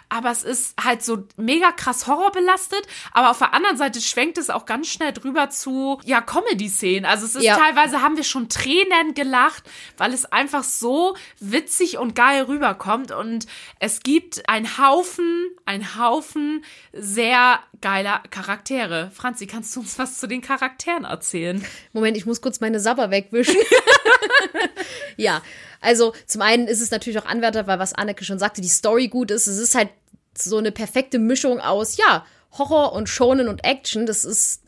[0.09, 2.87] aber es ist halt so mega krass horrorbelastet.
[3.13, 7.05] Aber auf der anderen Seite schwenkt es auch ganz schnell drüber zu, ja, Comedy-Szenen.
[7.05, 7.57] Also es ist Ja.
[7.57, 9.65] teilweise haben wir schon Tränen gelacht,
[9.99, 13.13] weil es einfach so witzig und geil rüberkommt.
[13.13, 13.47] Und
[13.79, 19.11] es gibt einen Haufen, einen Haufen sehr geiler Charaktere.
[19.15, 21.63] Franzi, kannst du uns was zu den Charakteren erzählen?
[21.93, 23.57] Moment, ich muss kurz meine Sabber wegwischen.
[25.17, 25.43] ja,
[25.81, 29.09] also zum einen ist es natürlich auch Anwärter, weil was Anneke schon sagte, die Story
[29.09, 29.49] gut ist.
[29.49, 29.89] Es ist halt
[30.39, 34.07] so eine perfekte Mischung aus, ja, Horror und Shonen und Action.
[34.07, 34.63] Das ist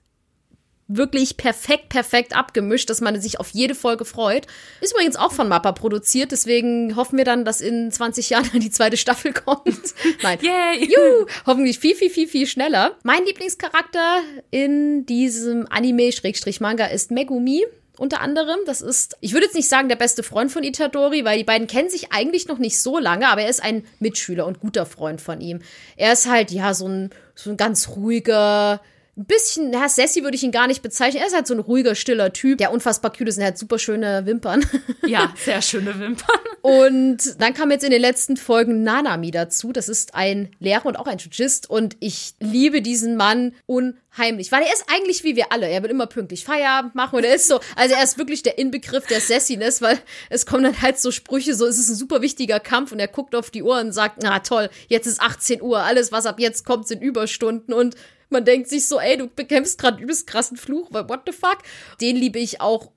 [0.89, 4.47] wirklich perfekt, perfekt abgemischt, dass man sich auf jede Folge freut.
[4.81, 8.71] Ist übrigens auch von Mappa produziert, deswegen hoffen wir dann, dass in 20 Jahren die
[8.71, 9.95] zweite Staffel kommt.
[10.23, 10.39] Nein.
[10.41, 10.89] Yay!
[10.89, 12.97] Juhu, hoffentlich viel, viel, viel, viel schneller.
[13.05, 17.65] Mein Lieblingscharakter in diesem Anime-Manga ist Megumi.
[17.99, 21.39] Unter anderem, das ist, ich würde jetzt nicht sagen der beste Freund von Itadori, weil
[21.39, 24.61] die beiden kennen sich eigentlich noch nicht so lange, aber er ist ein Mitschüler und
[24.61, 25.61] guter Freund von ihm.
[25.97, 28.81] Er ist halt, ja, so ein, so ein ganz ruhiger,
[29.19, 31.21] ein bisschen, ja, Sassy würde ich ihn gar nicht bezeichnen.
[31.21, 33.59] Er ist halt so ein ruhiger, stiller Typ, der unfassbar cute ist und er hat
[33.59, 34.65] super schöne Wimpern.
[35.07, 36.37] Ja, sehr schöne Wimpern.
[36.61, 39.73] Und dann kam jetzt in den letzten Folgen Nanami dazu.
[39.73, 41.71] Das ist ein Lehrer und auch ein Jujist.
[41.71, 44.53] Und ich liebe diesen Mann unheimlich.
[44.53, 45.67] Weil er ist eigentlich wie wir alle.
[45.67, 47.17] Er will immer pünktlich Feierabend machen.
[47.17, 49.99] Und er ist so, also er ist wirklich der Inbegriff der Sassiness, weil
[50.29, 52.93] es kommen dann halt so Sprüche, so es ist ein super wichtiger Kampf.
[52.93, 55.79] Und er guckt auf die Uhr und sagt, na toll, jetzt ist 18 Uhr.
[55.79, 57.73] Alles, was ab jetzt kommt, sind Überstunden.
[57.73, 57.97] Und
[58.31, 61.59] man denkt sich so, ey, du bekämpfst gerade übelst krassen Fluch, weil what the fuck?
[62.01, 62.91] Den liebe ich auch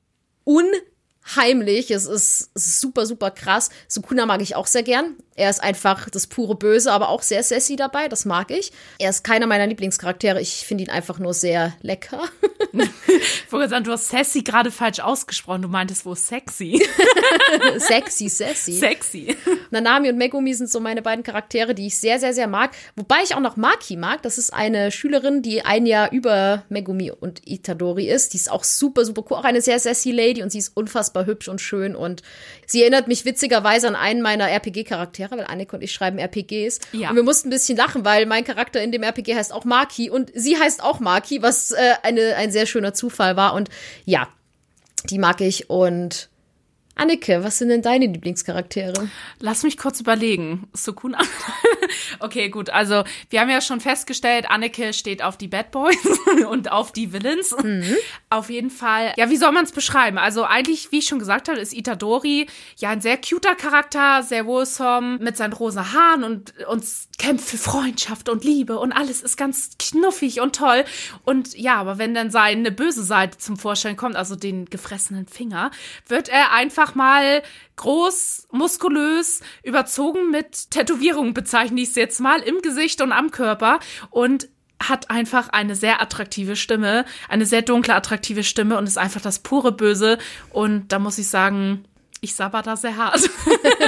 [1.32, 1.92] unheimlich.
[1.92, 3.70] Es ist, es ist super, super krass.
[3.88, 5.16] Sukuna mag ich auch sehr gern.
[5.36, 8.08] Er ist einfach das pure Böse, aber auch sehr sassy dabei.
[8.08, 8.72] Das mag ich.
[9.00, 10.42] Er ist keiner meiner Lieblingscharaktere.
[10.42, 12.24] Ich finde ihn einfach nur sehr lecker.
[12.74, 15.64] Ich wollte sagen, du hast Sassy gerade falsch ausgesprochen.
[15.64, 16.86] Du meintest wohl sexy.
[17.78, 18.74] Sexy, sassy.
[18.74, 19.36] sexy.
[19.72, 22.72] Nanami und Megumi sind so meine beiden Charaktere, die ich sehr, sehr, sehr mag.
[22.96, 24.22] Wobei ich auch noch Maki mag.
[24.22, 28.34] Das ist eine Schülerin, die ein Jahr über Megumi und Itadori ist.
[28.34, 29.38] Die ist auch super, super cool.
[29.38, 31.96] Auch eine sehr sassy Lady und sie ist unfassbar hübsch und schön.
[31.96, 32.22] Und
[32.66, 36.80] sie erinnert mich witzigerweise an einen meiner RPG-Charaktere, weil Annika und ich schreiben RPGs.
[36.92, 37.10] Ja.
[37.10, 40.10] Und wir mussten ein bisschen lachen, weil mein Charakter in dem RPG heißt auch Maki
[40.10, 43.54] und sie heißt auch Maki, was äh, eine, ein sehr schöner Zufall war.
[43.54, 43.70] Und
[44.06, 44.28] ja,
[45.10, 45.70] die mag ich.
[45.70, 46.31] Und
[46.96, 49.10] Annike, was sind denn deine Lieblingscharaktere?
[49.40, 50.68] Lass mich kurz überlegen.
[50.74, 51.20] Sukuna.
[52.20, 52.70] okay, gut.
[52.70, 55.96] Also, wir haben ja schon festgestellt, Anneke steht auf die Bad Boys
[56.50, 57.56] und auf die Villains.
[58.30, 59.14] Auf jeden Fall.
[59.18, 60.18] Ja, wie soll man es beschreiben?
[60.18, 64.46] Also, eigentlich, wie ich schon gesagt habe, ist Itadori ja ein sehr cuter Charakter, sehr
[64.46, 66.84] wholesome, mit seinen rosa Haaren und, und
[67.22, 70.84] kämpft für Freundschaft und Liebe und alles ist ganz knuffig und toll.
[71.24, 75.70] Und ja, aber wenn dann seine böse Seite zum Vorschein kommt, also den gefressenen Finger,
[76.08, 77.44] wird er einfach mal
[77.76, 83.80] groß, muskulös, überzogen mit Tätowierungen, bezeichne ich es jetzt mal, im Gesicht und am Körper
[84.10, 84.50] und
[84.82, 89.38] hat einfach eine sehr attraktive Stimme, eine sehr dunkle, attraktive Stimme und ist einfach das
[89.38, 90.18] pure Böse.
[90.50, 91.86] Und da muss ich sagen,
[92.22, 93.30] ich sabber da sehr hart.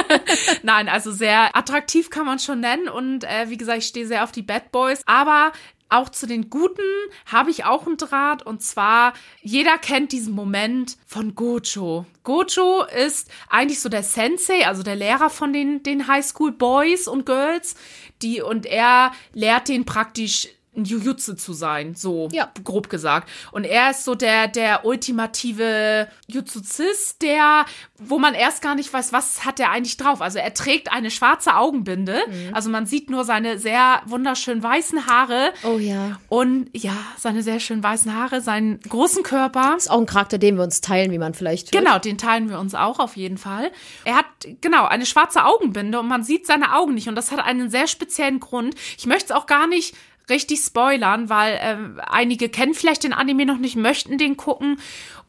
[0.63, 2.89] Nein, also sehr attraktiv kann man schon nennen.
[2.89, 5.03] Und äh, wie gesagt, ich stehe sehr auf die Bad Boys.
[5.05, 5.51] Aber
[5.89, 6.81] auch zu den Guten
[7.27, 8.43] habe ich auch einen Draht.
[8.43, 12.07] Und zwar, jeder kennt diesen Moment von Gojo.
[12.23, 17.27] Gojo ist eigentlich so der Sensei, also der Lehrer von den, den Highschool Boys und
[17.27, 17.75] Girls.
[18.23, 22.49] Die, und er lehrt den praktisch ein Jujutsu zu sein, so Ja.
[22.63, 23.29] grob gesagt.
[23.51, 27.65] Und er ist so der, der ultimative Jujuzist, der,
[27.97, 30.21] wo man erst gar nicht weiß, was hat er eigentlich drauf.
[30.21, 32.19] Also er trägt eine schwarze Augenbinde.
[32.53, 35.51] Also man sieht nur seine sehr wunderschön weißen Haare.
[35.63, 36.19] Oh ja.
[36.29, 39.75] Und ja, seine sehr schön weißen Haare, seinen großen Körper.
[39.77, 41.83] Ist auch ein Charakter, den wir uns teilen, wie man vielleicht hört.
[41.83, 43.71] Genau, den teilen wir uns auch auf jeden Fall.
[44.05, 44.25] Er hat,
[44.61, 47.07] genau, eine schwarze Augenbinde und man sieht seine Augen nicht.
[47.07, 48.75] Und das hat einen sehr speziellen Grund.
[48.97, 49.95] Ich möchte es auch gar nicht
[50.29, 54.79] richtig spoilern, weil ähm, einige kennen vielleicht den Anime noch nicht, möchten den gucken.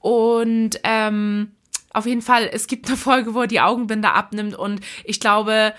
[0.01, 1.53] Und ähm,
[1.92, 4.55] auf jeden Fall, es gibt eine Folge, wo er die Augenbinde abnimmt.
[4.57, 5.74] Und ich glaube,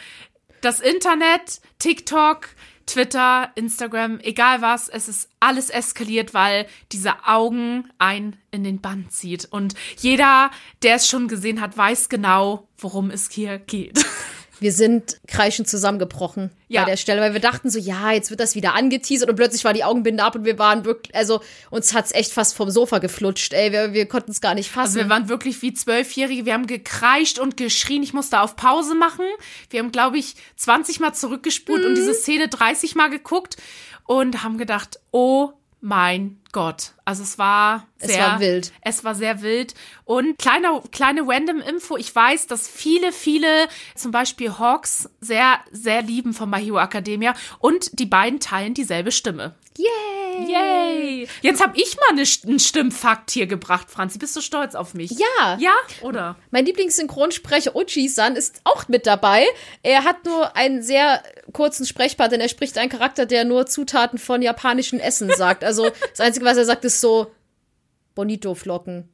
[0.61, 2.49] das Internet, TikTok,
[2.85, 9.09] Twitter, Instagram, egal was, es ist alles eskaliert, weil diese Augen ein in den Bann
[9.09, 9.45] zieht.
[9.45, 10.51] Und jeder,
[10.83, 14.05] der es schon gesehen hat, weiß genau, worum es hier geht.
[14.59, 16.83] Wir sind kreischend zusammengebrochen Ja.
[16.83, 19.63] bei der Stelle, weil wir dachten so, ja, jetzt wird das wieder angeteasert und plötzlich
[19.65, 22.99] war die Augenbinde ab und wir waren wirklich, also uns hat's echt fast vom Sofa
[22.99, 24.97] geflutscht, ey, wir, wir konnten es gar nicht fassen.
[24.97, 26.45] Also wir waren wirklich wie Zwölfjährige.
[26.45, 28.01] Wir haben gekreischt und geschrien.
[28.03, 29.25] Ich musste auf Pause machen.
[29.69, 31.95] Wir haben, glaube ich, 20 Mal zurückgespult und Mhm.
[31.95, 33.57] diese Szene 30 Mal geguckt
[34.05, 35.51] und haben gedacht, oh
[35.85, 36.93] mein Gott.
[37.05, 38.73] Also es war Es sehr war wild.
[38.81, 39.75] Es war sehr wild.
[40.03, 41.95] Und kleine, kleine random Info.
[41.95, 47.35] Ich weiß, dass viele, viele, zum Beispiel Hawks, sehr, sehr lieben von My Hero Academia.
[47.59, 49.53] Und die beiden teilen dieselbe Stimme.
[49.77, 50.51] Yay!
[50.51, 51.27] Yay!
[51.41, 54.17] Jetzt habe ich mal eine, einen Stimmfakt hier gebracht, Franzi.
[54.17, 55.11] Bist du stolz auf mich?
[55.11, 55.57] Ja.
[55.59, 55.73] Ja?
[56.01, 56.37] Oder?
[56.51, 59.45] Mein Lieblingssynchronsprecher Uchi-san ist auch mit dabei.
[59.83, 61.21] Er hat nur einen sehr
[61.51, 65.63] kurzen Sprechpart, denn er spricht einen Charakter, der nur Zutaten von japanischen Essen sagt.
[65.63, 67.31] Also das Einzige, was er sagt, ist so
[68.15, 69.09] Bonito-Flocken,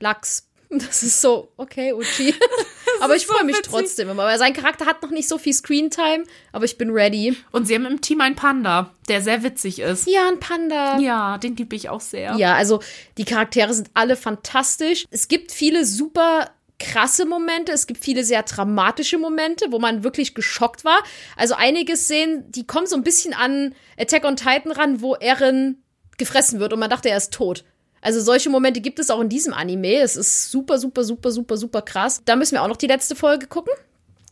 [0.00, 0.49] Lachs.
[0.78, 2.34] Das ist so, okay, Uchi.
[3.00, 3.72] aber ich so freue mich witzig.
[3.72, 7.36] trotzdem immer, weil sein Charakter hat noch nicht so viel Screentime, aber ich bin ready.
[7.50, 10.06] Und sie haben im Team einen Panda, der sehr witzig ist.
[10.08, 10.98] Ja, ein Panda.
[10.98, 12.36] Ja, den liebe ich auch sehr.
[12.36, 12.80] Ja, also
[13.18, 15.06] die Charaktere sind alle fantastisch.
[15.10, 20.34] Es gibt viele super krasse Momente, es gibt viele sehr dramatische Momente, wo man wirklich
[20.34, 20.98] geschockt war.
[21.36, 25.82] Also einige Szenen, die kommen so ein bisschen an Attack on Titan ran, wo Eren
[26.16, 27.64] gefressen wird und man dachte, er ist tot.
[28.00, 30.00] Also solche Momente gibt es auch in diesem Anime.
[30.00, 32.22] Es ist super, super, super, super, super krass.
[32.24, 33.72] Da müssen wir auch noch die letzte Folge gucken.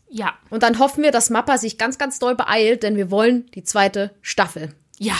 [0.08, 0.34] Ja.
[0.50, 3.64] Und dann hoffen wir, dass Mappa sich ganz, ganz doll beeilt, denn wir wollen die
[3.64, 4.74] zweite Staffel.
[4.98, 5.16] Ja.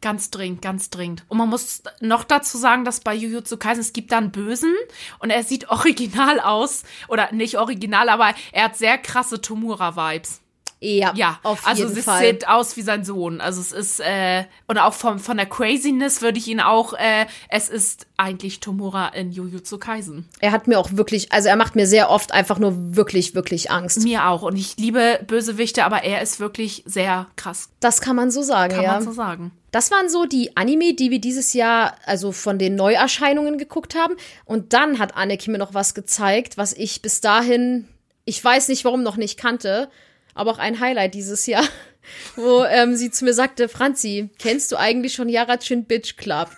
[0.00, 1.24] Ganz dringend, ganz dringend.
[1.26, 4.72] Und man muss noch dazu sagen, dass bei Jujutsu Kaisen, es gibt da einen Bösen
[5.18, 6.84] und er sieht original aus.
[7.08, 10.40] Oder nicht original, aber er hat sehr krasse Tomura-Vibes.
[10.80, 12.24] Ja, Ja, auf also jeden es Fall.
[12.24, 13.40] sieht aus wie sein Sohn.
[13.40, 17.26] Also es ist, äh, und auch vom, von der Craziness würde ich ihn auch, äh,
[17.48, 20.28] es ist eigentlich Tomura in Jujutsu Kaisen.
[20.40, 23.70] Er hat mir auch wirklich, also er macht mir sehr oft einfach nur wirklich, wirklich
[23.70, 24.02] Angst.
[24.04, 24.42] Mir auch.
[24.42, 27.70] Und ich liebe Bösewichte, aber er ist wirklich sehr krass.
[27.80, 28.92] Das kann man so sagen, Kann ja.
[28.92, 29.52] man so sagen.
[29.70, 34.14] Das waren so die Anime, die wir dieses Jahr, also von den Neuerscheinungen geguckt haben.
[34.44, 37.86] Und dann hat Anneke mir noch was gezeigt, was ich bis dahin,
[38.24, 39.90] ich weiß nicht warum noch nicht kannte,
[40.38, 41.66] aber auch ein Highlight dieses Jahr,
[42.36, 46.48] wo ähm, sie zu mir sagte, Franzi, kennst du eigentlich schon Yarachin Bitch Club?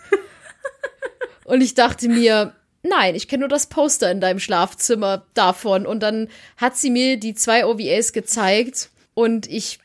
[1.45, 2.53] Und ich dachte mir,
[2.83, 5.85] nein, ich kenne nur das Poster in deinem Schlafzimmer davon.
[5.85, 9.79] Und dann hat sie mir die zwei OVAs gezeigt und ich,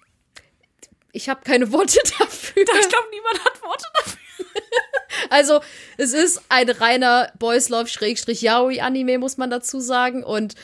[1.13, 2.63] ich habe keine Worte dafür.
[2.63, 4.21] Ich glaube, niemand hat Worte dafür.
[5.31, 5.61] Also,
[5.97, 10.23] es ist ein reiner Boys Love Schrägstrich Yaoi Anime, muss man dazu sagen.
[10.23, 10.55] Und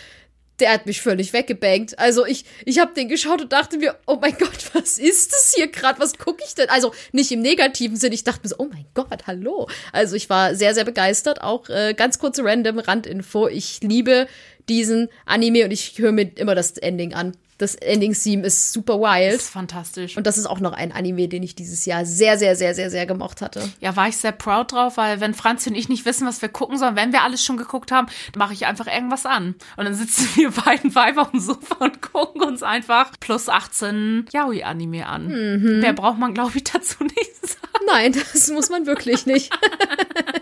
[0.60, 1.98] der hat mich völlig weggebankt.
[1.98, 5.54] Also, ich, ich habe den geschaut und dachte mir, oh mein Gott, was ist das
[5.54, 6.00] hier gerade?
[6.00, 6.68] Was gucke ich denn?
[6.68, 8.12] Also, nicht im negativen Sinn.
[8.12, 9.68] Ich dachte mir so, oh mein Gott, hallo.
[9.92, 11.40] Also, ich war sehr, sehr begeistert.
[11.42, 13.48] Auch äh, ganz kurze random Randinfo.
[13.48, 14.28] Ich liebe
[14.68, 17.32] diesen Anime und ich höre mir immer das Ending an.
[17.62, 19.34] Das Ending-Theme ist super Das wild.
[19.34, 20.16] ist fantastisch.
[20.16, 22.90] Und das ist auch noch ein Anime, den ich dieses Jahr sehr, sehr, sehr, sehr,
[22.90, 23.62] sehr gemocht hatte.
[23.78, 26.48] Ja, war ich sehr proud drauf, weil wenn Franzi und ich nicht wissen, was wir
[26.48, 29.54] gucken sollen, wenn wir alles schon geguckt haben, mache ich einfach irgendwas an.
[29.76, 34.26] Und dann sitzen wir beiden Weiber auf dem Sofa und gucken uns einfach plus 18
[34.32, 35.28] Yaoi-Anime an.
[35.28, 35.78] Mhm.
[35.80, 37.84] Mehr braucht man, glaube ich, dazu nicht sagen.
[37.86, 39.52] Nein, das muss man wirklich nicht.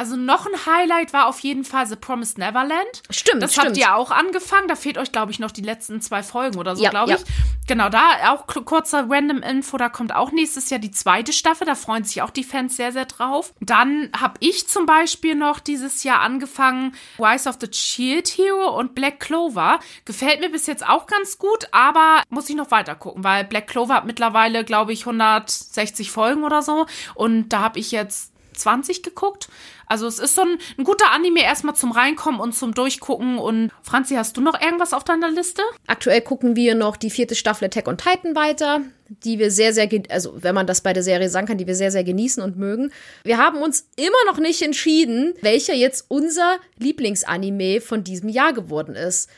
[0.00, 3.02] Also noch ein Highlight war auf jeden Fall The Promised Neverland.
[3.10, 3.66] Stimmt, Das stimmt.
[3.66, 4.66] habt ihr auch angefangen.
[4.66, 7.16] Da fehlt euch, glaube ich, noch die letzten zwei Folgen oder so, Ja, glaube ja.
[7.18, 7.24] ich.
[7.66, 11.66] Genau, da auch kurzer random Info, da kommt auch nächstes Jahr die zweite Staffel.
[11.66, 13.52] Da freuen sich auch die Fans sehr, sehr drauf.
[13.60, 18.94] Dann habe ich zum Beispiel noch dieses Jahr angefangen Rise of the Shield Hero und
[18.94, 19.80] Black Clover.
[20.06, 23.66] Gefällt mir bis jetzt auch ganz gut, aber muss ich noch weiter gucken, weil Black
[23.66, 26.86] Clover hat mittlerweile, glaube ich, 160 Folgen oder so.
[27.14, 28.29] Und da habe ich jetzt
[28.60, 29.48] 20 geguckt.
[29.86, 33.38] Also es ist so ein, ein guter Anime erstmal zum Reinkommen und zum Durchgucken.
[33.38, 35.62] Und Franzi, hast du noch irgendwas auf deiner Liste?
[35.86, 39.88] Aktuell gucken wir noch die vierte Staffel Attack on Titan weiter, die wir sehr, sehr,
[40.08, 42.56] also wenn man das bei der Serie sagen kann, die wir sehr, sehr genießen und
[42.56, 42.92] mögen.
[43.24, 48.94] Wir haben uns immer noch nicht entschieden, welcher jetzt unser Lieblingsanime von diesem Jahr geworden
[48.94, 49.28] ist.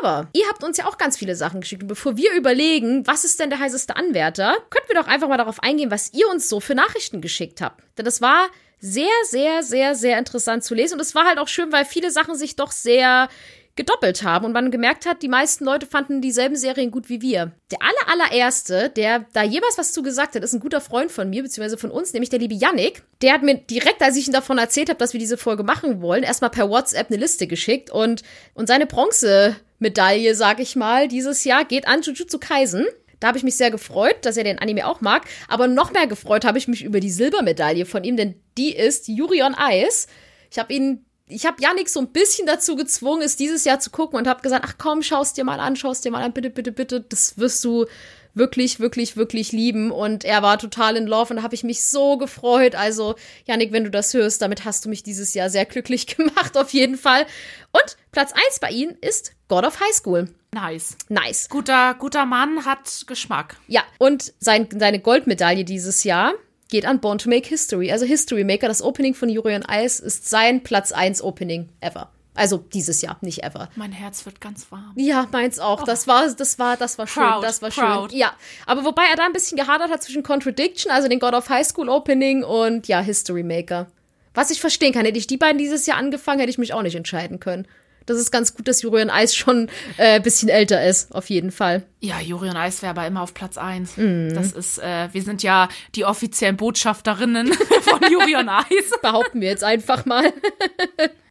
[0.00, 1.82] Aber ihr habt uns ja auch ganz viele Sachen geschickt.
[1.82, 5.36] Und bevor wir überlegen, was ist denn der heißeste Anwärter, könnten wir doch einfach mal
[5.36, 7.82] darauf eingehen, was ihr uns so für Nachrichten geschickt habt.
[7.98, 8.48] Denn das war
[8.80, 10.94] sehr, sehr, sehr, sehr interessant zu lesen.
[10.94, 13.28] Und es war halt auch schön, weil viele Sachen sich doch sehr
[13.76, 17.52] gedoppelt haben und man gemerkt hat, die meisten Leute fanden dieselben Serien gut wie wir.
[17.70, 21.28] Der aller, allererste, der da jemals was zu gesagt hat, ist ein guter Freund von
[21.28, 23.02] mir, beziehungsweise von uns, nämlich der liebe Yannick.
[23.20, 26.00] Der hat mir direkt, als ich ihm davon erzählt habe, dass wir diese Folge machen
[26.00, 28.22] wollen, erstmal per WhatsApp eine Liste geschickt und,
[28.54, 32.86] und seine Bronzemedaille, sag ich mal, dieses Jahr geht an Jujutsu Kaisen.
[33.18, 35.24] Da habe ich mich sehr gefreut, dass er den Anime auch mag.
[35.48, 39.08] Aber noch mehr gefreut habe ich mich über die Silbermedaille von ihm, denn die ist
[39.08, 40.08] Yuri on Ice.
[40.50, 43.90] Ich habe ihn ich habe Yannick so ein bisschen dazu gezwungen, es dieses Jahr zu
[43.90, 46.50] gucken und habe gesagt, ach komm, schaust dir mal an, schaust dir mal an, bitte,
[46.50, 47.86] bitte, bitte, das wirst du
[48.34, 49.90] wirklich, wirklich, wirklich lieben.
[49.90, 52.74] Und er war total in Love und da habe ich mich so gefreut.
[52.74, 53.14] Also,
[53.46, 56.70] Yannick, wenn du das hörst, damit hast du mich dieses Jahr sehr glücklich gemacht, auf
[56.70, 57.26] jeden Fall.
[57.72, 60.28] Und Platz 1 bei ihm ist God of High School.
[60.52, 60.96] Nice.
[61.08, 61.48] Nice.
[61.48, 63.56] Guter, guter Mann hat Geschmack.
[63.66, 66.34] Ja, und sein, seine Goldmedaille dieses Jahr
[66.74, 67.92] geht an Born to Make History.
[67.92, 72.10] Also History Maker, das Opening von Yuri on Ice ist sein Platz 1 Opening ever.
[72.34, 73.68] Also dieses Jahr, nicht ever.
[73.76, 74.92] Mein Herz wird ganz warm.
[74.96, 75.84] Ja, meins auch.
[75.84, 77.22] Das war, das war, das war schön.
[77.22, 78.10] Proud, das war proud.
[78.10, 78.18] schön.
[78.18, 78.34] Ja,
[78.66, 81.64] aber wobei er da ein bisschen gehadert hat zwischen Contradiction, also den God of High
[81.64, 83.86] School Opening und ja History Maker.
[84.34, 86.82] Was ich verstehen kann, hätte ich die beiden dieses Jahr angefangen, hätte ich mich auch
[86.82, 87.68] nicht entscheiden können.
[88.06, 91.84] Das ist ganz gut, dass Jurian Eis schon äh, bisschen älter ist, auf jeden Fall.
[92.00, 93.96] Ja, Juri und Eis wäre aber immer auf Platz 1.
[93.96, 94.34] Mhm.
[94.34, 97.52] Das ist, äh, wir sind ja die offiziellen Botschafterinnen
[97.82, 98.90] von Juri und Eis.
[99.02, 100.32] Behaupten wir jetzt einfach mal.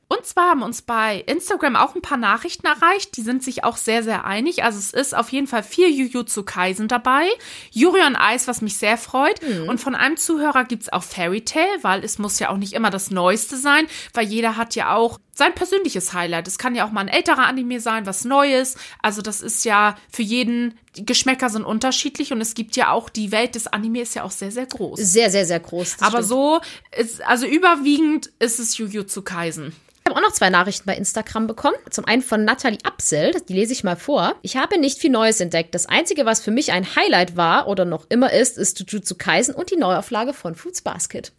[0.10, 3.18] Und zwar haben uns bei Instagram auch ein paar Nachrichten erreicht.
[3.18, 4.64] Die sind sich auch sehr, sehr einig.
[4.64, 7.26] Also es ist auf jeden Fall vier Jujutsu Kaisen dabei.
[7.72, 9.41] Yuri on Ice, was mich sehr freut.
[9.68, 12.91] Und von einem Zuhörer gibt's auch Fairy Tail, weil es muss ja auch nicht immer
[12.91, 16.48] das Neueste sein, weil jeder hat ja auch sein persönliches Highlight.
[16.48, 18.76] Es kann ja auch mal ein älterer Anime sein, was Neues.
[19.02, 23.10] Also das ist ja für jeden, die Geschmäcker sind unterschiedlich und es gibt ja auch,
[23.10, 25.00] die Welt des Anime ist ja auch sehr, sehr groß.
[25.00, 25.98] Sehr, sehr, sehr groß.
[26.02, 26.26] Aber stimmt.
[26.26, 26.62] so
[26.98, 29.74] ist, also überwiegend ist es Jujutsu Kaisen.
[30.06, 31.78] Ich habe auch noch zwei Nachrichten bei Instagram bekommen.
[31.90, 34.36] Zum einen von Nathalie Apsel, die lese ich mal vor.
[34.42, 35.74] Ich habe nicht viel Neues entdeckt.
[35.74, 39.56] Das Einzige, was für mich ein Highlight war oder noch immer ist, ist Jujutsu Kaisen
[39.56, 41.32] und die Neuauflage von Fruits Basket.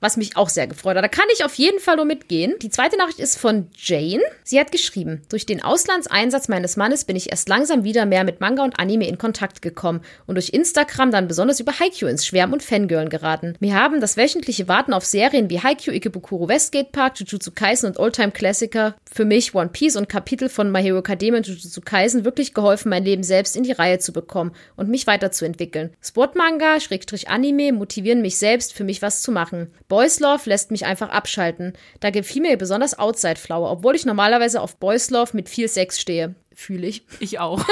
[0.00, 1.04] Was mich auch sehr gefreut hat.
[1.04, 2.54] Da kann ich auf jeden Fall nur mitgehen.
[2.62, 4.22] Die zweite Nachricht ist von Jane.
[4.44, 8.40] Sie hat geschrieben, durch den Auslandseinsatz meines Mannes bin ich erst langsam wieder mehr mit
[8.40, 12.54] Manga und Anime in Kontakt gekommen und durch Instagram dann besonders über Haikyuu ins Schwärmen
[12.54, 13.56] und Fangirlen geraten.
[13.60, 17.98] Mir haben das wöchentliche Warten auf Serien wie Haikyuu, Ikebukuro Westgate Park, Jujutsu Kaisen und
[17.98, 22.24] Oldtime Klassiker für mich One Piece und Kapitel von My Hero Academia und Jujutsu Kaisen
[22.24, 25.90] wirklich geholfen, mein Leben selbst in die Reihe zu bekommen und mich weiterzuentwickeln.
[26.00, 29.70] Sportmanga, Schrägstrich Anime motivieren mich selbst, für mich was zu machen.
[29.90, 31.74] Boys Love lässt mich einfach abschalten.
[31.98, 36.00] Da gefiel mir besonders Outside Flower, obwohl ich normalerweise auf Boys Love mit viel Sex
[36.00, 36.36] stehe.
[36.54, 37.02] Fühle ich.
[37.20, 37.62] Ich auch.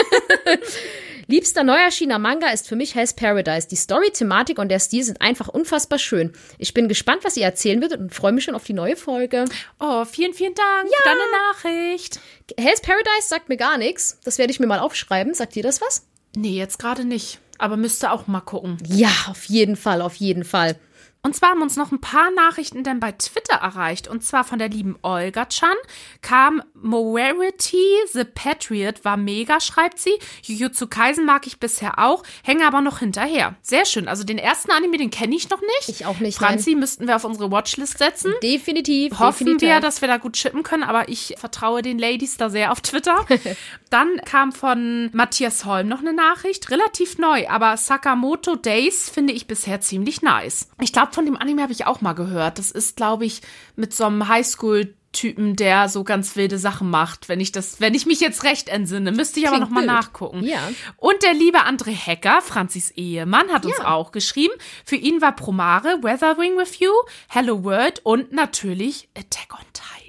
[1.29, 3.69] Liebster neu erschienener Manga ist für mich Hell's Paradise.
[3.69, 6.33] Die Story, Thematik und der Stil sind einfach unfassbar schön.
[6.59, 9.45] Ich bin gespannt, was ihr erzählen wird und freue mich schon auf die neue Folge.
[9.79, 12.19] Oh, vielen, vielen Dank für deine Nachricht.
[12.59, 14.19] Hell's Paradise sagt mir gar nichts.
[14.25, 15.35] Das werde ich mir mal aufschreiben.
[15.35, 16.05] Sagt ihr das was?
[16.35, 17.39] Nee, jetzt gerade nicht.
[17.59, 18.79] Aber müsste auch mal gucken.
[18.87, 20.77] Ja, auf jeden Fall, auf jeden Fall.
[21.23, 24.09] Und zwar haben uns noch ein paar Nachrichten dann bei Twitter erreicht.
[24.09, 25.77] Und zwar von der lieben Olga Chan
[26.23, 30.17] kam Mowerity the Patriot war mega, schreibt sie.
[30.43, 33.57] Jujutsu Kaisen mag ich bisher auch, hänge aber noch hinterher.
[33.63, 34.09] Sehr schön.
[34.09, 35.89] Also den ersten Anime, den kenne ich noch nicht.
[35.89, 38.33] Ich auch nicht, Franzi müssten wir auf unsere Watchlist setzen.
[38.43, 39.19] Definitiv.
[39.19, 39.69] Hoffen definitiv.
[39.69, 42.81] wir, dass wir da gut chippen können, aber ich vertraue den Ladies da sehr auf
[42.81, 43.27] Twitter.
[43.91, 49.47] Dann kam von Matthias Holm noch eine Nachricht, relativ neu, aber Sakamoto Days finde ich
[49.47, 50.69] bisher ziemlich nice.
[50.81, 52.59] Ich glaube, von dem Anime habe ich auch mal gehört.
[52.59, 53.41] Das ist, glaube ich,
[53.77, 57.95] mit so einem Highschool Typen, der so ganz wilde Sachen macht, wenn ich das, wenn
[57.95, 59.91] ich mich jetzt recht entsinne, müsste ich aber Klingt noch mal wild.
[59.91, 60.45] nachgucken.
[60.45, 60.59] Ja.
[60.99, 63.89] Und der liebe André Hecker, Franzis Ehemann, hat uns Ja.
[63.95, 64.53] auch geschrieben.
[64.85, 66.91] Für ihn war Promare, Weathering with You,
[67.29, 70.08] Hello World und natürlich Attack on Titan.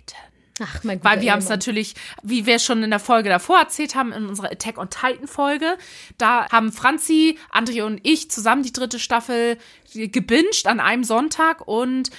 [0.59, 3.95] Ach, mein Weil wir haben es natürlich, wie wir schon in der Folge davor erzählt
[3.95, 5.77] haben, in unserer Attack on Titan Folge,
[6.17, 9.57] da haben Franzi, André und ich zusammen die dritte Staffel
[9.93, 12.11] gebinged an einem Sonntag und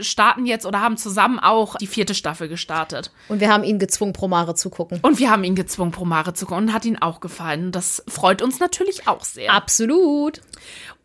[0.00, 3.10] starten jetzt oder haben zusammen auch die vierte Staffel gestartet.
[3.28, 5.00] Und wir haben ihn gezwungen, Promare zu gucken.
[5.02, 7.72] Und wir haben ihn gezwungen, Promare zu gucken und hat ihn auch gefallen.
[7.72, 9.52] Das freut uns natürlich auch sehr.
[9.52, 10.40] Absolut.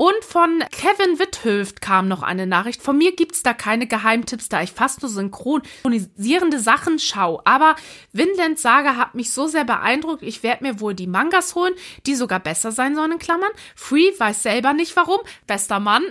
[0.02, 2.82] Und von Kevin Witthöft kam noch eine Nachricht.
[2.82, 7.40] Von mir gibt's da keine Geheimtipps, da ich fast nur synchronisierende Sachen schaue.
[7.46, 7.76] Aber
[8.12, 11.76] Vinland Saga hat mich so sehr beeindruckt, ich werde mir wohl die Mangas holen,
[12.08, 13.52] die sogar besser sein sollen, in Klammern.
[13.76, 15.20] Free weiß selber nicht warum.
[15.46, 16.02] Bester Mann.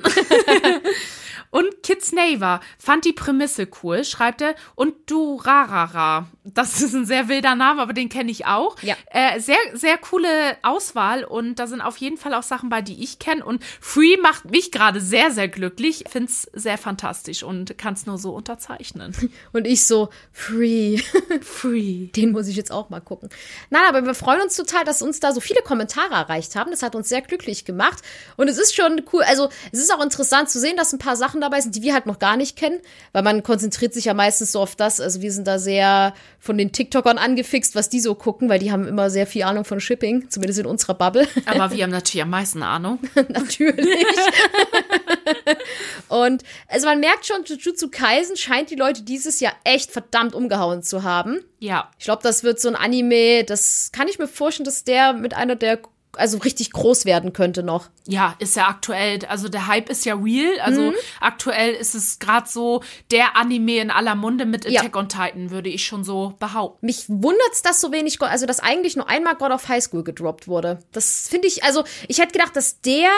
[1.51, 4.55] Und Kids Neighbor fand die Prämisse cool, schreibt er.
[4.77, 6.29] Und Durarara.
[6.55, 8.77] Das ist ein sehr wilder Name, aber den kenne ich auch.
[8.83, 8.97] Ja.
[9.11, 10.29] Äh, sehr, sehr coole
[10.63, 13.45] Auswahl und da sind auf jeden Fall auch Sachen bei, die ich kenne.
[13.45, 16.05] Und Free macht mich gerade sehr, sehr glücklich.
[16.09, 19.15] Find's sehr fantastisch und kann's nur so unterzeichnen.
[19.53, 20.99] Und ich so, free.
[21.41, 22.07] Free.
[22.07, 23.29] Den muss ich jetzt auch mal gucken.
[23.71, 26.71] Nein, aber wir freuen uns total, dass uns da so viele Kommentare erreicht haben.
[26.71, 28.03] Das hat uns sehr glücklich gemacht.
[28.37, 29.23] Und es ist schon cool.
[29.23, 31.95] Also, es ist auch interessant zu sehen, dass ein paar Sachen dabei sind, die wir
[31.95, 32.81] halt noch gar nicht kennen.
[33.13, 35.01] Weil man konzentriert sich ja meistens so auf das.
[35.01, 38.73] Also, wir sind da sehr von den TikTokern angefixt, was die so gucken, weil die
[38.73, 40.31] haben immer sehr viel Ahnung von Shipping.
[40.31, 41.29] Zumindest in unserer Bubble.
[41.45, 42.99] Aber wir haben natürlich am meisten Ahnung.
[43.29, 44.07] Natürlich.
[46.09, 50.83] und also man merkt schon, Jujutsu Kaisen scheint die Leute dieses Jahr echt verdammt umgehauen
[50.83, 51.41] zu haben.
[51.59, 51.91] Ja.
[51.99, 55.35] Ich glaube, das wird so ein Anime, das kann ich mir vorstellen, dass der mit
[55.35, 55.79] einer der
[56.17, 57.89] also richtig groß werden könnte noch.
[58.07, 60.59] Ja, ist ja aktuell, also der Hype ist ja real.
[60.61, 60.95] Also Mhm.
[61.21, 64.81] aktuell ist es gerade so der Anime in aller Munde mit Ja.
[64.81, 66.85] Attack on Titan, würde ich schon so behaupten.
[66.87, 70.49] Mich wundert's, dass so wenig, also dass eigentlich nur einmal God of High School gedroppt
[70.49, 70.81] wurde.
[70.93, 73.11] Das finde ich, also ich hätte gedacht, dass der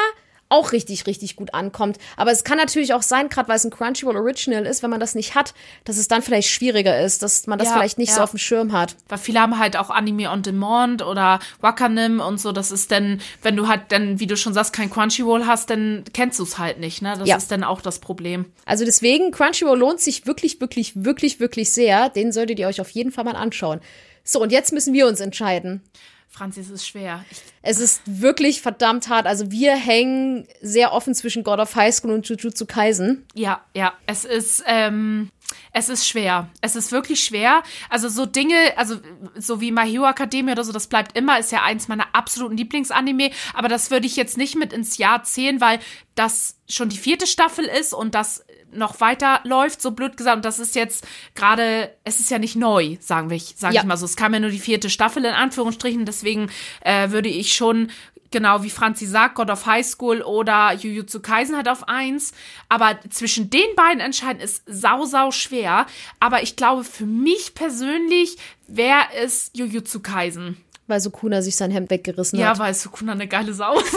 [0.52, 1.98] auch richtig, richtig gut ankommt.
[2.16, 5.00] Aber es kann natürlich auch sein, gerade weil es ein Crunchyroll Original ist, wenn man
[5.00, 5.54] das nicht hat,
[5.84, 8.24] dass es dann vielleicht schwieriger ist, dass man das Ja, vielleicht nicht so ja.
[8.24, 8.96] auf dem Schirm hat.
[9.08, 12.52] Weil viele haben halt auch Anime on Demand oder Wakanim und so.
[12.52, 16.04] Das ist dann, wenn du halt dann, wie du schon sagst, kein Crunchyroll hast, dann
[16.12, 17.02] kennst du es halt nicht.
[17.02, 17.14] Ne?
[17.18, 17.36] Das Ja.
[17.36, 18.46] ist dann auch das Problem.
[18.66, 22.08] Also deswegen, Crunchyroll lohnt sich wirklich, wirklich, wirklich, wirklich sehr.
[22.10, 23.80] Den solltet ihr euch auf jeden Fall mal anschauen.
[24.24, 25.82] So, und jetzt müssen wir uns entscheiden.
[26.32, 27.24] Franzi, es ist schwer.
[27.30, 29.26] Ich, Es ist wirklich verdammt hart.
[29.26, 33.26] Also wir hängen sehr offen zwischen God of High School und Jujutsu Kaisen.
[33.34, 35.30] ja, ja, es ist, ähm,
[35.74, 36.48] es ist schwer.
[36.62, 37.62] Es ist wirklich schwer.
[37.90, 38.96] Also so Dinge, also
[39.36, 42.56] so wie My Hero Academia oder so, das bleibt immer, ist ja eins meiner absoluten
[42.56, 43.30] Lieblingsanime.
[43.52, 45.80] Aber das würde ich jetzt nicht mit ins Jahr zählen, weil
[46.14, 48.42] das schon die vierte Staffel ist und das
[48.72, 50.36] noch weiter läuft, so blöd gesagt.
[50.36, 53.80] Und das ist jetzt gerade, es ist ja nicht neu, sagen wir, sag Ja.
[53.82, 54.06] ich mal so.
[54.06, 56.04] Es kam ja nur die vierte Staffel in Anführungsstrichen.
[56.06, 56.50] Deswegen
[56.82, 57.90] äh, würde ich schon
[58.30, 62.32] genau wie Franzi sagt, God of High School oder Jujutsu Kaisen hat auf eins.
[62.70, 65.86] Aber zwischen den beiden entscheiden ist sau, sau schwer.
[66.18, 70.56] Aber ich glaube, für mich persönlich wäre es Jujutsu Kaisen.
[70.86, 72.58] Weil Sukuna sich sein Hemd weggerissen Ja, hat.
[72.58, 73.96] weil Sukuna eine geile Sau ist.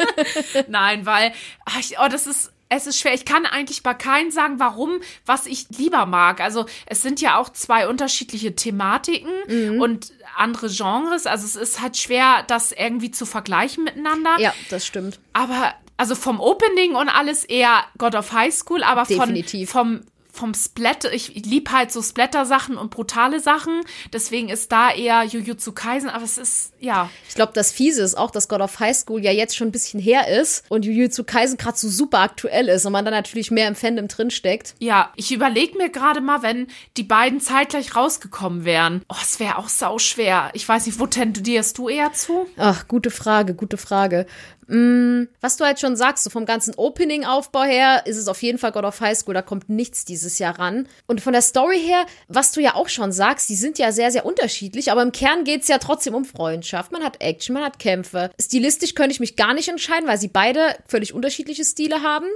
[0.68, 1.32] Nein, weil,
[1.64, 3.14] ach, oh, das ist, es ist schwer.
[3.14, 6.40] Ich kann eigentlich bei keinem sagen, warum, was ich lieber mag.
[6.40, 11.26] Also, es sind ja auch zwei unterschiedliche Thematiken und andere Genres.
[11.26, 14.38] Also, es ist halt schwer, das irgendwie zu vergleichen miteinander.
[14.38, 15.18] Ja, das stimmt.
[15.32, 19.70] Aber, also vom Opening und alles eher God of High School, aber von, Definitiv.
[19.70, 20.02] vom,
[20.38, 23.80] vom Splatter, ich lieb halt so Splatter-Sachen und brutale Sachen.
[24.12, 27.10] Deswegen ist da eher Jujutsu Kaisen, aber es ist, ja.
[27.28, 29.72] Ich glaube, das Fiese ist auch, dass God of High School ja jetzt schon ein
[29.72, 33.50] bisschen her ist und Jujutsu Kaisen gerade so super aktuell ist und man da natürlich
[33.50, 34.74] mehr im Fandom drinsteckt.
[34.78, 39.02] Ja, ich überlege mir gerade mal, wenn die beiden zeitgleich rausgekommen wären.
[39.08, 40.50] Oh, es wäre auch sau schwer.
[40.54, 42.46] Ich weiß nicht, wo tendierst du eher zu?
[42.56, 44.26] Ach, gute Frage, gute Frage.
[44.68, 48.58] Mm, was du halt schon sagst, so vom ganzen Opening-Aufbau her ist es auf jeden
[48.58, 50.86] Fall God of High School, da kommt nichts dieses Jahr ran.
[51.06, 54.10] Und von der Story her, was du ja auch schon sagst, die sind ja sehr,
[54.12, 56.92] sehr unterschiedlich, aber im Kern geht's ja trotzdem um Freundschaft.
[56.92, 58.30] Man hat Action, man hat Kämpfe.
[58.38, 62.26] Stilistisch könnte ich mich gar nicht entscheiden, weil sie beide völlig unterschiedliche Stile haben.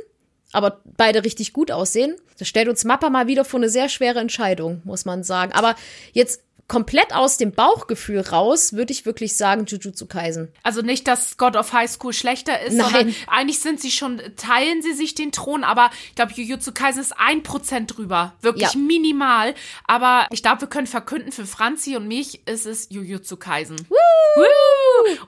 [0.55, 2.17] Aber beide richtig gut aussehen.
[2.39, 5.53] Das stellt uns Mappa mal wieder vor eine sehr schwere Entscheidung, muss man sagen.
[5.53, 5.77] Aber
[6.13, 6.43] jetzt
[6.73, 10.49] komplett aus dem Bauchgefühl raus, würde ich wirklich sagen, Jujutsu Kaisen.
[10.63, 12.91] Also nicht, dass God of High School schlechter ist, Nein.
[12.91, 17.03] sondern eigentlich sind sie schon, teilen sie sich den Thron, aber ich glaube, Jujutsu Kaisen
[17.03, 18.33] ist ein Prozent drüber.
[18.41, 18.79] Wirklich Ja.
[18.79, 19.55] minimal.
[19.87, 23.77] Aber ich glaube, wir können verkünden, für Franzi und mich ist es Jujutsu Kaisen.
[23.91, 24.47] Woo!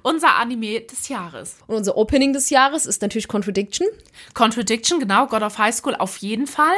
[0.03, 1.57] Unser Anime des Jahres.
[1.67, 3.87] Und unser Opening des Jahres ist natürlich Contradiction.
[4.33, 6.77] Contradiction, genau, God of High School auf jeden Fall.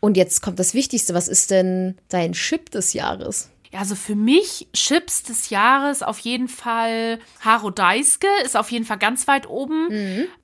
[0.00, 1.14] Und jetzt kommt das Wichtigste.
[1.14, 3.50] Was ist denn dein Chip des Jahres?
[3.70, 8.84] Ja, also für mich Chips des Jahres auf jeden Fall Haro Daisuke ist auf jeden
[8.84, 9.88] Fall ganz weit oben.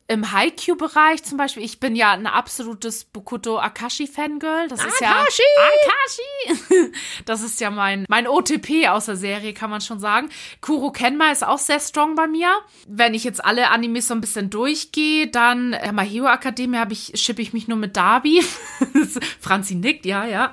[0.07, 4.69] Im Haikyuu-Bereich zum Beispiel, ich bin ja ein absolutes Bokuto Akashi-Fangirl.
[4.69, 5.43] Das ist ja Akashi!
[5.59, 6.93] Akashi!
[7.25, 10.29] Das ist ja mein, mein OTP aus der Serie, kann man schon sagen.
[10.61, 12.51] Kuro Kenma ist auch sehr strong bei mir.
[12.87, 16.93] Wenn ich jetzt alle Animes so ein bisschen durchgehe, dann äh, My Hero Academia habe
[16.93, 18.45] ich, schippe ich mich nur mit Darby.
[19.41, 20.53] Franzi nickt, ja, ja.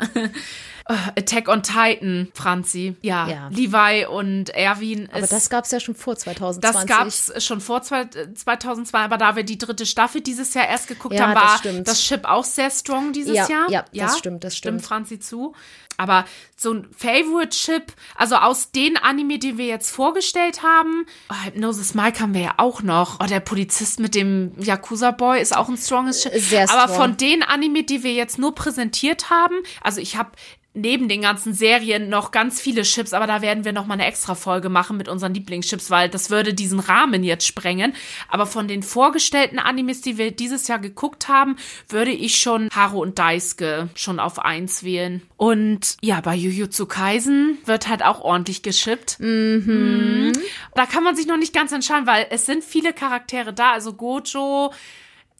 [1.15, 2.95] Äh, Attack on Titan, Franzi.
[3.01, 3.47] Ja, Ja.
[3.49, 5.09] Levi und Erwin.
[5.11, 6.87] Aber ist, das gab's ja schon vor 2020.
[6.89, 10.67] das gab's schon vor zwei- äh, 2002, aber da wir die dritte Staffel dieses Jahr
[10.67, 11.87] erst geguckt Ja, haben, das war stimmt.
[11.87, 13.69] das Chip auch sehr strong dieses Ja, Jahr.
[13.69, 14.81] ja, das stimmt, das stimmt.
[14.81, 15.53] Franzi zu.
[15.97, 21.93] Aber so ein Favorite-Chip, also aus den Anime, die wir jetzt vorgestellt haben, oh, Hypnosis
[21.93, 23.19] Mike haben wir ja auch noch.
[23.21, 26.33] Oh, der Polizist mit dem Yakuza-Boy ist auch ein stronges Chip.
[26.35, 26.95] Sehr Aber strong.
[26.95, 30.31] von den Anime, die wir jetzt nur präsentiert haben, also ich habe
[30.73, 34.05] neben den ganzen Serien noch ganz viele Chips, aber da werden wir noch mal eine
[34.05, 37.93] extra Folge machen mit unseren Lieblingschips, weil das würde diesen Rahmen jetzt sprengen.
[38.29, 41.57] Aber von den vorgestellten Animes, die wir dieses Jahr geguckt haben,
[41.89, 45.21] würde ich schon Haro und Daisuke schon auf eins wählen.
[45.35, 49.19] Und ja, bei Jujutsu Kaisen wird halt auch ordentlich geschippt.
[49.19, 50.31] Mhm.
[50.75, 53.93] Da kann man sich noch nicht ganz entscheiden, weil es sind viele Charaktere da, also
[53.93, 54.71] Gojo,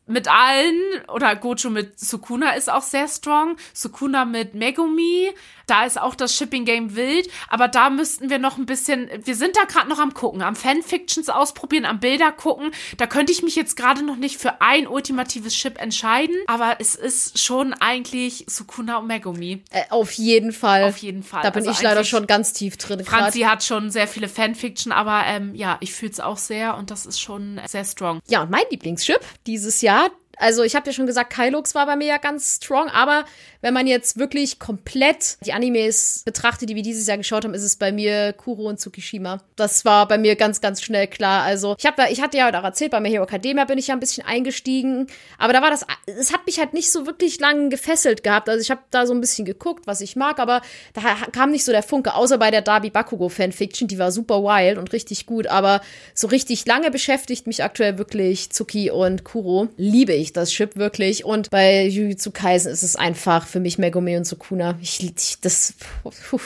[0.08, 3.58] mit allen oder Gojo mit Sukuna ist auch sehr strong.
[3.74, 5.30] Sukuna mit Megumi,
[5.68, 9.36] da ist auch das Shipping Game wild, aber da müssten wir noch ein bisschen, wir
[9.36, 12.72] sind da gerade noch am gucken, am Fanfictions ausprobieren, am Bilder gucken.
[12.98, 16.96] Da könnte ich mich jetzt gerade noch nicht für ein ultimatives Ship entscheiden, aber es
[16.96, 19.64] ist schon eigentlich Sukuna und Megumi.
[19.72, 20.84] Äh, auf jeden Fall.
[20.86, 21.44] Auf jeden Fall.
[21.44, 23.04] Da bin Also ich leider schon ganz tief drin.
[23.04, 23.52] Franzi grad.
[23.52, 27.06] hat schon sehr viele Fanfiction, aber ähm, ja, ich fühle es auch sehr und das
[27.06, 28.20] ist schon sehr strong.
[28.28, 30.10] Ja, und mein Lieblingschip dieses Jahr,
[30.42, 33.26] also ich habe ja schon gesagt, Kylux war bei mir ja ganz strong, aber
[33.62, 37.64] wenn man jetzt wirklich komplett die Animes betrachtet, die wir dieses Jahr geschaut haben, ist
[37.64, 39.42] es bei mir Kuro und Tsukishima.
[39.56, 41.44] Das war bei mir ganz, ganz schnell klar.
[41.44, 43.94] Also ich habe, ich hatte ja auch erzählt, bei My Hero Academia bin ich ja
[43.94, 45.08] ein bisschen eingestiegen,
[45.38, 48.50] aber da war das, es hat mich halt nicht so wirklich lang gefesselt gehabt.
[48.50, 50.62] Also ich habe da so ein bisschen geguckt, was ich mag, aber
[50.94, 51.02] da
[51.32, 54.80] kam nicht so der Funke, außer bei der Darby Bakugo Fanfiction, die war super wild
[54.80, 55.82] und richtig gut, aber
[56.16, 59.70] so richtig lange beschäftigt mich aktuell wirklich Tsuki und Kuro.
[59.78, 64.18] Liebe ich das Chip wirklich und bei Jujutsu Kaisen ist es einfach für mich Megumi
[64.18, 64.78] und Sukuna.
[64.82, 66.40] Ich, ich das, puh,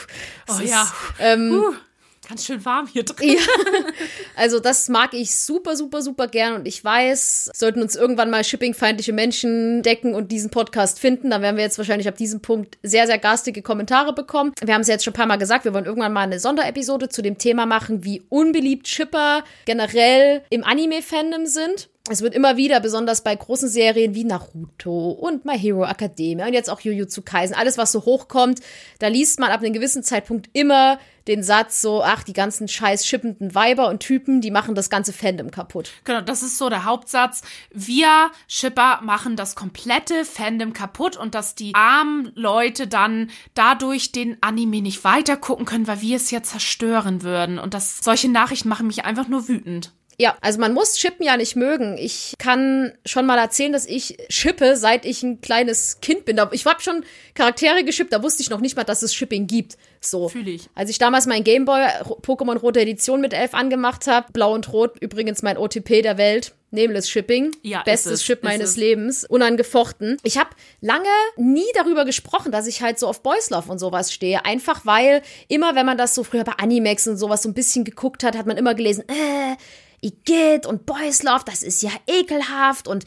[0.46, 0.92] das Oh ist, ja.
[1.20, 1.74] Ähm, Puh,
[2.28, 3.34] ganz schön warm hier drin.
[3.34, 3.40] ja.
[4.38, 8.44] Also das mag ich super, super, super gern und ich weiß, sollten uns irgendwann mal
[8.44, 12.76] shippingfeindliche Menschen decken und diesen Podcast finden, dann werden wir jetzt wahrscheinlich ab diesem Punkt
[12.82, 14.52] sehr, sehr garstige Kommentare bekommen.
[14.62, 17.08] Wir haben es jetzt schon ein paar Mal gesagt, wir wollen irgendwann mal eine Sonderepisode
[17.08, 21.88] zu dem Thema machen, wie unbeliebt Shipper generell im Anime-Fandom sind.
[22.08, 26.52] Es wird immer wieder, besonders bei großen Serien wie Naruto und My Hero Academia und
[26.52, 28.60] jetzt auch Jujutsu Kaisen, alles was so hochkommt,
[29.00, 33.04] da liest man ab einem gewissen Zeitpunkt immer den Satz so, ach, die ganzen scheiß
[33.04, 35.90] schippenden Weiber und Typen, die machen das ganze Fandom kaputt.
[36.04, 37.42] Genau, das ist so der Hauptsatz.
[37.72, 44.36] Wir Shipper machen das komplette Fandom kaputt und dass die armen Leute dann dadurch den
[44.40, 47.58] Anime nicht weitergucken können, weil wir es ja zerstören würden.
[47.58, 49.92] Und das, solche Nachrichten machen mich einfach nur wütend.
[50.18, 51.98] Ja, also man muss Shippen ja nicht mögen.
[51.98, 56.40] Ich kann schon mal erzählen, dass ich shippe, seit ich ein kleines Kind bin.
[56.52, 59.76] Ich habe schon Charaktere geschippt, da wusste ich noch nicht mal, dass es Shipping gibt.
[60.00, 60.28] So.
[60.28, 60.68] Fühl ich.
[60.74, 61.82] Als ich damals mein Gameboy
[62.22, 66.52] Pokémon Rote Edition mit elf angemacht habe, Blau und Rot übrigens mein OTP der Welt.
[66.72, 67.52] Nameless Shipping.
[67.62, 68.76] Ja, Bestes es, Ship meines es.
[68.76, 69.24] Lebens.
[69.24, 70.18] Unangefochten.
[70.24, 74.12] Ich habe lange nie darüber gesprochen, dass ich halt so auf Boys Love und sowas
[74.12, 74.44] stehe.
[74.44, 77.84] Einfach weil immer, wenn man das so früher bei Animex und sowas so ein bisschen
[77.84, 79.56] geguckt hat, hat man immer gelesen, äh,
[80.00, 83.04] Igitt und Boys Love, das ist ja ekelhaft und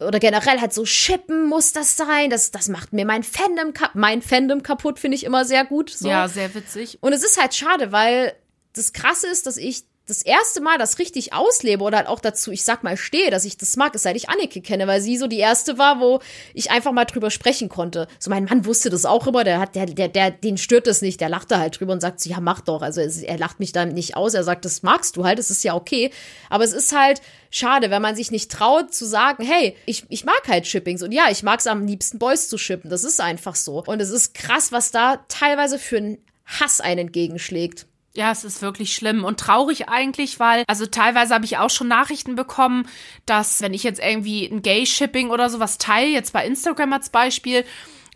[0.00, 2.30] oder generell halt so Shippen muss das sein.
[2.30, 5.90] Das, das macht mir mein Fandom, kap mein Fandom kaputt, finde ich immer sehr gut.
[5.90, 6.08] So.
[6.08, 6.98] Ja, sehr witzig.
[7.02, 8.34] Und es ist halt schade, weil
[8.72, 12.50] das Krasse ist, dass ich das erste Mal das richtig auslebe oder halt auch dazu,
[12.50, 15.16] ich sag mal, stehe, dass ich das mag, ist seit ich Annike kenne, weil sie
[15.16, 16.20] so die erste war, wo
[16.52, 18.08] ich einfach mal drüber sprechen konnte.
[18.18, 21.00] So mein Mann wusste das auch immer, der hat, der, der, der, den stört das
[21.00, 22.82] nicht, der lachte halt drüber und sagt so, ja, mach doch.
[22.82, 25.64] Also er lacht mich dann nicht aus, er sagt, das magst du halt, das ist
[25.64, 26.10] ja okay.
[26.48, 30.24] Aber es ist halt schade, wenn man sich nicht traut zu sagen, hey, ich, ich
[30.24, 32.90] mag halt Shippings und ja, ich mag es am liebsten Boys zu shippen.
[32.90, 33.82] Das ist einfach so.
[33.84, 37.86] Und es ist krass, was da teilweise für einen Hass einen entgegenschlägt.
[38.12, 41.86] Ja, es ist wirklich schlimm und traurig eigentlich, weil, also teilweise habe ich auch schon
[41.86, 42.88] Nachrichten bekommen,
[43.24, 47.64] dass, wenn ich jetzt irgendwie ein Gay-Shipping oder sowas teile, jetzt bei Instagram als Beispiel,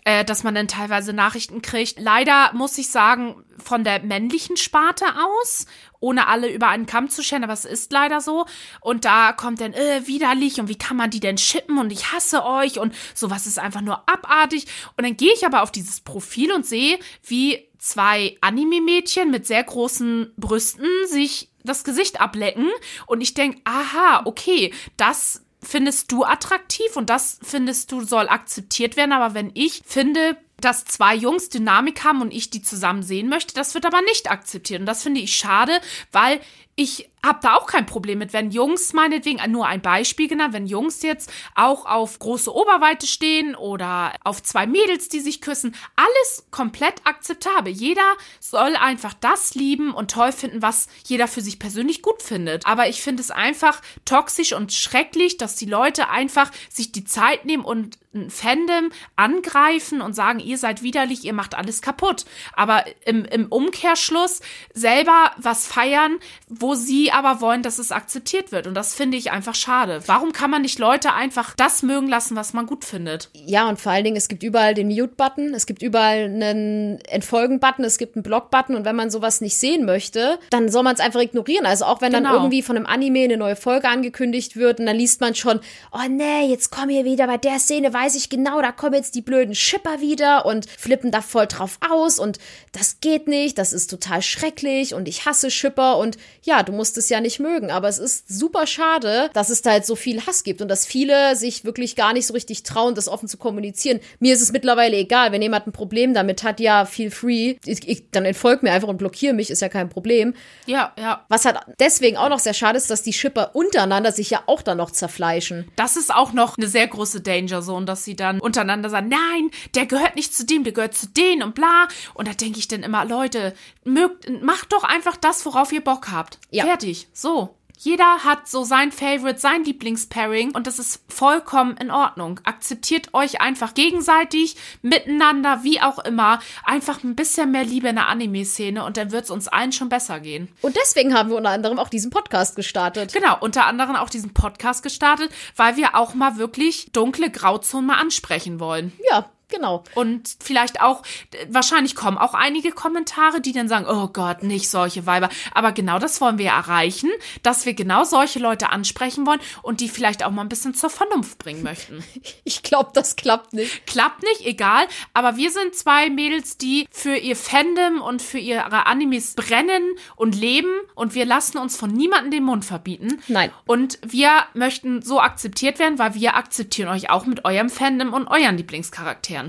[0.05, 1.99] äh, dass man dann teilweise Nachrichten kriegt.
[1.99, 5.66] Leider muss ich sagen, von der männlichen Sparte aus,
[6.01, 8.47] ohne alle über einen Kamm zu scheren, aber es ist leider so.
[8.81, 12.12] Und da kommt dann, äh, widerlich und wie kann man die denn shippen und ich
[12.12, 14.66] hasse euch und sowas ist einfach nur abartig.
[14.97, 19.62] Und dann gehe ich aber auf dieses Profil und sehe, wie zwei Anime-Mädchen mit sehr
[19.62, 22.70] großen Brüsten sich das Gesicht ablecken.
[23.06, 28.97] Und ich denke, aha, okay, das findest du attraktiv und das findest du soll akzeptiert
[28.97, 33.28] werden, aber wenn ich finde, dass zwei Jungs Dynamik haben und ich die zusammen sehen
[33.28, 34.81] möchte, das wird aber nicht akzeptiert.
[34.81, 35.73] Und das finde ich schade,
[36.12, 36.40] weil
[36.77, 40.66] ich habe da auch kein Problem mit, wenn Jungs meinetwegen, nur ein Beispiel genannt, wenn
[40.66, 46.46] Jungs jetzt auch auf große Oberweite stehen oder auf zwei Mädels, die sich küssen, alles
[46.51, 47.72] komplett akzeptabel.
[47.72, 52.66] Jeder soll einfach das lieben und toll finden, was jeder für sich persönlich gut findet.
[52.66, 57.44] Aber ich finde es einfach toxisch und schrecklich, dass die Leute einfach sich die Zeit
[57.44, 62.24] nehmen und ein Fandom angreifen und sagen, ihr seid widerlich, ihr macht alles kaputt.
[62.52, 64.40] Aber im, im Umkehrschluss
[64.72, 66.18] selber was feiern,
[66.48, 68.66] wo sie aber wollen, dass es akzeptiert wird.
[68.66, 70.03] Und das finde ich einfach schade.
[70.07, 73.31] Warum kann man nicht Leute einfach das mögen lassen, was man gut findet?
[73.32, 77.85] Ja, und vor allen Dingen, es gibt überall den Mute-Button, es gibt überall einen Entfolgen-Button,
[77.85, 81.01] es gibt einen Block-Button und wenn man sowas nicht sehen möchte, dann soll man es
[81.01, 81.66] einfach ignorieren.
[81.66, 82.36] Also auch wenn dann Genau.
[82.36, 85.61] irgendwie von einem Anime eine neue Folge angekündigt wird und dann liest man schon,
[85.93, 89.15] oh nee, jetzt komm hier wieder, bei der Szene weiß ich genau, da kommen jetzt
[89.15, 92.39] die blöden Schipper wieder und flippen da voll drauf aus und
[92.73, 96.97] das geht nicht, das ist total schrecklich und ich hasse Schipper und ja, du musst
[96.99, 100.24] es ja nicht mögen, aber es ist super schade, dass es da halt so viel
[100.26, 103.36] Hass gibt und dass viele sich wirklich gar nicht so richtig trauen, das offen zu
[103.36, 104.01] kommunizieren.
[104.18, 107.89] Mir ist es mittlerweile egal, wenn jemand ein Problem damit hat, ja, feel free, ich,
[107.89, 110.35] ich, dann entfolgt mir einfach und blockiere mich, ist ja kein Problem.
[110.66, 111.24] Ja, ja.
[111.28, 114.62] Was halt deswegen auch noch sehr schade ist, dass die Shipper untereinander sich ja auch
[114.62, 115.70] dann noch zerfleischen.
[115.76, 119.51] Das ist auch noch eine sehr große Danger Zone, dass sie dann untereinander sagen, nein,
[119.74, 121.89] der gehört nicht zu dem, der gehört zu denen und bla.
[122.14, 123.55] Und da denke ich dann immer, Leute,
[123.85, 126.39] mögt, macht doch einfach das, worauf ihr Bock habt.
[126.51, 126.64] Ja.
[126.64, 126.94] Fertig.
[127.12, 127.57] So.
[127.77, 132.41] Jeder hat so sein Favorite, sein Lieblingspairing und das ist vollkommen in Ordnung.
[132.45, 138.09] Akzeptiert euch einfach gegenseitig, miteinander, wie auch immer, einfach ein bisschen mehr Liebe in der
[138.09, 140.49] Anime-Szene und dann wird es uns allen schon besser gehen.
[140.62, 143.12] Und deswegen haben wir unter anderem auch diesen Podcast gestartet.
[143.12, 147.99] Genau, unter anderem auch diesen Podcast gestartet, weil wir auch mal wirklich dunkle Grauzonen mal
[147.99, 148.93] ansprechen wollen.
[149.11, 149.85] Ja, genau.
[149.94, 151.02] Und vielleicht auch,
[151.48, 155.28] wahrscheinlich kommen auch einige Kommentare, die dann sagen, oh Gott, nicht solche Weiber.
[155.52, 157.10] Aber genau das wollen wir erreichen,
[157.43, 160.90] dass wir genau solche Leute ansprechen wollen und die vielleicht auch mal ein bisschen zur
[160.90, 162.05] Vernunft bringen möchten.
[162.47, 163.86] Ich glaube, das klappt nicht.
[163.86, 164.86] Klappt nicht, egal.
[165.14, 169.82] Aber wir sind zwei Mädels, die für ihr Fandom und für ihre Animes brennen
[170.16, 173.22] und leben und wir lassen uns von niemandem den Mund verbieten.
[173.28, 173.51] Nein.
[173.66, 178.28] Und wir möchten so akzeptiert werden, weil wir akzeptieren euch auch mit eurem Fandom und
[178.28, 179.44] euren Lieblingscharakteren.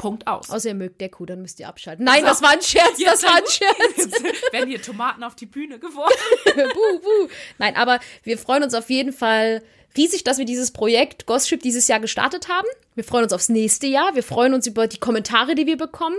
[0.00, 0.48] Punkt aus.
[0.48, 2.06] Außer ihr mögt Deku, dann müsst ihr abschalten.
[2.06, 4.22] Nein, das war ein Scherz, das war ein Scherz.
[4.52, 6.14] Werden hier Tomaten auf die Bühne geworfen.
[6.54, 7.28] buh, buh.
[7.58, 9.62] Nein, aber wir freuen uns auf jeden Fall
[9.98, 12.66] riesig, dass wir dieses Projekt Ghost Ship dieses Jahr gestartet haben.
[12.94, 14.14] Wir freuen uns aufs nächste Jahr.
[14.14, 16.16] Wir freuen uns über die Kommentare, die wir bekommen.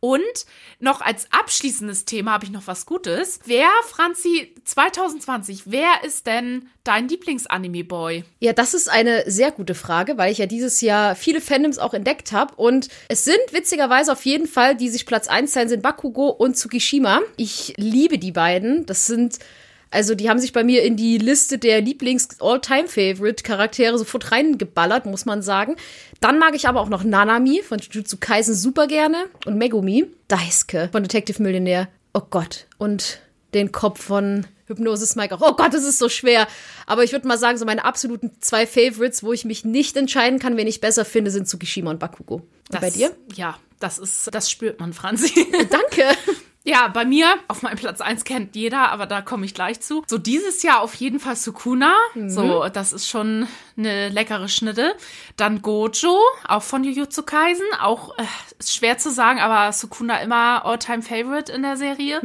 [0.00, 0.20] Und
[0.78, 3.40] noch als abschließendes Thema habe ich noch was Gutes.
[3.44, 8.24] Wer, Franzi, 2020, wer ist denn dein Lieblings-Anime-Boy?
[8.40, 11.94] Ja, das ist eine sehr gute Frage, weil ich ja dieses Jahr viele Fandoms auch
[11.94, 12.54] entdeckt habe.
[12.56, 16.56] Und es sind witzigerweise auf jeden Fall, die sich Platz 1 teilen, sind Bakugo und
[16.56, 17.20] Tsukishima.
[17.36, 18.86] Ich liebe die beiden.
[18.86, 19.38] Das sind
[19.90, 25.42] also die haben sich bei mir in die Liste der Lieblings-All-Time-Favorite-Charaktere sofort reingeballert, muss man
[25.42, 25.76] sagen.
[26.20, 29.16] Dann mag ich aber auch noch Nanami von Jujutsu Kaisen super gerne
[29.46, 30.06] und Megumi.
[30.28, 31.88] Daisuke von Detective Millionaire.
[32.14, 32.66] Oh Gott.
[32.78, 33.20] Und
[33.54, 35.40] den Kopf von Hypnosis Mike auch.
[35.40, 36.46] Oh Gott, das ist so schwer.
[36.86, 40.38] Aber ich würde mal sagen, so meine absoluten zwei Favorites, wo ich mich nicht entscheiden
[40.38, 42.34] kann, wen ich besser finde, sind Tsukishima und Bakugo.
[42.36, 43.16] Und Das- bei dir?
[43.34, 45.46] Ja, das ist, das spürt man, Franzi.
[45.70, 46.02] Danke.
[46.68, 50.02] Ja, bei mir, auf meinem Platz 1 kennt jeder, aber da komme ich gleich zu.
[50.06, 51.94] So dieses Jahr auf jeden Fall Sukuna.
[52.28, 54.94] So, das ist schon eine leckere Schnitte.
[55.36, 57.64] Dann Gojo, auch von Jujutsu Kaisen.
[57.80, 58.24] Auch äh,
[58.58, 62.20] ist schwer zu sagen, aber Sukuna immer All-Time Favorite in der Serie.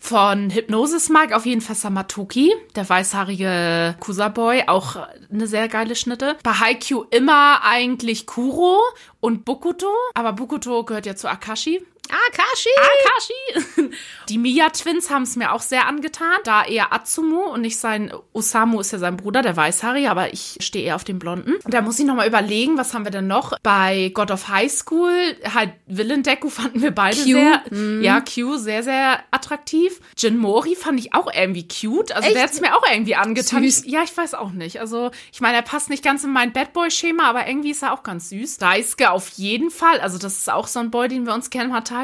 [0.00, 4.64] Von Hypnosis mag auf jeden Fall Samatoki, der weißhaarige Kusaboy.
[4.66, 4.96] Auch
[5.30, 6.36] eine sehr geile Schnitte.
[6.42, 8.80] Bei Haikyuu immer eigentlich Kuro
[9.20, 9.92] und Bokuto.
[10.14, 11.82] Aber Bokuto gehört ja zu Akashi.
[12.10, 12.68] Akashi.
[12.78, 13.90] Akashi.
[14.28, 16.36] Die Mia-Twins haben es mir auch sehr angetan.
[16.44, 20.58] Da eher Atsumu und nicht sein Osamu ist ja sein Bruder, der Weißhaarige, aber ich
[20.60, 21.54] stehe eher auf den Blonden.
[21.66, 23.58] Da muss ich nochmal überlegen, was haben wir denn noch?
[23.62, 25.12] Bei God of High School,
[25.54, 27.24] halt Villain Deku fanden wir beide Q.
[27.24, 27.62] sehr.
[28.00, 30.00] Ja, Q, sehr, sehr attraktiv.
[30.16, 32.12] Jin Mori fand ich auch irgendwie cute.
[32.12, 32.44] Also der Echt?
[32.44, 33.62] hat es mir auch irgendwie angetan.
[33.62, 33.84] Süß.
[33.86, 34.80] Ja, ich weiß auch nicht.
[34.80, 37.92] Also, ich meine, er passt nicht ganz in mein Bad Boy-Schema, aber irgendwie ist er
[37.92, 38.58] auch ganz süß.
[38.58, 40.00] Daisuke auf jeden Fall.
[40.00, 41.95] Also, das ist auch so ein Boy, den wir uns gerne mal teilen.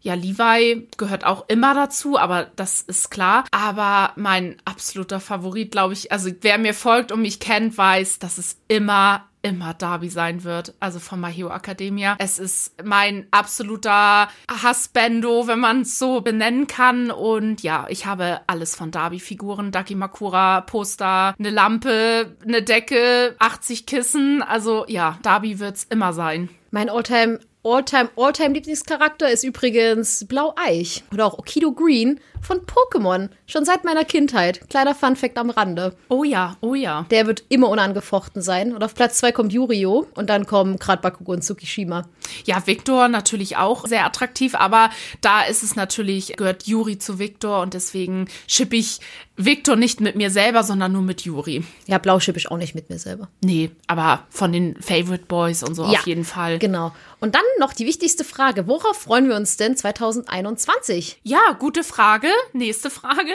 [0.00, 3.44] Ja, Levi gehört auch immer dazu, aber das ist klar.
[3.50, 8.38] Aber mein absoluter Favorit, glaube ich, also wer mir folgt und mich kennt, weiß, dass
[8.38, 12.16] es immer immer Darby sein wird, also von My Hero Academia.
[12.18, 17.12] Es ist mein absoluter Hassbendo, wenn man es so benennen kann.
[17.12, 24.42] Und ja, ich habe alles von Darby-Figuren, Dakimakura, Poster, eine Lampe, eine Decke, 80 Kissen.
[24.42, 26.48] Also ja, Darby wird's immer sein.
[26.72, 33.28] Mein Alltime, Alltime, Alltime Lieblingscharakter ist übrigens Blau-Eich oder auch Okido Green von Pokémon.
[33.46, 34.68] Schon seit meiner Kindheit.
[34.70, 35.96] Kleiner Funfact am Rande.
[36.08, 37.06] Oh ja, oh ja.
[37.10, 38.72] Der wird immer unangefochten sein.
[38.72, 42.08] Und auf Platz zwei kommt Yurio und dann kommen gerade Bakugo und Tsukishima.
[42.44, 44.90] Ja, Victor natürlich auch sehr attraktiv, aber
[45.20, 49.00] da ist es natürlich, gehört Yuri zu Victor und deswegen schippe ich
[49.36, 51.64] Victor nicht mit mir selber, sondern nur mit Yuri.
[51.86, 53.28] Ja, Blau schippe ich auch nicht mit mir selber.
[53.42, 56.58] Nee, aber von den Favorite Boys und so Ja, auf jeden Fall.
[56.58, 56.92] Genau.
[57.18, 58.66] Und dann noch die wichtigste Frage.
[58.66, 61.20] Worauf freuen wir uns denn 2021?
[61.22, 62.28] Ja, gute Frage.
[62.52, 63.32] Nächste Frage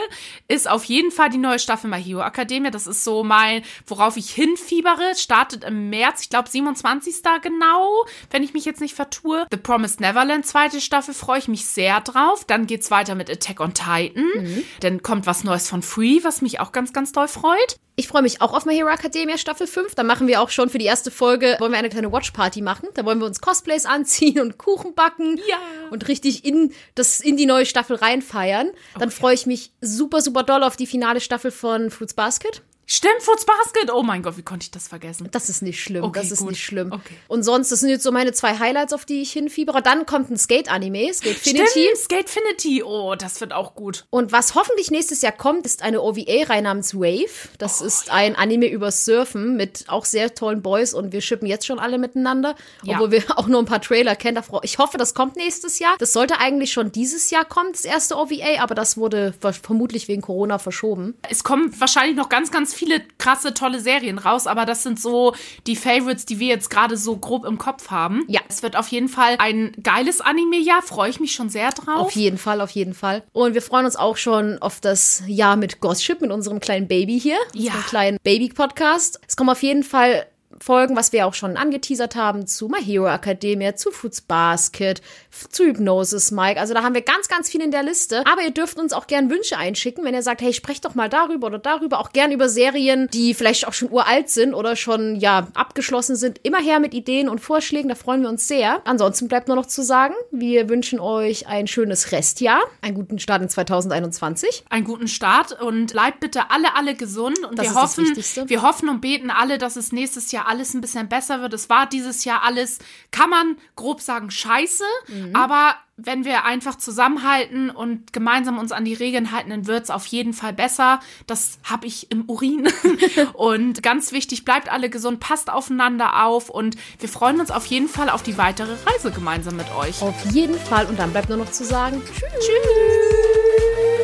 [0.47, 2.69] ist auf jeden Fall die neue Staffel My Hero Academia.
[2.71, 5.15] Das ist so mein, worauf ich hinfiebere.
[5.15, 7.15] Startet im März, ich glaube 27.
[7.41, 9.45] genau, wenn ich mich jetzt nicht vertue.
[9.51, 12.45] The Promised Neverland, zweite Staffel, freue ich mich sehr drauf.
[12.45, 14.63] Dann geht's weiter mit Attack on Titan.
[14.81, 17.75] Dann kommt was Neues von Free, was mich auch ganz, ganz doll freut.
[17.97, 19.93] Ich freue mich auch auf My Hero Academia Staffel 5.
[19.93, 22.87] Da machen wir auch schon für die erste Folge, wollen wir eine kleine Watch-Party machen.
[22.93, 25.37] Da wollen wir uns Cosplays anziehen und Kuchen backen.
[25.49, 25.57] Ja.
[25.89, 28.71] Und richtig in, das, in die neue Staffel reinfeiern.
[28.93, 29.11] Dann Okay.
[29.19, 32.61] freue ich mich super, super doll auf die finale Staffel von Fruits Basket.
[32.93, 33.89] Stimmt, Fruits Basket.
[33.93, 35.29] Oh mein Gott, wie konnte ich das vergessen?
[35.31, 36.03] Das ist nicht schlimm.
[36.03, 36.49] Okay, das ist gut.
[36.49, 36.91] nicht schlimm.
[36.91, 37.15] Okay.
[37.29, 39.81] Und sonst, das sind jetzt so meine zwei Highlights, auf die ich hinfiebere.
[39.81, 41.67] Dann kommt ein Skate-Anime, Skatefinity.
[41.69, 42.83] Stimmt, Skatefinity.
[42.83, 44.05] Oh, das wird auch gut.
[44.09, 47.29] Und was hoffentlich nächstes Jahr kommt, ist eine OVA-Reihe namens Wave.
[47.59, 51.47] Das Oh, ist ein Anime über Surfen mit auch sehr tollen Boys und wir shippen
[51.47, 52.95] jetzt schon alle miteinander, Ja.
[52.95, 54.43] obwohl wir auch nur ein paar Trailer kennen.
[54.63, 55.95] Ich hoffe, das kommt nächstes Jahr.
[55.99, 60.09] Das sollte eigentlich schon dieses Jahr kommen, das erste OVA, aber das wurde ver- vermutlich
[60.09, 61.15] wegen Corona verschoben.
[61.29, 62.80] Es kommen wahrscheinlich noch ganz, ganz viele
[63.17, 65.33] krasse, tolle Serien raus, aber das sind so
[65.67, 68.23] die Favorites, die wir jetzt gerade so grob im Kopf haben.
[68.27, 68.41] Ja.
[68.47, 71.97] Es wird auf jeden Fall ein geiles Anime-Jahr, freue ich mich schon sehr drauf.
[71.99, 73.23] Auf jeden Fall, auf jeden Fall.
[73.33, 77.19] Und wir freuen uns auch schon auf das Jahr mit Gossip, mit unserem kleinen Baby
[77.19, 77.71] hier, Ja.
[77.71, 79.19] unserem kleinen Baby-Podcast.
[79.27, 80.25] Es kommen auf jeden Fall
[80.61, 85.01] Folgen, was wir auch schon angeteasert haben, zu My Hero Academia, zu Fruits Basket,
[85.49, 86.59] zu Hypnosis Mike.
[86.59, 88.23] Also da haben wir ganz, ganz viel in der Liste.
[88.31, 91.09] Aber ihr dürft uns auch gern Wünsche einschicken, wenn ihr sagt, hey, sprecht doch mal
[91.09, 91.99] darüber oder darüber.
[91.99, 96.39] Auch gern über Serien, die vielleicht auch schon uralt sind oder schon, ja, abgeschlossen sind.
[96.43, 98.81] Immer her mit Ideen und Vorschlägen, da freuen wir uns sehr.
[98.85, 103.41] Ansonsten bleibt nur noch zu sagen, wir wünschen euch ein schönes Restjahr, einen guten Start
[103.41, 104.65] in 2021.
[104.69, 107.39] einen guten Start und bleibt bitte alle, alle gesund.
[107.43, 108.49] Und Das wir ist das hoffen, Wichtigste.
[108.49, 111.53] wir hoffen und beten alle, dass es nächstes Jahr alles ein bisschen besser wird.
[111.53, 112.79] Es war dieses Jahr alles,
[113.11, 114.83] kann man grob sagen, scheiße.
[115.07, 115.33] Mhm.
[115.35, 119.89] Aber wenn wir einfach zusammenhalten und gemeinsam uns an die Regeln halten, dann wird es
[119.89, 120.99] auf jeden Fall besser.
[121.27, 122.67] Das habe ich im Urin.
[123.33, 127.87] und ganz wichtig, bleibt alle gesund, passt aufeinander auf und wir freuen uns auf jeden
[127.87, 130.01] Fall auf die weitere Reise gemeinsam mit euch.
[130.01, 130.87] Auf jeden Fall.
[130.87, 132.29] Und dann bleibt nur noch zu sagen, tschüss.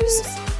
[0.05, 0.56] tschüss.